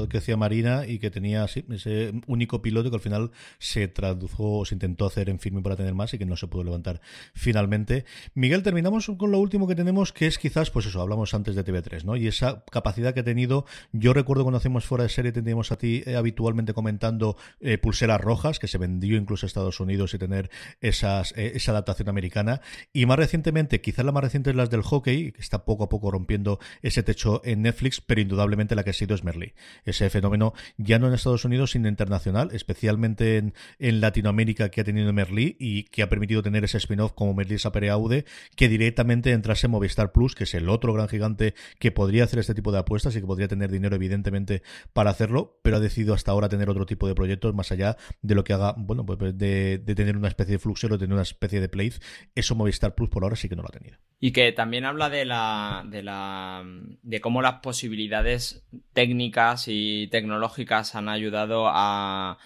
que, 0.09 0.17
hacía 0.17 0.35
Marina 0.35 0.85
y 0.85 0.99
que 0.99 1.09
tenía 1.09 1.45
ese 1.45 2.13
único 2.27 2.61
piloto 2.61 2.89
que 2.89 2.97
al 2.97 3.01
final 3.01 3.31
se 3.57 3.87
tradujo, 3.87 4.65
se 4.65 4.75
intentó 4.75 5.05
hacer 5.05 5.29
en 5.29 5.39
firme 5.39 5.61
para 5.61 5.77
tener 5.77 5.93
más 5.93 6.13
y 6.13 6.17
que 6.17 6.25
no 6.25 6.35
se 6.35 6.47
pudo 6.47 6.65
levantar 6.65 6.99
finalmente. 7.33 8.05
Miguel, 8.33 8.63
terminamos 8.63 9.09
con 9.17 9.31
lo 9.31 9.39
último 9.39 9.67
que 9.67 9.75
tenemos, 9.75 10.11
que 10.11 10.27
es 10.27 10.37
quizás, 10.37 10.71
pues 10.71 10.87
eso, 10.87 11.01
hablamos 11.01 11.33
antes 11.33 11.55
de 11.55 11.63
TV3, 11.63 12.03
¿no? 12.03 12.17
Y 12.17 12.27
esa 12.27 12.65
capacidad 12.69 13.13
que 13.13 13.21
ha 13.21 13.23
tenido, 13.23 13.65
yo 13.91 14.13
recuerdo 14.13 14.43
cuando 14.43 14.57
hacemos 14.57 14.85
fuera 14.85 15.03
de 15.03 15.09
serie, 15.09 15.31
teníamos 15.31 15.71
a 15.71 15.77
ti 15.77 16.03
eh, 16.05 16.15
habitualmente 16.15 16.73
comentando 16.73 17.37
eh, 17.61 17.77
pulseras 17.77 18.19
rojas, 18.19 18.59
que 18.59 18.67
se 18.67 18.77
vendió 18.77 19.17
incluso 19.17 19.45
a 19.45 19.47
Estados 19.47 19.79
Unidos 19.79 20.13
y 20.13 20.17
tener 20.17 20.49
esas, 20.81 21.33
eh, 21.37 21.53
esa 21.55 21.71
adaptación 21.71 22.09
americana. 22.09 22.59
Y 22.91 23.05
más 23.05 23.17
recientemente, 23.17 23.79
quizás 23.79 24.03
la 24.03 24.11
más 24.11 24.23
reciente 24.23 24.49
es 24.49 24.55
las 24.55 24.69
del 24.69 24.81
hockey, 24.81 25.31
que 25.31 25.41
está 25.41 25.63
poco 25.65 25.85
a 25.85 25.89
poco 25.89 26.11
rompiendo 26.11 26.59
ese 26.81 27.03
techo 27.03 27.41
en 27.45 27.52
Netflix, 27.61 28.01
pero 28.01 28.21
indudablemente 28.21 28.75
la 28.75 28.83
que 28.83 28.89
ha 28.89 28.93
sido 28.93 29.15
es 29.15 29.23
Merlí. 29.23 29.53
Ese 29.85 30.09
fenómeno 30.09 30.53
ya 30.77 30.99
no 30.99 31.07
en 31.07 31.13
Estados 31.13 31.45
Unidos, 31.45 31.71
sino 31.71 31.87
internacional, 31.87 32.49
especialmente 32.53 33.37
en, 33.37 33.53
en 33.79 34.01
Latinoamérica 34.01 34.69
que 34.69 34.81
ha 34.81 34.83
tenido 34.83 35.13
Merlí 35.13 35.55
y 35.59 35.83
que 35.85 36.03
ha 36.03 36.09
permitido 36.09 36.41
tener 36.41 36.63
ese 36.63 36.77
spin-off 36.77 37.13
como 37.13 37.33
Merlí 37.33 37.59
Sapere 37.59 37.89
Aude, 37.89 38.25
que 38.55 38.69
directamente 38.69 39.31
entrase 39.31 39.67
en 39.67 39.71
Movistar 39.71 40.11
Plus, 40.11 40.35
que 40.35 40.45
es 40.45 40.53
el 40.53 40.69
otro 40.69 40.93
gran 40.93 41.07
gigante 41.07 41.53
que 41.79 41.91
podría 41.91 42.23
hacer 42.23 42.39
este 42.39 42.53
tipo 42.53 42.71
de 42.71 42.79
apuestas 42.79 43.15
y 43.15 43.21
que 43.21 43.27
podría 43.27 43.47
tener 43.47 43.71
dinero 43.71 43.95
evidentemente 43.95 44.63
para 44.93 45.11
hacerlo, 45.11 45.59
pero 45.61 45.77
ha 45.77 45.79
decidido 45.79 46.13
hasta 46.13 46.31
ahora 46.31 46.49
tener 46.49 46.69
otro 46.69 46.85
tipo 46.85 47.07
de 47.07 47.15
proyectos 47.15 47.53
más 47.53 47.71
allá 47.71 47.97
de 48.21 48.35
lo 48.35 48.43
que 48.43 48.53
haga, 48.53 48.73
bueno, 48.77 49.05
pues 49.05 49.37
de, 49.37 49.79
tener 49.95 50.17
una 50.17 50.27
especie 50.27 50.53
de 50.53 50.59
fluxero, 50.59 50.95
de 50.95 51.05
tener 51.05 51.13
una 51.13 51.23
especie 51.23 51.61
de 51.61 51.69
place. 51.69 51.99
Eso 52.35 52.55
Movistar 52.55 52.95
Plus 52.95 53.09
por 53.09 53.23
ahora 53.23 53.35
sí 53.35 53.49
que 53.49 53.55
no 53.55 53.61
lo 53.61 53.69
ha 53.69 53.71
tenido. 53.71 53.97
Y 54.19 54.31
que 54.31 54.51
también 54.53 54.85
habla 54.85 55.09
de 55.09 55.25
la, 55.25 55.85
de 55.85 56.01
la, 56.01 56.63
de 57.01 57.21
cómo 57.21 57.41
las 57.43 57.59
posibilidades 57.59 58.65
técnicas 58.93 59.65
y 59.67 60.07
tecnológicas 60.07 60.95
han 60.95 61.09
ayudado 61.09 61.65
a, 61.67 62.37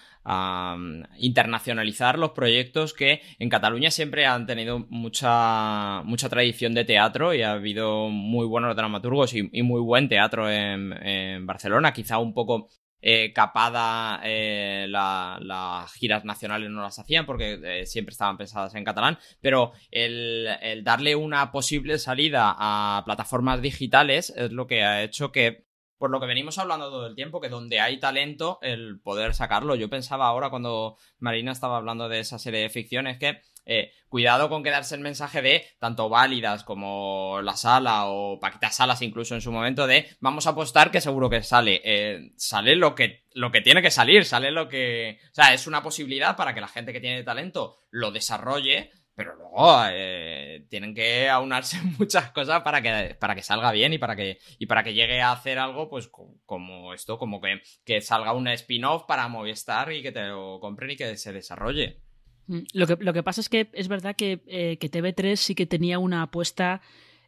internacionalizar 1.16 2.18
los 2.18 2.32
proyectos 2.32 2.92
que 2.92 3.22
en 3.38 3.48
Cataluña 3.48 3.90
siempre 3.90 4.26
han 4.26 4.44
tenido 4.44 4.80
mucha, 4.90 6.02
mucha 6.04 6.28
tradición 6.28 6.74
de 6.74 6.84
teatro 6.84 7.32
y 7.32 7.40
ha 7.40 7.52
habido 7.52 8.10
muy 8.10 8.46
buenos 8.46 8.76
dramaturgos 8.76 9.32
y, 9.32 9.62
muy 9.62 9.80
buen 9.80 10.06
teatro 10.10 10.50
en, 10.50 11.46
Barcelona, 11.46 11.94
quizá 11.94 12.18
un 12.18 12.34
poco 12.34 12.68
eh, 13.00 13.32
capada 13.32 14.20
eh, 14.24 14.86
las 14.88 15.92
giras 15.92 16.24
nacionales 16.24 16.68
no 16.70 16.82
las 16.82 16.98
hacían 16.98 17.26
porque 17.26 17.60
eh, 17.62 17.86
siempre 17.86 18.12
estaban 18.12 18.36
pensadas 18.36 18.74
en 18.74 18.84
catalán, 18.84 19.18
pero 19.40 19.72
el, 19.90 20.48
darle 20.82 21.14
una 21.14 21.52
posible 21.52 21.98
salida 21.98 22.56
a 22.58 23.02
plataformas 23.04 23.62
digitales 23.62 24.32
es 24.36 24.50
lo 24.50 24.66
que 24.66 24.82
ha 24.82 25.02
hecho 25.02 25.30
que, 25.30 25.66
por 25.96 26.10
lo 26.10 26.20
que 26.20 26.26
venimos 26.26 26.58
hablando 26.58 26.90
todo 26.90 27.06
el 27.06 27.14
tiempo, 27.14 27.40
que 27.40 27.48
donde 27.48 27.80
hay 27.80 28.00
talento, 28.00 28.58
el 28.62 29.00
poder 29.00 29.34
sacarlo. 29.34 29.76
Yo 29.76 29.88
pensaba 29.88 30.26
ahora 30.26 30.50
cuando 30.50 30.96
Marina 31.18 31.52
estaba 31.52 31.76
hablando 31.76 32.08
de 32.08 32.20
esa 32.20 32.38
serie 32.38 32.60
de 32.60 32.68
ficciones 32.68 33.18
que 33.18 33.40
eh, 33.68 33.92
cuidado 34.08 34.48
con 34.48 34.62
quedarse 34.62 34.94
el 34.94 35.02
mensaje 35.02 35.42
de 35.42 35.64
tanto 35.78 36.08
válidas 36.08 36.64
como 36.64 37.40
la 37.42 37.54
sala 37.54 38.06
o 38.06 38.40
Paquita 38.40 38.70
Salas 38.70 39.02
incluso 39.02 39.34
en 39.34 39.42
su 39.42 39.52
momento 39.52 39.86
de 39.86 40.08
vamos 40.20 40.46
a 40.46 40.50
apostar 40.50 40.90
que 40.90 41.02
seguro 41.02 41.28
que 41.28 41.42
sale. 41.42 41.82
Eh, 41.84 42.32
sale 42.36 42.76
lo 42.76 42.94
que, 42.94 43.26
lo 43.34 43.52
que 43.52 43.60
tiene 43.60 43.82
que 43.82 43.90
salir, 43.90 44.24
sale 44.24 44.50
lo 44.50 44.70
que... 44.70 45.18
O 45.30 45.34
sea, 45.34 45.52
es 45.52 45.66
una 45.66 45.82
posibilidad 45.82 46.34
para 46.34 46.54
que 46.54 46.62
la 46.62 46.68
gente 46.68 46.94
que 46.94 47.00
tiene 47.00 47.22
talento 47.24 47.76
lo 47.90 48.10
desarrolle, 48.10 48.90
pero 49.14 49.36
luego 49.36 49.82
eh, 49.90 50.64
tienen 50.70 50.94
que 50.94 51.28
aunarse 51.28 51.76
muchas 51.98 52.30
cosas 52.30 52.62
para 52.62 52.80
que, 52.80 53.16
para 53.16 53.34
que 53.34 53.42
salga 53.42 53.70
bien 53.72 53.92
y 53.92 53.98
para 53.98 54.16
que, 54.16 54.38
y 54.58 54.64
para 54.64 54.82
que 54.82 54.94
llegue 54.94 55.20
a 55.20 55.32
hacer 55.32 55.58
algo, 55.58 55.90
pues 55.90 56.08
como 56.08 56.94
esto, 56.94 57.18
como 57.18 57.42
que, 57.42 57.60
que 57.84 58.00
salga 58.00 58.32
un 58.32 58.48
spin-off 58.48 59.04
para 59.06 59.28
Movistar 59.28 59.92
y 59.92 60.02
que 60.02 60.12
te 60.12 60.26
lo 60.26 60.58
compren 60.58 60.92
y 60.92 60.96
que 60.96 61.18
se 61.18 61.34
desarrolle. 61.34 62.07
Mm, 62.48 62.60
lo 62.72 62.86
que, 62.86 62.96
lo 62.98 63.12
que 63.12 63.22
pasa 63.22 63.40
es 63.40 63.48
que 63.48 63.68
es 63.72 63.88
verdad 63.88 64.16
que, 64.16 64.40
eh, 64.46 64.78
TV3 64.80 65.36
sí 65.36 65.54
que 65.54 65.66
tenía 65.66 65.98
una 65.98 66.22
apuesta 66.22 66.80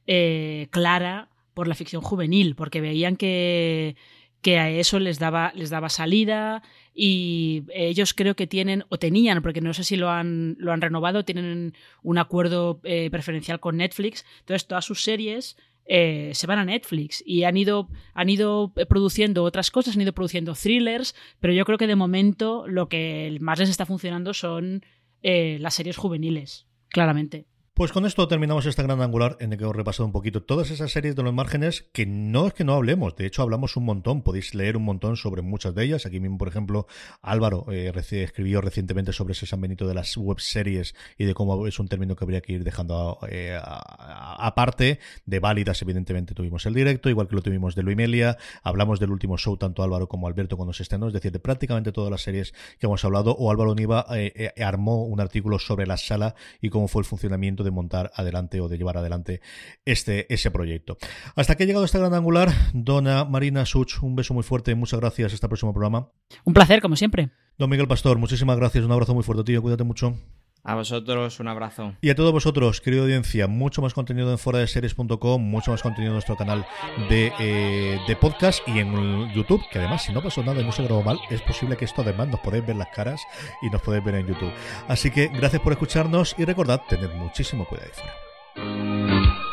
eh, 0.07 0.69
clara 0.71 1.29
por 1.55 1.69
la 1.69 1.75
ficción 1.75 2.03
juvenil, 2.03 2.57
porque 2.57 2.81
veían 2.81 3.17
que, 3.17 3.97
que 4.41 4.59
a 4.59 4.71
eso 4.71 4.99
les 4.99 5.19
daba, 5.19 5.53
les 5.55 5.71
daba 5.71 5.89
salida 5.91 6.63
y 6.95 7.65
ellos 7.75 8.15
creo 8.15 8.35
que 8.35 8.47
tienen, 8.47 8.85
o 8.89 8.99
tenían, 8.99 9.43
porque 9.43 9.61
no 9.61 9.75
sé 9.75 9.85
si 9.85 9.97
lo 9.97 10.11
han, 10.11 10.57
lo 10.59 10.73
han 10.73 10.81
renovado, 10.81 11.25
tienen 11.25 11.75
un 12.03 12.19
acuerdo 12.19 12.81
eh, 12.85 13.11
preferencial 13.11 13.61
con 13.61 13.77
Netflix, 13.77 14.25
entonces 14.41 14.67
todas 14.67 14.85
sus 14.85 15.03
series 15.03 15.57
se 15.93 16.47
van 16.47 16.61
a 16.61 16.65
Netflix 16.65 17.21
y 17.27 17.43
han 17.43 17.57
ido, 17.57 17.89
han 18.15 18.29
ido 18.29 18.73
produciendo 18.89 19.43
otras 19.43 19.73
cosas, 19.73 19.97
han 19.97 20.03
ido 20.03 20.13
produciendo 20.13 20.55
thrillers, 20.55 21.17
pero 21.41 21.53
yo 21.53 21.65
creo 21.65 21.79
que 21.79 21.89
de 21.89 21.97
momento 21.97 22.65
lo 22.69 22.89
que 22.89 23.37
más 23.41 23.59
les 23.59 23.71
está 23.71 23.87
funcionando 23.87 24.33
son 24.33 24.85
eh, 25.23 25.59
las 25.61 25.75
series 25.75 25.97
juveniles, 25.97 26.67
claramente. 26.89 27.47
Pues 27.81 27.93
con 27.93 28.05
esto 28.05 28.29
terminamos 28.29 28.67
esta 28.67 28.83
gran 28.83 29.01
angular 29.01 29.39
en 29.41 29.55
el 29.55 29.59
que 29.59 29.65
hemos 29.65 29.75
repasado 29.75 30.05
un 30.05 30.13
poquito 30.13 30.43
todas 30.43 30.71
esas 30.71 30.93
series 30.93 31.17
de 31.17 31.23
los 31.23 31.33
márgenes 31.33 31.89
que 31.95 32.05
no 32.05 32.47
es 32.47 32.53
que 32.53 32.63
no 32.63 32.75
hablemos, 32.75 33.17
de 33.17 33.25
hecho 33.25 33.41
hablamos 33.41 33.75
un 33.75 33.87
montón, 33.87 34.21
podéis 34.21 34.55
leer 34.55 34.77
un 34.77 34.83
montón 34.83 35.17
sobre 35.17 35.41
muchas 35.41 35.75
de 35.75 35.85
ellas. 35.85 36.05
Aquí 36.05 36.21
mismo, 36.21 36.37
por 36.37 36.49
ejemplo, 36.49 36.87
Álvaro 37.23 37.65
eh, 37.73 37.91
escribió 37.97 38.61
recientemente 38.61 39.15
sobre 39.15 39.33
ese 39.33 39.47
San 39.47 39.63
Benito 39.63 39.89
de 39.89 39.95
las 39.95 40.15
web 40.19 40.41
series 40.41 40.95
y 41.17 41.25
de 41.25 41.33
cómo 41.33 41.67
es 41.67 41.79
un 41.79 41.89
término 41.89 42.17
que 42.17 42.23
habría 42.23 42.43
que 42.43 42.53
ir 42.53 42.65
dejando 42.65 43.19
eh, 43.31 43.59
aparte. 43.65 44.99
De 45.25 45.41
válidas, 45.41 45.81
evidentemente, 45.81 46.35
tuvimos 46.35 46.67
el 46.67 46.75
directo, 46.75 47.09
igual 47.09 47.29
que 47.29 47.37
lo 47.37 47.41
tuvimos 47.41 47.75
de 47.75 47.83
Luimelia. 47.83 48.37
Hablamos 48.63 49.01
del 49.01 49.11
último 49.11 49.39
show, 49.39 49.57
tanto 49.57 49.83
Álvaro 49.83 50.07
como 50.07 50.29
Alberto, 50.29 50.59
cuando 50.59 50.75
se 50.75 50.83
estrenó, 50.83 51.07
es 51.07 51.15
decir, 51.15 51.33
de 51.33 51.41
prácticamente 51.41 51.93
todas 51.93 52.11
las 52.11 52.21
series 52.21 52.53
que 52.79 52.85
hemos 52.85 53.03
hablado. 53.07 53.35
O 53.39 53.51
Álvaro 53.51 53.75
Niva 53.75 54.05
eh, 54.11 54.53
armó 54.63 55.07
un 55.07 55.19
artículo 55.19 55.59
sobre 55.59 55.87
la 55.87 55.97
sala 55.97 56.35
y 56.61 56.69
cómo 56.69 56.87
fue 56.87 57.01
el 57.01 57.07
funcionamiento 57.07 57.65
de 57.65 57.70
montar 57.71 58.11
adelante 58.15 58.61
o 58.61 58.69
de 58.69 58.79
llevar 58.79 58.97
adelante 58.97 59.41
este, 59.85 60.33
ese 60.33 60.51
proyecto. 60.51 60.97
Hasta 61.37 61.57
que 61.57 61.65
ha 61.65 61.67
llegado 61.67 61.85
esta 61.85 61.99
gran 61.99 62.15
angular, 62.15 62.51
dona 62.73 63.25
Marina 63.25 63.67
Such, 63.67 64.03
un 64.03 64.17
beso 64.17 64.35
muy 64.35 64.43
fuerte, 64.43 64.75
muchas 64.75 65.01
gracias. 65.01 65.35
Hasta 65.35 65.47
el 65.47 65.51
próximo 65.51 65.73
programa. 65.73 66.11
Un 66.45 66.55
placer, 66.55 66.81
como 66.81 66.97
siempre. 66.97 67.31
Don 67.59 67.69
Miguel 67.69 67.89
Pastor, 67.89 68.19
muchísimas 68.19 68.57
gracias, 68.57 68.85
un 68.85 68.93
abrazo 68.93 69.15
muy 69.15 69.23
fuerte, 69.23 69.45
tío, 69.45 69.63
cuídate 69.63 69.85
mucho. 69.85 70.17
A 70.63 70.75
vosotros 70.75 71.41
un 71.41 71.49
abrazo. 71.49 71.95
Y 72.01 72.11
a 72.11 72.15
todos 72.15 72.33
vosotros, 72.33 72.81
querida 72.81 73.03
audiencia, 73.03 73.47
mucho 73.47 73.81
más 73.81 73.95
contenido 73.95 74.31
en 74.31 74.39
fuera 74.39 74.59
de 74.59 74.67
series.com, 74.67 75.43
mucho 75.43 75.71
más 75.71 75.83
contenido 75.83 76.11
en 76.11 76.15
nuestro 76.15 76.37
canal 76.37 76.67
de, 77.09 77.33
eh, 77.39 77.99
de, 78.07 78.17
podcast 78.17 78.67
y 78.69 78.79
en 78.79 79.33
YouTube, 79.33 79.63
que 79.71 79.79
además 79.79 80.05
si 80.05 80.13
no 80.13 80.23
pasó 80.23 80.43
nada 80.43 80.61
y 80.61 80.65
no 80.65 80.73
se 80.73 80.83
grabó 80.83 81.03
mal, 81.03 81.19
es 81.31 81.41
posible 81.43 81.77
que 81.77 81.87
esto 81.87 82.03
además 82.03 82.29
nos 82.29 82.41
podéis 82.41 82.67
ver 82.67 82.77
las 82.77 82.89
caras 82.89 83.23
y 83.63 83.71
nos 83.71 83.81
podéis 83.81 84.05
ver 84.05 84.17
en 84.17 84.27
YouTube. 84.27 84.53
Así 84.89 85.11
que 85.11 85.29
gracias 85.29 85.63
por 85.63 85.73
escucharnos 85.73 86.35
y 86.39 86.45
recordad, 86.45 86.83
tened 86.89 87.13
muchísimo 87.15 87.65
cuidado 87.67 87.89
ahí 87.89 87.95
fuera. 87.95 89.50